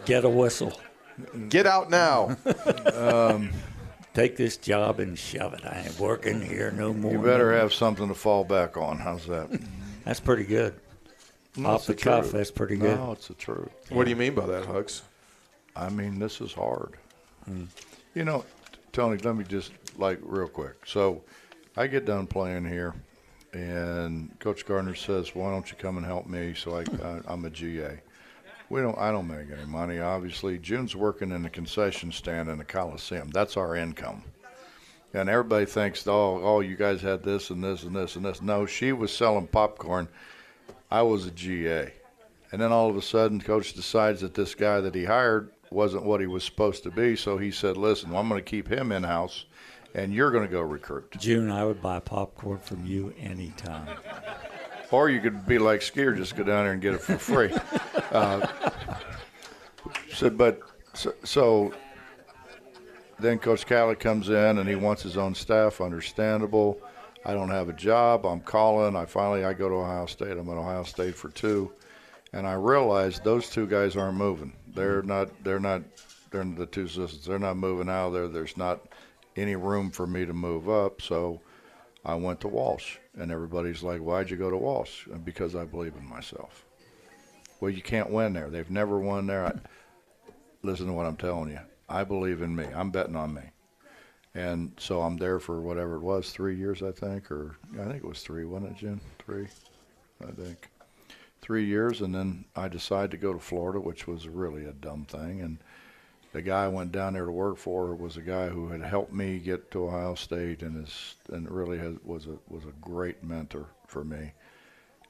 [0.06, 0.80] Get a whistle.
[1.50, 2.38] Get out now.
[2.94, 3.52] Um,
[4.18, 5.62] Take this job and shove it.
[5.64, 7.12] I ain't working here no more.
[7.12, 8.98] You better have something to fall back on.
[8.98, 9.48] How's that?
[10.06, 10.74] That's pretty good.
[11.56, 12.32] No, Off the the cuff, truth.
[12.32, 12.98] that's pretty good.
[12.98, 13.70] No, it's the truth.
[13.90, 15.04] What do you mean by that, Hugs?
[15.76, 16.96] I mean, this is hard.
[17.46, 17.66] Hmm.
[18.16, 18.44] You know,
[18.92, 20.88] Tony, let me just like real quick.
[20.88, 21.22] So,
[21.76, 22.96] I get done playing here,
[23.54, 27.46] and Coach Gardner says, "Why don't you come and help me?" So I, I I'm
[27.46, 28.02] a GA.
[28.70, 28.98] We don't.
[28.98, 30.00] I don't make any money.
[30.00, 33.30] Obviously, June's working in the concession stand in the Coliseum.
[33.30, 34.24] That's our income.
[35.14, 38.42] And everybody thinks, oh, oh, you guys had this and this and this and this.
[38.42, 40.10] No, she was selling popcorn.
[40.92, 41.94] I was a GA.
[42.52, 46.06] And then all of a sudden, coach decides that this guy that he hired wasn't
[46.06, 47.16] what he was supposed to be.
[47.16, 49.46] So he said, listen, I'm going to keep him in house,
[49.94, 51.12] and you're going to go recruit.
[51.20, 53.88] June, I would buy popcorn from you anytime.
[54.92, 57.54] Or you could be like Skier, just go down there and get it for free.
[58.12, 58.48] uh,
[60.14, 60.62] so, but
[60.94, 61.74] so, so
[63.20, 65.82] then Coach Catlett comes in and he wants his own staff.
[65.82, 66.80] Understandable.
[67.26, 68.26] I don't have a job.
[68.26, 68.96] I'm calling.
[68.96, 70.32] I finally I go to Ohio State.
[70.32, 71.72] I'm at Ohio State for two,
[72.32, 74.54] and I realize those two guys aren't moving.
[74.74, 75.30] They're not.
[75.44, 75.82] They're not.
[76.32, 77.26] They're the two assistants.
[77.26, 78.28] They're not moving out of there.
[78.28, 78.88] There's not
[79.36, 81.02] any room for me to move up.
[81.02, 81.42] So
[82.06, 85.66] I went to Walsh, and everybody's like, "Why'd you go to Walsh?" And because I
[85.66, 86.66] believe in myself.
[87.60, 88.50] Well, you can't win there.
[88.50, 89.46] They've never won there.
[89.46, 89.54] I,
[90.62, 91.60] listen to what I'm telling you.
[91.90, 92.66] I believe in me.
[92.66, 93.42] I'm betting on me.
[94.36, 98.04] And so I'm there for whatever it was, three years, I think, or I think
[98.04, 99.02] it was three, wasn't it, Jim?
[99.18, 99.48] Three,
[100.22, 100.70] I think.
[101.42, 105.06] Three years, and then I decided to go to Florida, which was really a dumb
[105.06, 105.42] thing.
[105.42, 105.58] And
[106.34, 109.14] the guy I went down there to work for was a guy who had helped
[109.14, 113.24] me get to Ohio State, and is and really has, was a was a great
[113.24, 114.34] mentor for me.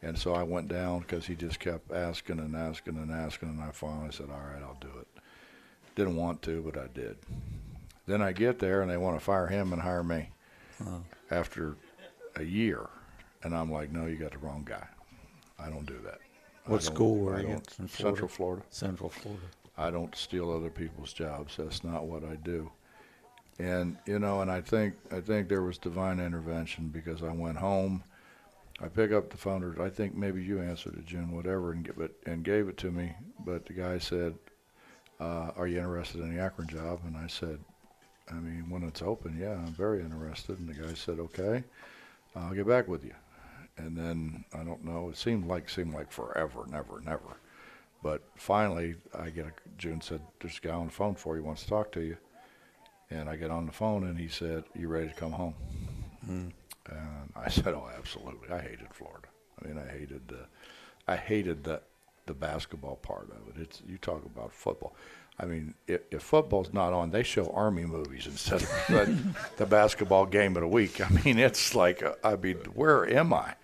[0.04, 3.62] And so I went down because he just kept asking and asking and asking, and
[3.62, 5.08] I finally said, "All right, I'll do it."
[5.96, 7.18] Didn't want to, but I did.
[8.06, 10.30] Then I get there and they want to fire him and hire me
[10.86, 11.02] Oh.
[11.32, 11.76] after
[12.36, 12.88] a year,
[13.44, 14.88] and I'm like, "No, you got the wrong guy.
[15.58, 16.20] I don't do that."
[16.66, 18.64] What school were you in Central Florida.
[18.70, 19.46] Central Florida.
[19.78, 21.56] I don't steal other people's jobs.
[21.58, 22.72] That's not what I do.
[23.60, 27.58] And you know, and I think I think there was divine intervention because I went
[27.58, 28.04] home.
[28.80, 31.98] I pick up the phone, I think maybe you answered it, Jim, whatever, and give
[31.98, 33.16] it and gave it to me.
[33.44, 34.36] But the guy said,
[35.20, 37.60] uh, "Are you interested in the Akron job?" And I said,
[38.30, 41.64] "I mean, when it's open, yeah, I'm very interested." And the guy said, "Okay,
[42.36, 43.16] I'll get back with you."
[43.78, 45.10] And then I don't know.
[45.10, 47.38] It seemed like seemed like forever, never, never.
[48.04, 51.44] But finally, I get a June said, "There's a guy on the phone for you.
[51.44, 52.18] Wants to talk to you."
[53.10, 55.56] And I get on the phone, and he said, "You ready to come home?"
[56.26, 56.52] Mm.
[56.90, 59.28] And I said, "Oh, absolutely." I hated Florida.
[59.62, 60.46] I mean, I hated the,
[61.08, 61.82] I hated the,
[62.28, 63.62] the basketball part of it.
[63.62, 64.96] It's you talk about football.
[65.40, 69.20] I mean, if, if football's not on, they show army movies instead of the,
[69.58, 71.00] the basketball game of the week.
[71.00, 73.56] I mean, it's like, uh, I mean, where am I?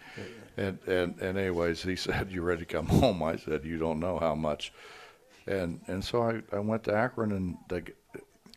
[0.57, 3.99] And, and and anyways, he said, "You ready to come home?" I said, "You don't
[3.99, 4.71] know how much."
[5.47, 7.83] And and so I, I went to Akron, and the,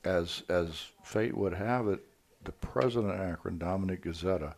[0.04, 2.00] as as fate would have it,
[2.44, 4.54] the president of Akron, Dominic Guzzetta,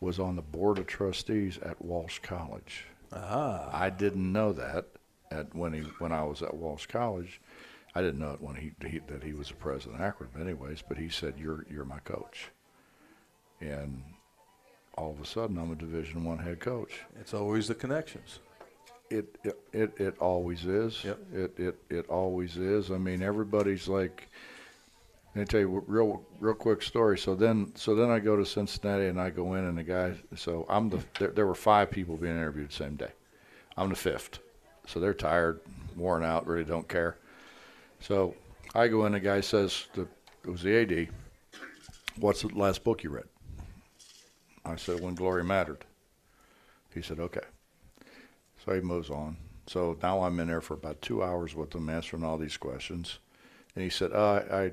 [0.00, 2.86] was on the board of trustees at Walsh College.
[3.12, 3.68] Ah.
[3.72, 4.86] I didn't know that
[5.30, 7.40] at when he when I was at Walsh College.
[7.94, 10.82] I didn't know it when he, he that he was the president of Akron, anyways.
[10.86, 12.50] But he said, "You're you're my coach,"
[13.60, 14.02] and
[14.98, 17.02] all of a sudden, I'm a Division One head coach.
[17.20, 18.40] It's always the connections.
[19.10, 21.04] It it it, it always is.
[21.04, 21.18] Yep.
[21.32, 22.90] It it it always is.
[22.90, 24.28] I mean, everybody's like.
[25.34, 27.16] Let me tell you a real real quick story.
[27.16, 30.14] So then so then I go to Cincinnati and I go in and the guy.
[30.34, 33.12] So I'm the there, there were five people being interviewed the same day.
[33.76, 34.40] I'm the fifth.
[34.86, 35.60] So they're tired,
[35.96, 37.18] worn out, really don't care.
[38.00, 38.34] So
[38.74, 39.12] I go in.
[39.12, 40.08] The guy says the
[40.44, 41.08] it was the AD.
[42.16, 43.26] What's the last book you read?
[44.68, 45.84] I said When Glory Mattered.
[46.94, 47.40] He said okay.
[48.64, 49.36] So he moves on.
[49.66, 53.18] So now I'm in there for about two hours with him answering all these questions.
[53.74, 54.72] And he said, uh, I,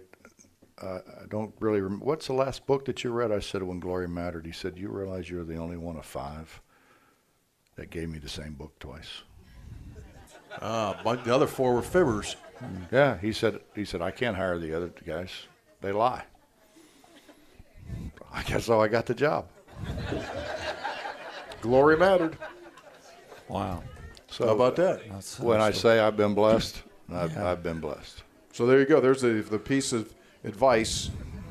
[0.84, 2.06] uh, I don't really remember.
[2.06, 3.32] What's the last book that you read?
[3.32, 4.46] I said, When Glory Mattered.
[4.46, 6.62] He said, You realize you're the only one of five
[7.76, 9.24] that gave me the same book twice.
[10.62, 12.36] Uh, but the other four were fibbers.
[12.92, 13.60] Yeah, he said.
[13.76, 15.30] He said I can't hire the other guys.
[15.82, 16.24] They lie.
[18.34, 18.82] I guess so.
[18.82, 19.48] I got the job.
[21.62, 22.38] Glory mattered.
[23.48, 23.84] Wow.
[24.28, 25.02] So How about that?
[25.40, 28.24] when I say I've been blessed, I've, I've been blessed.
[28.52, 29.00] So there you go.
[29.00, 30.14] There's the, the piece of
[30.44, 31.10] advice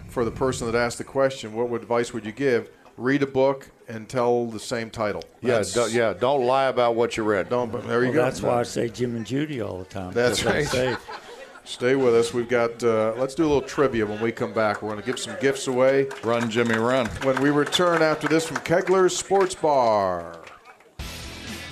[0.09, 1.53] for the person that asked the question.
[1.55, 2.71] What advice would you give?
[2.97, 5.23] Read a book and tell the same title.
[5.41, 6.13] Yeah, don't, yeah.
[6.13, 7.49] Don't lie about what you read.
[7.49, 7.73] Don't.
[7.73, 8.23] But there you Well, go.
[8.23, 10.13] That's why I say Jim and Judy all the time.
[10.13, 10.99] That's because I'm right.
[11.65, 12.35] Stay with us.
[12.35, 12.83] We've got.
[12.83, 14.83] Uh, let's do a little trivia when we come back.
[14.83, 16.09] We're going to give some gifts away.
[16.23, 17.07] Run, Jimmy, run.
[17.23, 20.44] When we return after this from Kegler's Sports Bar.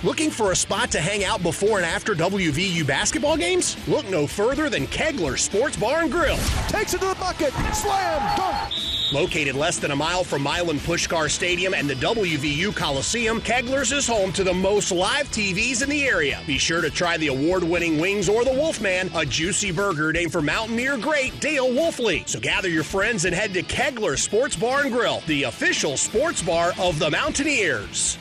[0.04, 3.76] Looking for a spot to hang out before and after WVU basketball games?
[3.86, 6.38] Look no further than Kegler Sports Bar and Grill.
[6.66, 7.52] Takes it to the bucket.
[7.72, 8.36] Slam.
[8.36, 8.72] Dunk.
[9.12, 14.08] Located less than a mile from Milan Puskar Stadium and the WVU Coliseum, Kegler's is
[14.08, 16.40] home to the most live TVs in the area.
[16.48, 20.42] Be sure to try the award-winning wings or the Wolfman, a juicy burger named for
[20.42, 22.28] Mountaineer great Dale Wolfley.
[22.28, 26.42] So gather your friends and head to Kegler Sports Bar and Grill, the official sports
[26.42, 28.18] bar of the Mountaineers.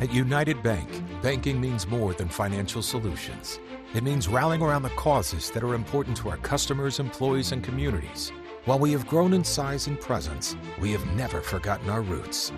[0.00, 0.88] At United Bank,
[1.20, 3.60] banking means more than financial solutions.
[3.92, 8.32] It means rallying around the causes that are important to our customers, employees, and communities.
[8.64, 12.50] While we have grown in size and presence, we have never forgotten our roots.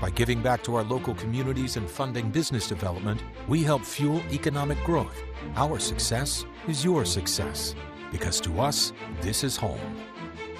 [0.00, 4.82] By giving back to our local communities and funding business development, we help fuel economic
[4.82, 5.22] growth.
[5.54, 7.76] Our success is your success,
[8.10, 9.96] because to us, this is home.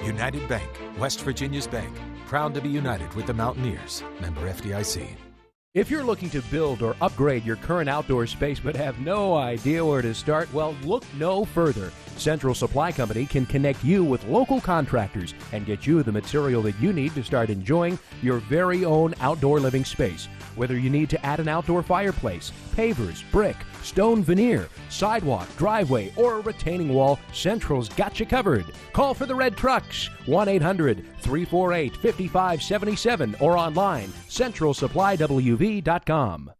[0.05, 1.93] United Bank, West Virginia's bank,
[2.27, 4.05] proud to be united with the Mountaineers.
[4.21, 5.30] Member FDIC.
[5.73, 9.87] If you're looking to build or upgrade your current outdoor space but have no idea
[9.87, 11.93] where to start, well, look no further.
[12.17, 16.81] Central Supply Company can connect you with local contractors and get you the material that
[16.81, 20.27] you need to start enjoying your very own outdoor living space.
[20.57, 26.35] Whether you need to add an outdoor fireplace, pavers, brick, stone veneer, sidewalk, driveway, or
[26.35, 28.67] a retaining wall, Central's got you covered.
[28.93, 36.53] Call for the red trucks 1 800 348 5577 or online centralsupplyWV.com.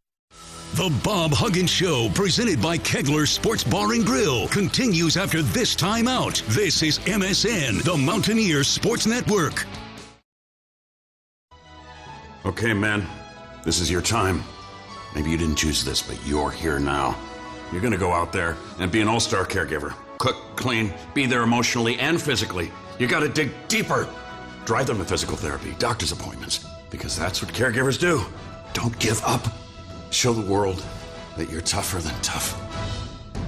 [0.73, 6.41] The Bob Huggins Show, presented by Kegler Sports Bar and Grill, continues after this timeout.
[6.45, 9.65] This is MSN, the Mountaineer Sports Network.
[12.45, 13.05] Okay, man,
[13.65, 14.45] this is your time.
[15.15, 17.17] Maybe you didn't choose this, but you're here now.
[17.71, 19.93] You're gonna go out there and be an all star caregiver.
[20.17, 22.71] Cook, clean, be there emotionally and physically.
[22.99, 24.07] You gotta dig deeper.
[24.65, 28.21] Drive them to physical therapy, doctor's appointments, because that's what caregivers do.
[28.73, 29.45] Don't give up.
[30.11, 30.83] Show the world
[31.37, 32.55] that you're tougher than tough.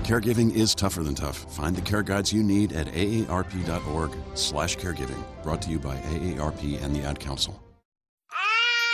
[0.04, 1.46] Caregiving is tougher than tough.
[1.56, 5.24] Find the care guides you need at aarp.org/slash caregiving.
[5.44, 7.63] Brought to you by AARP and the Ad Council.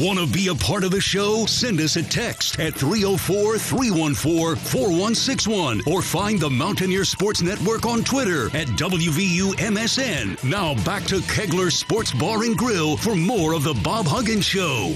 [0.00, 1.44] Want to be a part of the show?
[1.46, 8.04] Send us a text at 304 314 4161 or find the Mountaineer Sports Network on
[8.04, 10.44] Twitter at WVUMSN.
[10.48, 14.94] Now back to Kegler Sports Bar and Grill for more of the Bob Huggins Show.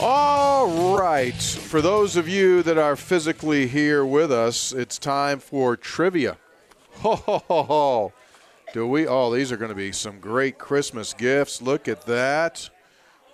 [0.00, 1.34] All right.
[1.34, 6.36] For those of you that are physically here with us, it's time for trivia.
[6.98, 8.12] Ho, ho, ho, ho.
[8.72, 9.06] Do we?
[9.06, 11.62] Oh, these are going to be some great Christmas gifts.
[11.62, 12.68] Look at that.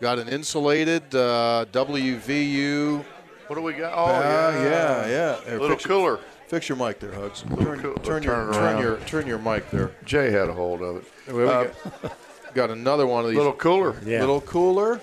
[0.01, 3.05] Got an insulated uh, WVU.
[3.49, 3.93] What do we got?
[3.97, 4.63] Oh, yeah, yeah.
[4.63, 5.41] yeah, yeah.
[5.45, 6.21] Here, Little fix- cooler.
[6.47, 7.43] Fix your mic there, Hugs.
[7.43, 9.93] Turn, coo- turn turn your it turn your turn your mic there.
[10.05, 11.05] Jay had a hold of it.
[11.27, 11.65] Here we Uh,
[12.03, 12.11] go.
[12.55, 13.37] got another one of these.
[13.39, 13.97] Little cooler.
[14.05, 14.21] Yeah.
[14.21, 15.01] Little cooler.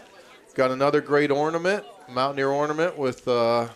[0.54, 3.70] Got another great ornament, Mountaineer ornament with uh,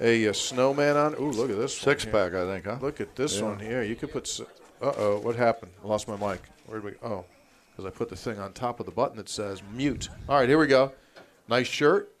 [0.00, 1.14] a, uh snowman on.
[1.16, 1.76] Ooh, look at this.
[1.76, 2.78] Six one pack, I think, huh?
[2.80, 3.44] Look at this Yeah.
[3.44, 3.82] one here.
[3.82, 4.40] You could put.
[4.80, 5.72] Uh oh, what happened?
[5.84, 6.40] I lost my mic.
[6.66, 7.08] Where did we?
[7.08, 7.24] Oh,
[7.70, 10.08] because I put the thing on top of the button that says mute.
[10.28, 10.92] All right, here we go.
[11.48, 12.12] Nice shirt.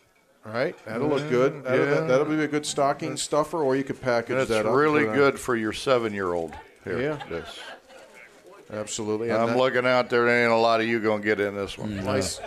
[0.46, 1.62] All right, that'll look good.
[1.64, 2.00] That'll, Yeah.
[2.02, 4.74] that'll be a good stocking stuffer, or you could package That's that up.
[4.74, 6.54] really put good for your seven-year-old.
[6.84, 7.22] Here, Yeah.
[7.28, 7.58] this.
[8.72, 9.30] Absolutely.
[9.30, 10.24] And I'm that- looking out there.
[10.26, 12.02] There ain't a lot of you gonna get in this one.
[12.04, 12.40] Nice.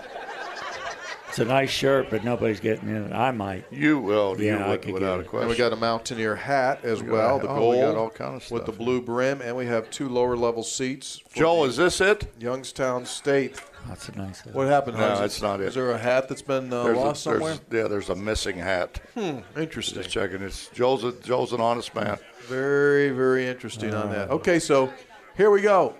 [1.31, 3.13] It's a nice shirt, but nobody's getting in it.
[3.13, 3.63] I might.
[3.71, 4.35] You will.
[4.37, 5.41] Yeah, you I would, could without get a question.
[5.43, 7.95] And we got a Mountaineer hat as We well, a- the oh, gold we got
[7.95, 11.21] all kind of stuff with the blue brim, and we have two lower level seats.
[11.29, 12.29] for Joel, is this it?
[12.37, 13.61] Youngstown State.
[13.87, 14.53] That's a nice hat.
[14.53, 14.97] What happened?
[14.97, 15.19] No, Hugs?
[15.21, 15.67] that's not it.
[15.69, 17.59] Is there a hat that's been uh, There's a- lost there's- somewhere?
[17.71, 18.99] yeah, there's a missing hat.
[19.13, 19.99] Hmm, interesting.
[20.03, 20.41] Just checking.
[20.41, 21.05] It's Joel's.
[21.05, 22.17] A, Joel's an honest man.
[22.47, 24.11] Very, very interesting on Uh.
[24.13, 24.29] that.
[24.31, 24.91] Okay, so
[25.37, 25.95] here we go.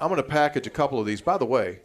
[0.00, 1.20] I'm going to package a couple of these.
[1.20, 1.80] By the way,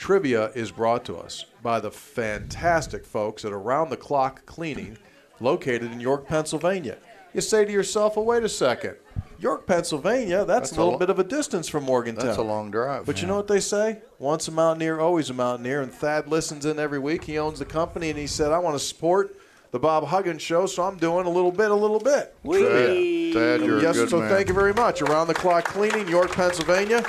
[0.00, 4.96] trivia is brought to us by the fantastic folks at Around the Clock Cleaning,
[5.40, 6.96] located in York, Pennsylvania.
[7.34, 8.96] You say to yourself, well, wait a second.
[9.38, 12.26] York, Pennsylvania, that's, That's a a little lo- bit of a distance from Morgantown.
[12.26, 13.04] That's a long drive.
[13.04, 14.00] But you know what they say?
[14.18, 15.82] Once a mountaineer, always a mountaineer.
[15.82, 17.24] And Thad listens in every week.
[17.24, 19.36] He owns the company, and he said, I want to support
[19.70, 22.34] the Bob Huggins show, so I'm doing a little bit, a little bit.
[22.42, 23.32] Whee!
[23.32, 24.28] Thad, you're a yes, good so man.
[24.28, 25.00] thank you very much.
[25.02, 27.04] Around the clock cleaning, York, Pennsylvania.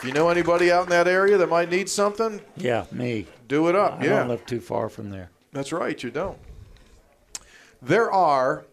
[0.00, 3.26] If you know anybody out in that area that might need something, Yeah, me.
[3.48, 3.98] do it up.
[4.00, 5.30] I yeah, don't live too far from there.
[5.52, 6.02] that's right.
[6.02, 6.38] You don't.
[7.82, 8.64] There are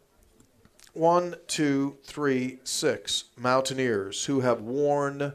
[0.94, 5.34] one, two, three, six mountaineers who have worn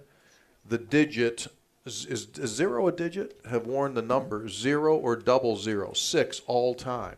[0.67, 1.49] the digit.
[1.85, 3.39] Is, is, is zero a digit?
[3.51, 7.17] Have worn the number zero or double zero, six all time.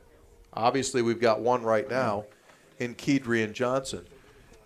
[0.52, 2.24] Obviously, we've got one right now
[2.80, 4.04] in Kedrian Johnson.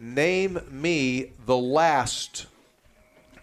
[0.00, 2.46] Name me the last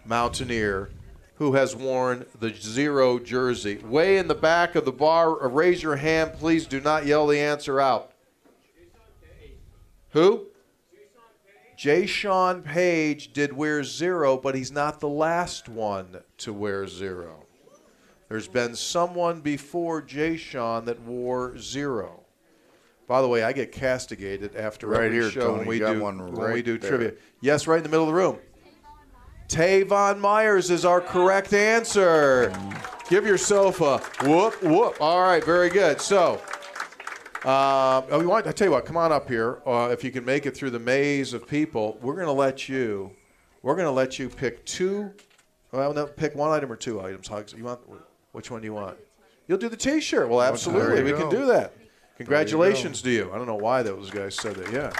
[0.05, 0.89] mountaineer
[1.35, 3.77] who has worn the zero jersey.
[3.77, 6.33] Way in the back of the bar, uh, raise your hand.
[6.33, 8.11] Please do not yell the answer out.
[10.11, 10.47] Who?
[11.77, 17.43] Jaysean Paige did wear zero, but he's not the last one to wear zero.
[18.29, 22.21] There's been someone before Jay Sean that wore zero.
[23.07, 25.57] By the way, I get castigated after Right every here, show Tony.
[25.59, 26.89] when we do one when we do there.
[26.89, 27.13] trivia.
[27.41, 28.39] Yes, right in the middle of the room.
[29.47, 32.51] Teyvon Myers is our correct answer.
[33.09, 34.97] Give yourself a whoop whoop.
[34.99, 36.01] All right, very good.
[36.01, 36.41] So,
[37.43, 39.61] uh, oh, we want, I tell you what, come on up here.
[39.65, 42.67] Uh, if you can make it through the maze of people, we're going to let
[42.67, 43.11] you.
[43.61, 45.11] We're going to let you pick two.
[45.71, 47.27] Well, no, pick one item or two items.
[47.27, 47.53] Hugs.
[47.55, 47.81] You want
[48.31, 48.97] which one do you want?
[49.47, 50.27] You'll do the T-shirt.
[50.27, 51.17] Well, absolutely, we go.
[51.19, 51.73] can do that.
[52.17, 53.31] Congratulations to you.
[53.31, 54.71] I don't know why those guys said that.
[54.71, 54.91] Yeah.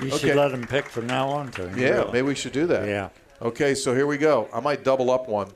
[0.00, 0.28] You Okay.
[0.28, 1.82] should let them pick from now on, Tony.
[1.82, 2.12] Yeah, Really.
[2.12, 2.86] maybe we should do that.
[2.88, 3.10] Yeah.
[3.42, 4.48] Okay, so here we go.
[4.52, 5.48] I might double up one.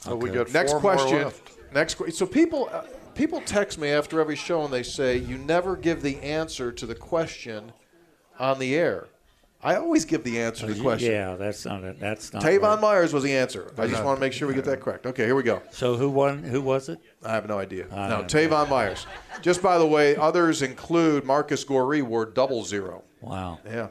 [0.00, 0.38] So we Okay.
[0.38, 1.22] got Next four more question.
[1.22, 1.52] left.
[1.72, 2.14] Next question.
[2.14, 2.82] So people uh,
[3.14, 6.86] people text me after every show and they say you never give the answer to
[6.86, 7.72] the question
[8.38, 9.06] on the air.
[9.60, 11.10] I always give the answer to the question.
[11.10, 11.98] Yeah, that's not it.
[11.98, 12.42] That's not.
[12.44, 12.80] Teyvon right.
[12.80, 13.72] Myers was the answer.
[13.76, 15.04] I just want to make sure we get that correct.
[15.04, 15.60] Okay, here we go.
[15.72, 16.44] So who won?
[16.44, 17.00] Who was it?
[17.24, 17.86] I have no idea.
[17.92, 19.06] I no, don't Teyvon Myers.
[19.42, 23.02] Just by the way, others include Marcus Goree wore double zero.
[23.20, 23.58] Wow.
[23.66, 23.88] Yeah.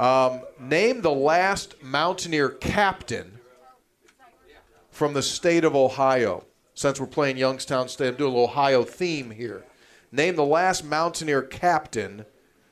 [0.00, 3.38] Um, name the last Mountaineer captain
[4.90, 6.46] from the state of Ohio.
[6.72, 9.62] Since we're playing Youngstown State, I'm doing a little Ohio theme here.
[10.10, 12.24] Name the last Mountaineer captain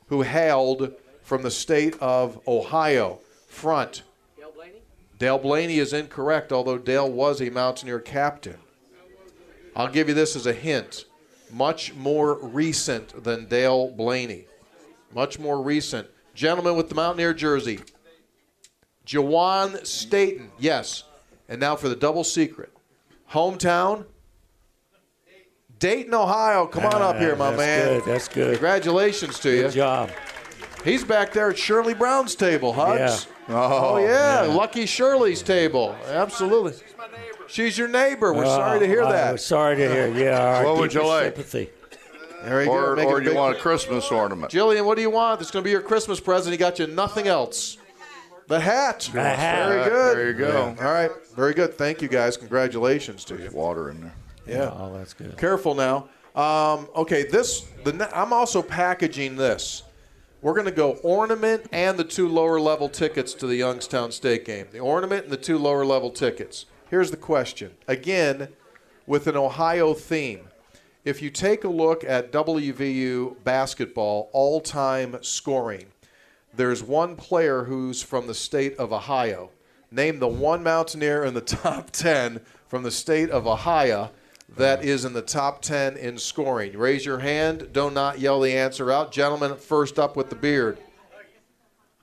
[0.07, 3.21] who hailed from the state of Ohio.
[3.47, 4.05] Front.
[4.39, 4.79] Dale Blaney?
[5.19, 8.57] Dale Blaney is incorrect, although Dale was a Mountaineer captain.
[9.77, 11.05] I'll give you this as a hint.
[11.53, 14.47] Much more recent than Dale Blaney.
[15.15, 16.09] Much more recent.
[16.39, 17.81] Gentleman with the Mountaineer jersey.
[19.05, 20.53] Juwan Staten.
[20.57, 21.03] Yes.
[21.49, 22.73] And now for the double secret.
[23.33, 24.05] Hometown.
[25.81, 26.67] Dayton, Ohio.
[26.67, 27.57] Come on up ah, here, my man.
[27.57, 27.89] that's man.
[27.89, 28.51] good, that's good.
[28.53, 29.63] Congratulations to you.
[29.63, 30.11] Good job.
[30.85, 33.27] He's back there at Shirley Brown's table, Hugs.
[33.49, 33.55] Yeah.
[33.57, 34.45] Oh, oh yeah.
[34.45, 34.55] yeah.
[34.55, 35.97] Lucky Shirley's table.
[36.07, 36.75] Absolutely.
[37.49, 38.33] She's your neighbor.
[38.33, 39.33] We're oh, sorry to hear Oh, that.
[39.33, 40.07] we're sorry to hear.
[40.15, 40.63] Yeah.
[40.63, 41.35] What would you like?
[41.35, 41.71] Sympathy.
[42.43, 42.97] There you Or, go.
[42.97, 43.37] Make or you big.
[43.37, 44.53] want a Christmas ornament?
[44.53, 45.41] Jillian, what do you want?
[45.41, 46.53] It's going to be your Christmas present.
[46.53, 47.79] He got you nothing else.
[48.47, 49.11] The hat.
[49.13, 49.69] The hat.
[49.69, 50.17] Very good.
[50.17, 50.77] There you go.
[50.81, 51.11] All right.
[51.37, 51.77] Very good.
[51.77, 52.37] Thank you, guys.
[52.37, 53.51] Congratulations to you.
[53.53, 54.15] Water in there.
[54.47, 54.71] Yeah.
[54.73, 55.37] Oh, that's good.
[55.37, 56.09] Careful now.
[56.35, 59.83] Um, okay, this the I'm also packaging this.
[60.41, 64.45] We're going to go ornament and the two lower level tickets to the Youngstown State
[64.45, 64.69] game.
[64.71, 66.65] The ornament and the two lower level tickets.
[66.91, 67.73] Here's the question.
[67.89, 68.49] Again,
[69.07, 70.49] with an Ohio theme.
[71.09, 75.87] If you take a look at WVU basketball all-time scoring,
[76.55, 79.49] there's one player who's from the state of Ohio.
[79.91, 84.11] Name the one Mountaineer in the top 10 from the state of Ohio
[84.55, 86.77] that is in the top 10 in scoring.
[86.77, 87.73] Raise your hand.
[87.73, 89.11] Do not yell the answer out.
[89.11, 90.77] Gentlemen, first up with the beard.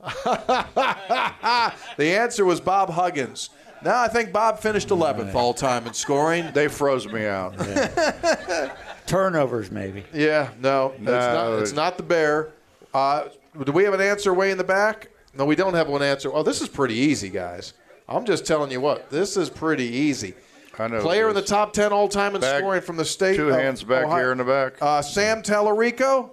[0.24, 3.52] the answer was Bob Huggins.
[3.84, 6.50] Now I think Bob finished 11th all time in scoring.
[6.56, 7.54] They froze me out.
[9.08, 10.04] Turnovers, maybe.
[10.14, 11.12] Yeah, no, it's, No.
[11.52, 12.50] not, it's not the bear.
[12.94, 13.26] Uh,
[13.64, 15.10] do we have an answer way in the back?
[15.38, 16.30] No, we don't have one answer.
[16.34, 17.74] Oh, this is pretty easy, guys.
[18.08, 20.34] I'm just telling you what, this is pretty easy.
[20.78, 21.02] I know.
[21.02, 23.36] Player in the top 10 all time in Back- scoring from the state.
[23.38, 24.18] two of hands back Ohio.
[24.24, 24.74] here in the back.
[24.82, 26.32] Uh, Sam Tallarico.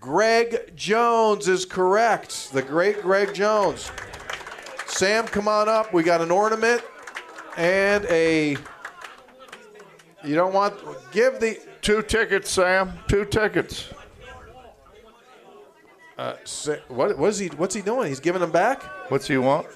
[0.00, 2.52] Greg Jones is correct.
[2.52, 3.90] The great Greg Jones.
[4.86, 5.92] Sam, come on up.
[5.92, 6.82] We got an ornament
[7.56, 8.56] and a.
[10.24, 10.74] You don't want.
[11.12, 11.58] Give the.
[11.82, 12.92] Two tickets, Sam.
[13.08, 13.92] Two tickets.
[16.16, 16.34] Uh,
[16.86, 17.48] what, what is he?
[17.48, 18.06] What's he doing?
[18.06, 18.84] He's giving them back.
[19.10, 19.66] What's he want?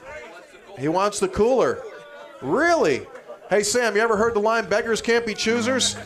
[0.79, 1.83] He wants the cooler.
[2.41, 3.07] Really?
[3.51, 5.97] Hey Sam, you ever heard the line "beggars can't be choosers"?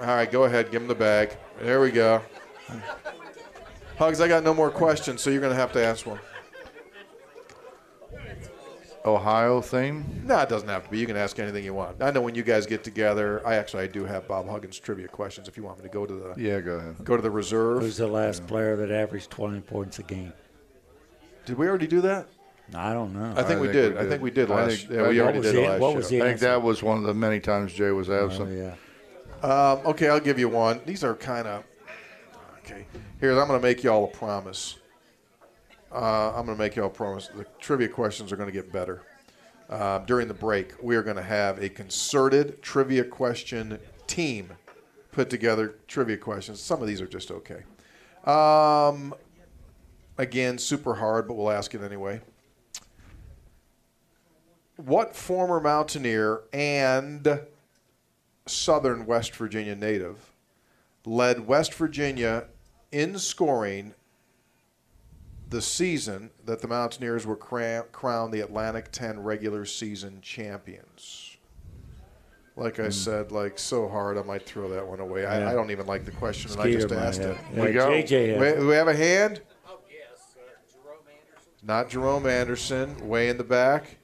[0.00, 0.70] All right, go ahead.
[0.70, 1.36] Give him the bag.
[1.60, 2.22] There we go.
[3.98, 6.18] Hugs, I got no more questions, so you're going to have to ask one.
[9.04, 10.04] Ohio theme?
[10.26, 10.98] No, it doesn't have to be.
[10.98, 12.02] You can ask anything you want.
[12.02, 13.40] I know when you guys get together.
[13.46, 15.48] I actually I do have Bob Huggins trivia questions.
[15.48, 16.96] If you want me to go to the Yeah, go ahead.
[17.04, 17.80] go to the reserve.
[17.82, 20.32] Who's the last player that averaged 20 points a game?
[21.46, 22.26] Did we already do that?
[22.74, 23.32] I don't know.
[23.36, 23.96] I think we did.
[23.96, 26.08] I think we did last- think- yeah, we I already think- did last What was
[26.08, 28.56] the I think that was one of the many times Jay was absent.
[28.56, 28.74] yeah.
[29.42, 30.80] Um, okay, I'll give you one.
[30.84, 31.64] These are kind of
[32.58, 32.84] okay.
[33.18, 34.76] Here, I'm going to make y'all a promise.
[35.92, 37.28] Uh, I'm going to make y'all promise.
[37.28, 39.02] The trivia questions are going to get better.
[39.68, 44.50] Uh, during the break, we are going to have a concerted trivia question team
[45.12, 46.60] put together trivia questions.
[46.60, 47.62] Some of these are just okay.
[48.24, 49.14] Um,
[50.18, 52.20] again, super hard, but we'll ask it anyway.
[54.76, 57.40] What former Mountaineer and
[58.46, 60.32] Southern West Virginia native
[61.04, 62.44] led West Virginia
[62.90, 63.94] in scoring
[65.50, 71.36] the season that the Mountaineers were cra- crowned the Atlantic 10 regular season champions.
[72.56, 75.24] Like I said, like so hard, I might throw that one away.
[75.24, 75.50] I, Yeah.
[75.50, 77.36] I don't even like the question, and I just Skeeter might asked it.
[77.54, 77.90] Yeah, We go.
[77.90, 79.40] JJ has Wait, we have a hand?
[79.66, 79.76] Oh, uh,
[81.62, 83.96] not Jerome Anderson, way in the back.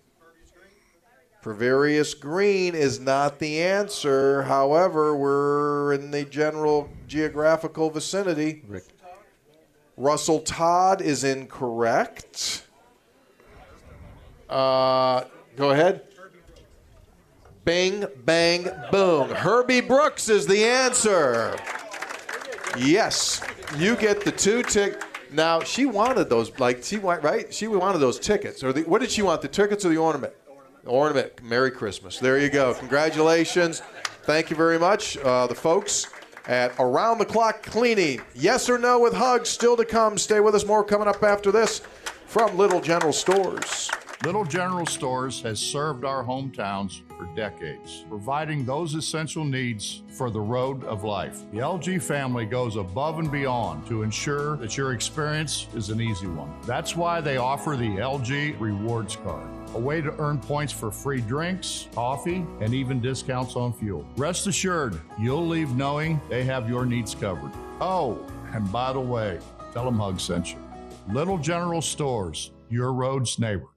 [1.43, 4.43] Prevarius Green is not the answer.
[4.43, 8.65] However, we're in the general geographical vicinity.
[9.97, 12.67] Russell Todd is incorrect.
[14.49, 15.25] Uh,
[15.57, 16.03] go ahead.
[17.65, 19.31] Bing, bang, boom.
[19.31, 21.57] Herbie Brooks is the answer.
[22.79, 23.43] Yes,
[23.77, 25.03] you get the two tick.
[25.33, 27.53] Now she wanted those, like she went right.
[27.53, 29.43] She wanted those tickets, or the, what did she want?
[29.43, 30.35] The tickets or the ornament?
[30.85, 31.43] The ornament.
[31.43, 32.19] Merry Christmas.
[32.19, 32.75] There you go.
[32.75, 33.83] Congratulations.
[34.23, 36.07] Thank you very much, uh, the folks
[36.47, 38.21] at Around the Clock Cleaning.
[38.35, 40.19] Yes or no with hugs still to come.
[40.19, 40.65] Stay with us.
[40.65, 41.83] More coming up after this
[42.27, 43.91] from Little General Stores.
[44.25, 50.41] Little General Stores has served our hometowns for decades, providing those essential needs for the
[50.41, 51.43] road of life.
[51.53, 56.27] The LG family goes above and beyond to ensure that your experience is an easy
[56.27, 56.53] one.
[56.67, 61.21] That's why they offer the LG Rewards Card, a way to earn points for free
[61.21, 64.07] drinks, coffee, and even discounts on fuel.
[64.17, 67.53] Rest assured, you'll leave knowing they have your needs covered.
[67.81, 68.19] Oh,
[68.55, 69.39] and by the way,
[69.75, 70.59] tell them Hug sent you.
[71.13, 73.69] Little General Stores, your road's neighbor.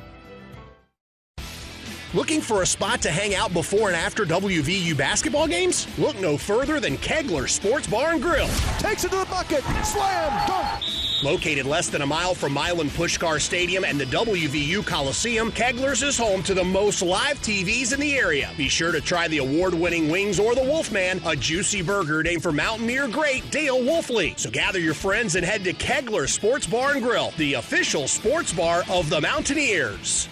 [2.14, 5.86] Looking for a spot to hang out before and after WVU basketball games?
[5.98, 8.48] Look no further than Kegler Sports Bar and Grill.
[8.78, 9.62] Takes it to the bucket.
[9.84, 10.48] Slam.
[10.48, 10.82] Dunk.
[11.22, 16.16] Located less than a mile from Milan Puskar Stadium and the WVU Coliseum, Kegler's is
[16.16, 18.52] home to the most live TVs in the area.
[18.56, 22.52] Be sure to try the award-winning wings or the Wolfman, a juicy burger named for
[22.52, 24.38] Mountaineer great Dale Wolfley.
[24.38, 28.54] So gather your friends and head to Kegler Sports Bar and Grill, the official sports
[28.54, 30.30] bar of the Mountaineers.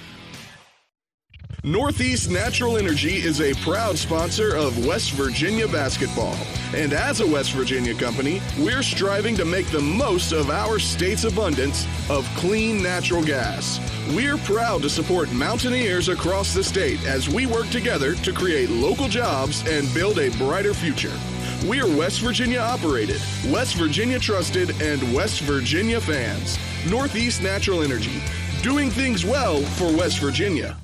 [1.67, 6.37] Northeast Natural Energy is a proud sponsor of West Virginia basketball.
[6.73, 11.25] And as a West Virginia company, we're striving to make the most of our state's
[11.25, 13.81] abundance of clean natural gas.
[14.15, 19.09] We're proud to support Mountaineers across the state as we work together to create local
[19.09, 21.19] jobs and build a brighter future.
[21.67, 26.61] We're West Virginia operated, West Virginia trusted, and West Virginia fans.
[26.89, 28.23] Northeast Natural Energy,
[28.63, 30.77] doing things well for West Virginia.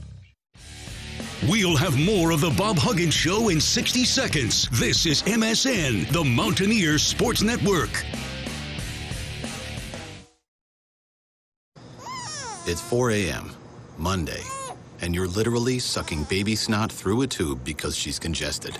[1.48, 4.68] We'll have more of the Bob Huggins Show in 60 seconds.
[4.78, 7.90] This is MSN, the Mountaineer Sports Network.
[12.64, 13.50] It's 4 a.m.,
[13.98, 14.40] Monday,
[15.00, 18.78] and you're literally sucking baby snot through a tube because she's congested.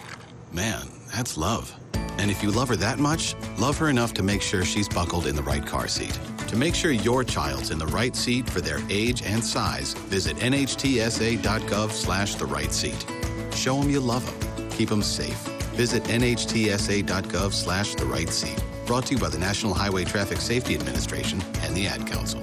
[0.53, 1.75] Man, that's love.
[2.19, 5.27] And if you love her that much, love her enough to make sure she's buckled
[5.27, 6.19] in the right car seat.
[6.49, 10.37] To make sure your child's in the right seat for their age and size, visit
[10.37, 13.07] nhtsa.gov slash the right seat.
[13.55, 14.71] Show them you love them.
[14.71, 15.39] Keep them safe.
[15.75, 18.63] Visit nhtsa.gov slash the right seat.
[18.87, 22.43] Brought to you by the National Highway Traffic Safety Administration and the Ad Council.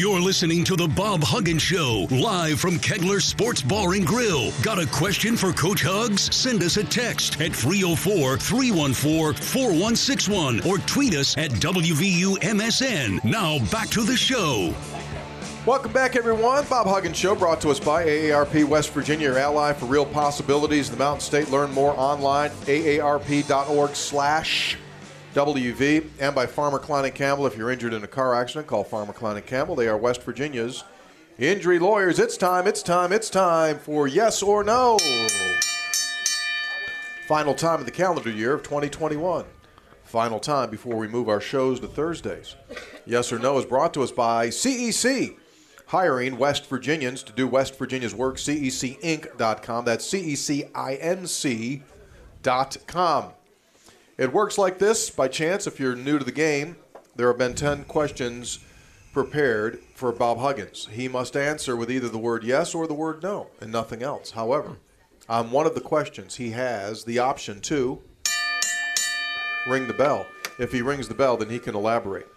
[0.00, 4.50] You're listening to the Bob Huggins Show, live from Kegler Sports Bar and Grill.
[4.62, 6.34] Got a question for Coach Hugs?
[6.34, 13.22] Send us a text at 304 314 4161 or tweet us at WVUMSN.
[13.24, 14.74] Now back to the show.
[15.66, 16.64] Welcome back, everyone.
[16.70, 20.88] Bob Huggins Show brought to us by AARP West Virginia, your ally for real possibilities
[20.88, 21.50] in the Mountain State.
[21.50, 24.78] Learn more online, aarp.org slash
[25.34, 27.46] WV, and by Farmer Klein and Campbell.
[27.46, 29.76] If you're injured in a car accident, call Farmer Klein and Campbell.
[29.76, 30.82] They are West Virginia's
[31.38, 32.18] injury lawyers.
[32.18, 34.98] It's time, it's time, it's time for yes or no.
[37.28, 39.44] Final time of the calendar year of 2021.
[40.02, 42.56] Final time before we move our shows to Thursdays.
[43.06, 45.36] Yes or no is brought to us by CEC.
[45.86, 49.84] Hiring West Virginians to do West Virginia's work, cecinc.com.
[49.84, 50.72] That's C-E-C-I-N-C.com.
[54.20, 55.66] It works like this by chance.
[55.66, 56.76] If you're new to the game,
[57.16, 58.58] there have been 10 questions
[59.14, 60.90] prepared for Bob Huggins.
[60.92, 64.32] He must answer with either the word yes or the word no and nothing else.
[64.32, 64.76] However,
[65.26, 68.02] on one of the questions, he has the option to
[69.66, 70.26] ring the bell.
[70.58, 72.28] If he rings the bell, then he can elaborate.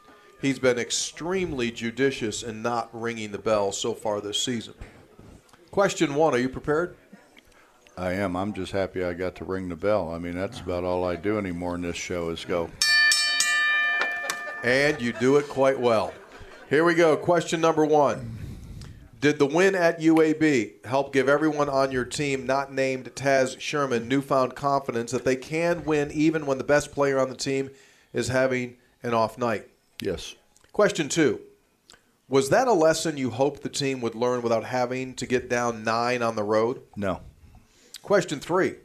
[0.41, 4.75] He's been extremely judicious in not ringing the bell so far this season.
[5.69, 6.95] Question one Are you prepared?
[7.97, 8.35] I am.
[8.35, 10.11] I'm just happy I got to ring the bell.
[10.11, 12.69] I mean, that's about all I do anymore in this show is go.
[14.63, 16.13] And you do it quite well.
[16.69, 17.15] Here we go.
[17.15, 18.37] Question number one.
[19.21, 24.07] Did the win at UAB help give everyone on your team, not named Taz Sherman,
[24.07, 27.69] newfound confidence that they can win even when the best player on the team
[28.11, 29.69] is having an off night?
[30.01, 30.35] Yes.
[30.73, 31.39] Question two.
[32.27, 35.83] Was that a lesson you hoped the team would learn without having to get down
[35.83, 36.81] nine on the road?
[36.97, 37.21] No.
[38.03, 38.75] Question three.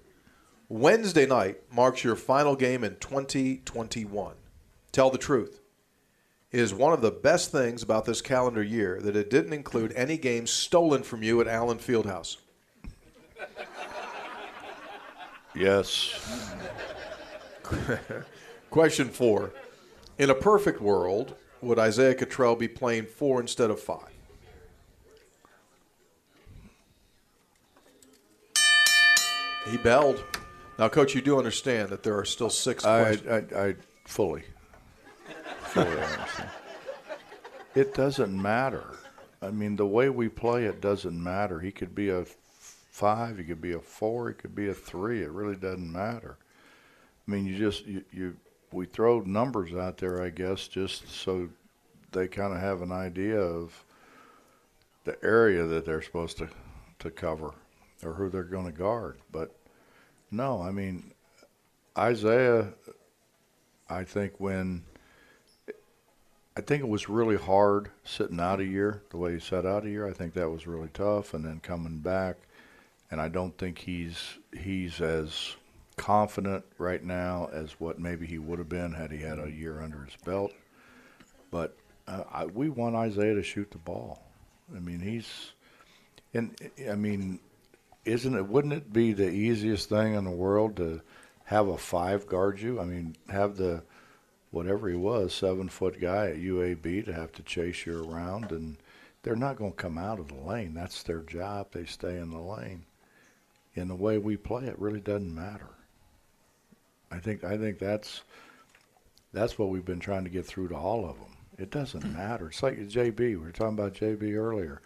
[0.69, 4.37] Wednesday night marks your final game in 2021.
[4.93, 5.61] Tell the truth.
[6.53, 10.17] Is one of the best things about this calendar year that it didn't include any
[10.19, 12.37] games stolen from you at Allen Fieldhouse?
[15.53, 16.15] Yes.
[18.71, 19.53] Question four.
[20.19, 24.18] In a perfect world, would Isaiah Cottrell be playing four instead of five?
[29.71, 30.25] He belled.
[30.79, 33.11] Now, Coach, you do understand that there are still six I.
[33.31, 33.75] I, I
[34.05, 34.45] fully,
[35.65, 36.51] fully understand.
[37.75, 38.85] It doesn't matter.
[39.43, 41.61] I mean, the way we play it doesn't matter.
[41.61, 42.25] He could be a
[42.59, 45.23] five, he could be a four, he could be a three.
[45.23, 46.37] It really doesn't matter.
[47.27, 48.37] I mean, you just you, you
[48.73, 51.49] we throw numbers out there, I guess, just so
[52.13, 53.85] they kind of have an idea of
[55.05, 56.49] the area that they're supposed to
[57.01, 57.53] to cover
[58.03, 59.19] or who they're going to guard.
[59.31, 59.55] But
[60.31, 61.13] no, I mean
[61.97, 62.73] Isaiah.
[63.91, 64.85] I think when
[66.57, 69.85] I think it was really hard sitting out a year the way he sat out
[69.85, 70.09] a year.
[70.09, 72.37] I think that was really tough, and then coming back,
[73.11, 75.55] and I don't think he's he's as
[75.97, 79.81] confident right now as what maybe he would have been had he had a year
[79.81, 80.53] under his belt.
[81.51, 81.77] But
[82.07, 84.23] uh, I, we want Isaiah to shoot the ball.
[84.75, 85.53] I mean, he's,
[86.35, 86.57] and
[86.91, 87.41] I mean,
[88.09, 88.47] isn't it?
[88.47, 91.01] Wouldn't it be the easiest thing in the world to
[91.45, 92.81] have a five guard you?
[92.81, 93.83] I mean, have the
[94.51, 98.79] whatever he was, seven foot guy at UAB to have to chase you around, and
[99.23, 100.75] they're not going to come out of the lane.
[100.75, 101.69] That's their job.
[101.73, 102.85] They stay in the lane.
[103.75, 105.69] In the way we play, it really doesn't matter.
[107.11, 108.23] I think I think that's
[109.33, 111.37] that's what we've been trying to get through to all of them.
[111.59, 112.49] It doesn't matter.
[112.49, 113.19] It's like JB.
[113.19, 114.81] We were talking about JB earlier.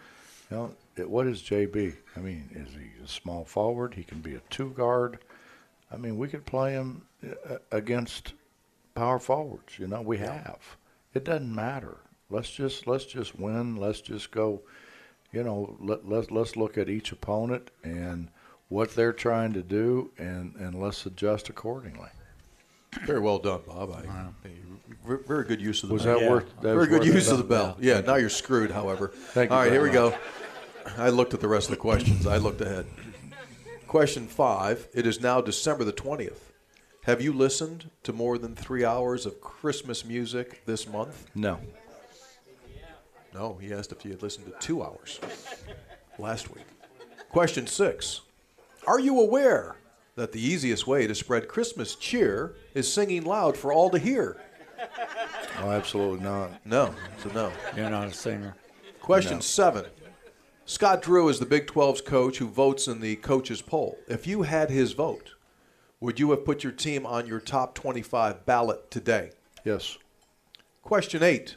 [0.51, 1.97] You know, what is JB?
[2.17, 3.95] I mean, is he a small forward?
[3.95, 5.19] He can be a two guard.
[5.93, 7.03] I mean, we could play him
[7.49, 8.35] uh, against
[8.95, 9.79] power forwards.
[9.79, 10.59] You know, we have.
[11.15, 11.99] It doesn't matter.
[12.31, 13.77] Let's just let's just win.
[13.77, 14.63] Let's just go.
[15.33, 18.29] You know, let let's let's look at each opponent and
[18.69, 22.09] what they're trying to do, and and let's adjust accordingly.
[23.07, 23.91] Very well done, Bob.
[23.93, 24.05] I,
[25.27, 26.21] very good use of the Was bell.
[26.21, 27.77] that worth- that very was good worth use of the bell.
[27.81, 27.95] Yeah.
[27.97, 28.01] Yeah.
[28.03, 28.71] Now you're screwed.
[28.71, 29.09] However.
[29.09, 29.71] Thank you All right.
[29.71, 30.17] very Here we go.
[30.99, 32.27] I looked at the rest of the questions.
[32.27, 32.87] I looked ahead.
[33.87, 34.89] Question five.
[34.95, 36.53] It is now December the twentieth.
[37.05, 41.27] Have you listened to more than three hours of Christmas music this month?
[41.35, 41.59] No.
[43.35, 45.19] No, he asked if you had listened to two hours
[46.19, 46.65] last week.
[47.31, 48.21] Question six
[48.87, 49.77] Are you aware
[50.17, 54.37] that the easiest way to spread Christmas cheer is singing loud for all to hear?
[55.61, 56.65] Oh, absolutely not.
[56.67, 57.53] No, so no.
[57.77, 58.55] You're not a singer.
[59.01, 59.41] Question No.
[59.41, 59.85] seven
[60.73, 63.99] Scott Drew is the Big 12's coach who votes in the coaches' poll.
[64.09, 65.35] If you had his vote,
[66.01, 69.33] would you have put your team on your top 25 ballot today?
[69.67, 69.99] Yes.
[70.81, 71.57] Question eight.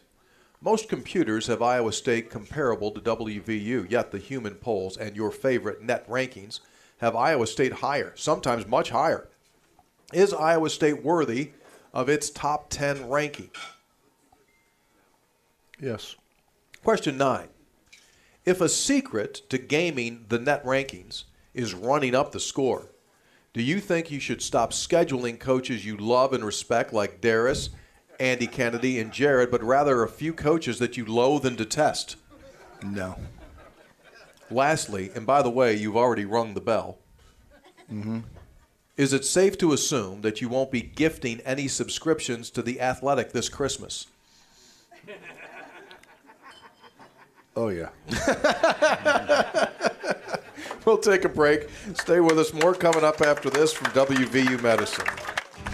[0.59, 5.81] Most computers have Iowa State comparable to WVU, yet the human polls and your favorite
[5.81, 6.59] net rankings
[6.97, 9.29] have Iowa State higher, sometimes much higher.
[10.11, 11.51] Is Iowa State worthy
[11.93, 13.51] of its top 10 ranking?
[15.79, 16.17] Yes.
[16.83, 17.47] Question nine.
[18.45, 21.23] If a secret to gaming the net rankings
[21.55, 22.91] is running up the score,
[23.53, 27.69] do you think you should stop scheduling coaches you love and respect like Darius,
[28.19, 32.17] Andy Kennedy, and Jared, but rather a few coaches that you loathe and detest?
[32.83, 33.15] No.
[34.51, 36.99] Lastly, and by the way, you've already rung the bell.
[37.91, 38.19] Mm-hmm.
[38.95, 43.31] Is it safe to assume that you won't be gifting any subscriptions to the Athletic
[43.31, 44.05] this Christmas?
[47.55, 47.89] Oh yeah.
[50.85, 51.67] We'll take a break.
[51.95, 52.53] Stay with us.
[52.53, 55.07] More coming up after this from WVU Medicine.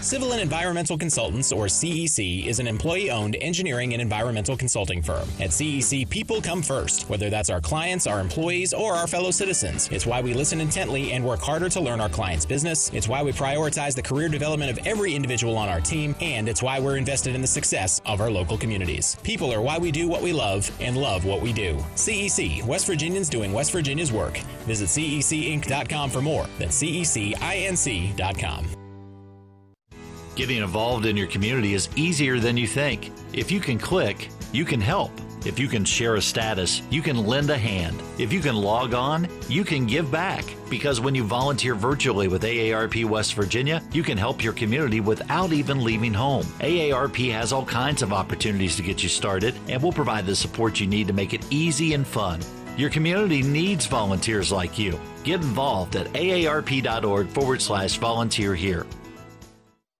[0.00, 5.28] Civil and Environmental Consultants, or CEC, is an employee owned engineering and environmental consulting firm.
[5.40, 9.88] At CEC, people come first, whether that's our clients, our employees, or our fellow citizens.
[9.92, 12.90] It's why we listen intently and work harder to learn our clients' business.
[12.92, 16.62] It's why we prioritize the career development of every individual on our team, and it's
[16.62, 19.16] why we're invested in the success of our local communities.
[19.22, 21.76] People are why we do what we love and love what we do.
[21.94, 24.38] CEC, West Virginians doing West Virginia's work.
[24.66, 26.46] Visit cecinc.com for more.
[26.58, 28.81] That's cecinc.com.
[30.34, 33.12] Getting involved in your community is easier than you think.
[33.34, 35.10] If you can click, you can help.
[35.44, 38.00] If you can share a status, you can lend a hand.
[38.16, 40.44] If you can log on, you can give back.
[40.70, 45.52] Because when you volunteer virtually with AARP West Virginia, you can help your community without
[45.52, 46.44] even leaving home.
[46.60, 50.80] AARP has all kinds of opportunities to get you started, and will provide the support
[50.80, 52.40] you need to make it easy and fun.
[52.78, 54.98] Your community needs volunteers like you.
[55.24, 58.86] Get involved at aarp.org forward slash volunteer here.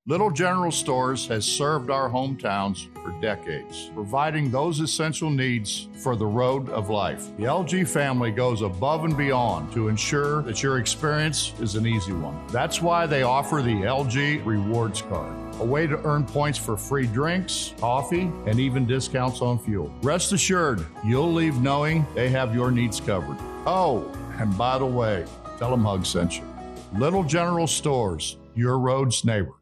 [0.09, 6.27] Little General Stores has served our hometowns for decades, providing those essential needs for the
[6.27, 7.29] road of life.
[7.37, 12.15] The LG family goes above and beyond to ensure that your experience is an easy
[12.15, 12.45] one.
[12.49, 17.07] That's why they offer the LG Rewards Card, a way to earn points for free
[17.07, 19.95] drinks, coffee, and even discounts on fuel.
[20.03, 23.39] Rest assured, you'll leave knowing they have your needs covered.
[23.67, 25.25] Oh, and by the way,
[25.61, 26.55] tell them Hug sent you.
[26.99, 29.62] Little General Stores, your road's neighbor.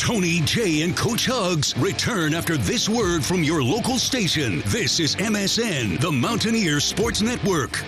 [0.00, 4.62] Tony, Jay, and Coach Hugs return after this word from your local station.
[4.64, 7.84] This is MSN, the Mountaineer Sports Network.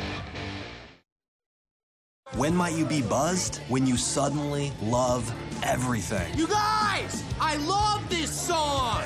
[2.34, 3.62] When might you be buzzed?
[3.68, 6.38] When you suddenly love everything.
[6.38, 9.02] You guys, I love this song.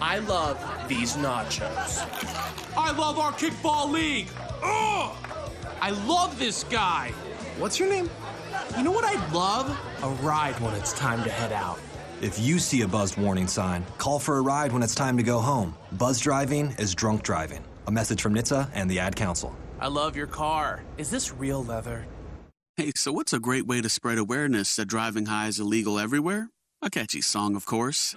[0.00, 0.56] I love
[0.88, 2.06] these nachos.
[2.76, 4.28] I love our kickball league.
[4.62, 5.16] Ugh!
[5.80, 7.10] I love this guy.
[7.58, 8.08] What's your name?
[8.76, 9.76] You know what I'd love?
[10.04, 11.80] A ride when it's time to head out.
[12.22, 15.22] If you see a buzzed warning sign, call for a ride when it's time to
[15.22, 15.74] go home.
[15.92, 17.62] Buzz driving is drunk driving.
[17.86, 19.54] A message from NHTSA and the Ad Council.
[19.78, 20.82] I love your car.
[20.96, 22.06] Is this real leather?
[22.78, 26.48] Hey, so what's a great way to spread awareness that driving high is illegal everywhere?
[26.80, 28.14] A catchy song, of course.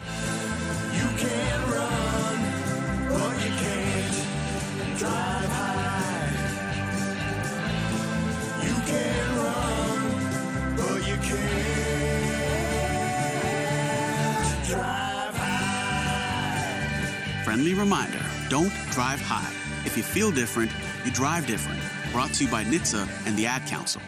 [17.49, 19.51] Friendly reminder don't drive high.
[19.83, 20.71] If you feel different,
[21.03, 21.79] you drive different.
[22.11, 24.03] Brought to you by NHTSA and the Ad Council.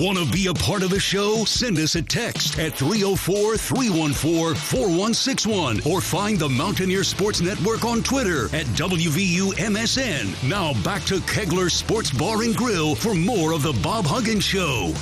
[0.00, 1.44] Want to be a part of the show?
[1.44, 8.02] Send us a text at 304 314 4161 or find the Mountaineer Sports Network on
[8.02, 10.48] Twitter at WVUMSN.
[10.48, 14.94] Now back to Kegler Sports Bar and Grill for more of The Bob Huggins Show.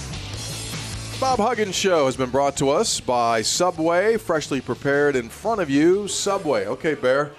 [1.20, 5.70] Bob Huggins Show has been brought to us by Subway, freshly prepared in front of
[5.70, 6.08] you.
[6.08, 6.66] Subway.
[6.66, 7.30] Okay, Bear.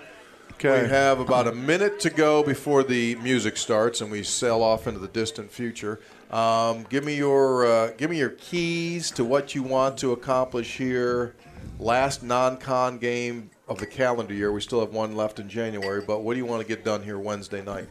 [0.53, 0.83] Okay.
[0.83, 4.87] We have about a minute to go before the music starts, and we sail off
[4.87, 5.99] into the distant future.
[6.29, 10.77] Um, give me your uh, give me your keys to what you want to accomplish
[10.77, 11.35] here.
[11.79, 14.51] Last non-con game of the calendar year.
[14.51, 17.01] We still have one left in January, but what do you want to get done
[17.03, 17.87] here Wednesday night?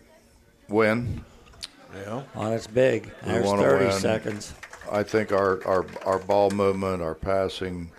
[0.69, 1.25] Win.
[1.97, 2.23] Yeah.
[2.37, 3.07] Oh, that's big.
[3.25, 3.93] We There's 30 win.
[3.95, 4.53] seconds.
[4.93, 7.91] I think our, our, our ball movement, our passing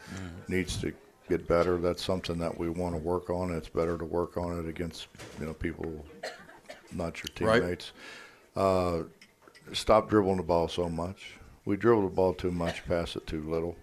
[0.48, 0.94] needs to
[1.28, 1.78] get better.
[1.78, 3.52] That's something that we want to work on.
[3.54, 5.08] It's better to work on it against
[5.40, 6.06] you know people,
[6.94, 7.62] not your Right.
[7.62, 7.92] teammates.
[8.56, 9.04] Uh,
[9.74, 11.36] stop dribbling the ball so much.
[11.66, 13.76] We dribble the ball too much, pass it too little,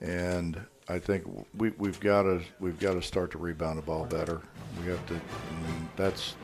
[0.00, 1.24] and I think
[1.56, 4.40] we we've got to we've got to start to rebound the ball better.
[4.80, 5.14] We have to.
[5.14, 6.36] I mean, that's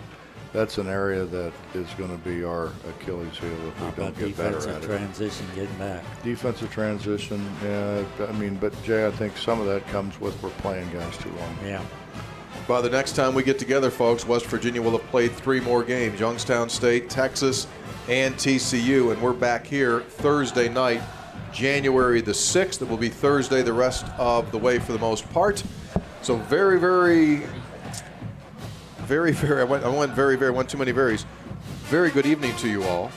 [0.53, 4.37] that's an area that is going to be our Achilles heel if we don't get
[4.37, 4.81] better defensive at it.
[4.81, 6.23] Defensive transition getting back?
[6.23, 8.05] Defensive transition, yeah.
[8.29, 11.31] I mean, but Jay, I think some of that comes with we're playing guys too
[11.31, 11.57] long.
[11.65, 11.83] Yeah.
[12.69, 15.83] By the next time we get together, folks, West Virginia will have played three more
[15.83, 17.67] games Youngstown State, Texas,
[18.09, 19.13] and TCU.
[19.13, 21.03] And we're back here Thursday night,
[21.53, 22.83] January the 6th.
[22.83, 25.63] It will be Thursday the rest of the way for the most part.
[26.23, 27.43] So, very, very,
[29.01, 31.27] very, very, I went, I went very, very, went too many varies.
[31.85, 33.09] Very good evening to you all.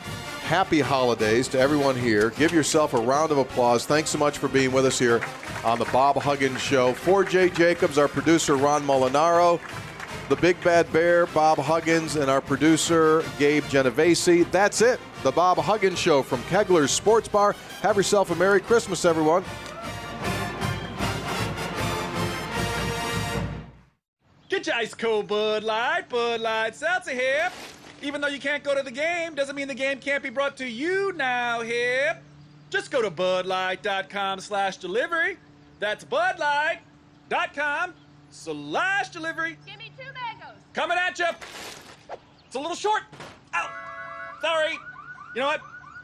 [0.43, 2.29] Happy holidays to everyone here.
[2.31, 3.85] Give yourself a round of applause.
[3.85, 5.21] Thanks so much for being with us here
[5.63, 6.93] on the Bob Huggins Show.
[6.93, 9.59] For Jay Jacobs, our producer Ron Molinaro,
[10.29, 14.45] the Big Bad Bear, Bob Huggins, and our producer Gabe Genovese.
[14.51, 14.99] That's it.
[15.23, 17.55] The Bob Huggins Show from Kegler's Sports Bar.
[17.81, 19.43] Have yourself a Merry Christmas, everyone.
[24.49, 27.51] Get your ice cold Bud Light, Bud Light Seltzer here.
[28.01, 30.57] Even though you can't go to the game, doesn't mean the game can't be brought
[30.57, 32.17] to you now, hip.
[32.69, 35.37] Just go to budlight.com slash delivery.
[35.79, 37.93] That's budlight.com
[38.31, 39.57] slash delivery.
[39.65, 40.64] Give me two mangoes.
[40.75, 41.25] Coming at you.
[42.45, 43.03] It's a little short.
[43.53, 43.69] Ow.
[44.41, 44.73] Sorry.
[45.33, 45.61] You know what?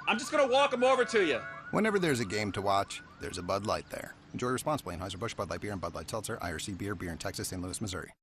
[0.07, 1.41] I'm just going to walk them over to you.
[1.71, 4.15] Whenever there's a game to watch, there's a Bud Light there.
[4.31, 4.95] Enjoy responsibly.
[4.95, 7.61] Anheuser-Busch Bud Light Beer and Bud Light Seltzer, IRC Beer, Beer in Texas, St.
[7.61, 8.13] Louis, Missouri.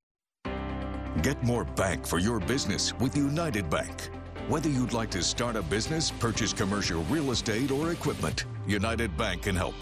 [1.22, 4.08] Get more bank for your business with United Bank.
[4.48, 9.42] Whether you'd like to start a business, purchase commercial real estate, or equipment, United Bank
[9.42, 9.74] can help.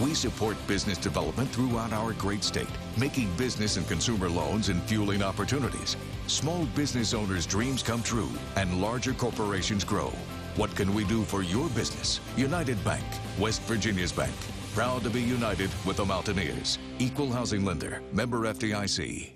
[0.00, 5.22] We support business development throughout our great state, making business and consumer loans and fueling
[5.22, 5.96] opportunities.
[6.26, 10.12] Small business owners' dreams come true and larger corporations grow.
[10.56, 12.20] What can we do for your business?
[12.36, 13.04] United Bank,
[13.38, 14.34] West Virginia's bank.
[14.74, 16.78] Proud to be united with the Mountaineers.
[16.98, 19.32] Equal housing lender, member FDIC.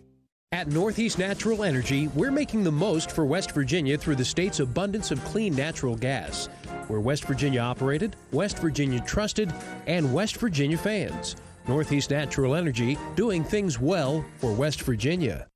[0.52, 5.10] At Northeast Natural Energy, we're making the most for West Virginia through the state's abundance
[5.10, 6.48] of clean natural gas.
[6.88, 9.52] We're West Virginia operated, West Virginia trusted,
[9.86, 11.36] and West Virginia fans.
[11.68, 15.48] Northeast Natural Energy, doing things well for West Virginia.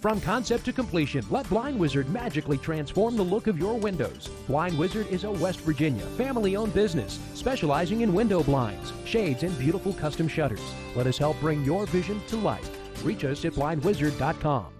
[0.00, 4.30] From concept to completion, let Blind Wizard magically transform the look of your windows.
[4.46, 9.56] Blind Wizard is a West Virginia family owned business specializing in window blinds, shades, and
[9.58, 10.62] beautiful custom shutters.
[10.96, 12.70] Let us help bring your vision to life.
[13.04, 14.79] Reach us at blindwizard.com.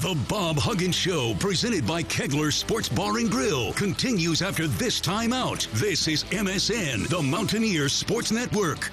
[0.00, 5.68] The Bob Huggins Show, presented by Kegler Sports Bar and Grill, continues after this timeout.
[5.72, 8.92] This is MSN, the Mountaineer Sports Network.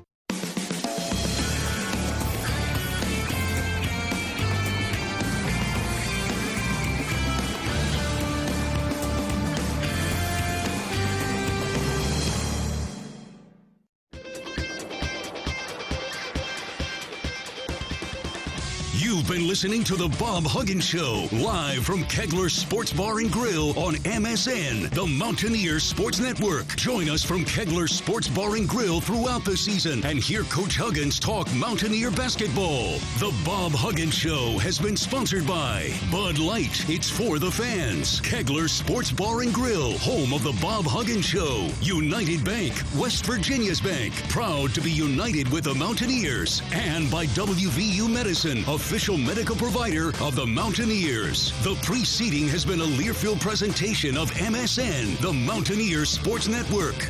[19.51, 24.89] Listening to The Bob Huggins Show, live from Kegler Sports Bar and Grill on MSN,
[24.91, 26.73] the Mountaineer Sports Network.
[26.77, 31.19] Join us from Kegler Sports Bar and Grill throughout the season and hear Coach Huggins
[31.19, 32.93] talk Mountaineer basketball.
[33.19, 36.89] The Bob Huggins Show has been sponsored by Bud Light.
[36.89, 38.21] It's for the fans.
[38.21, 41.67] Kegler Sports Bar and Grill, home of The Bob Huggins Show.
[41.81, 44.13] United Bank, West Virginia's bank.
[44.29, 46.61] Proud to be united with the Mountaineers.
[46.71, 51.51] And by WVU Medicine, official medical provider of the Mountaineers.
[51.63, 57.09] The preceding has been a Learfield presentation of MSN, the Mountaineer Sports Network.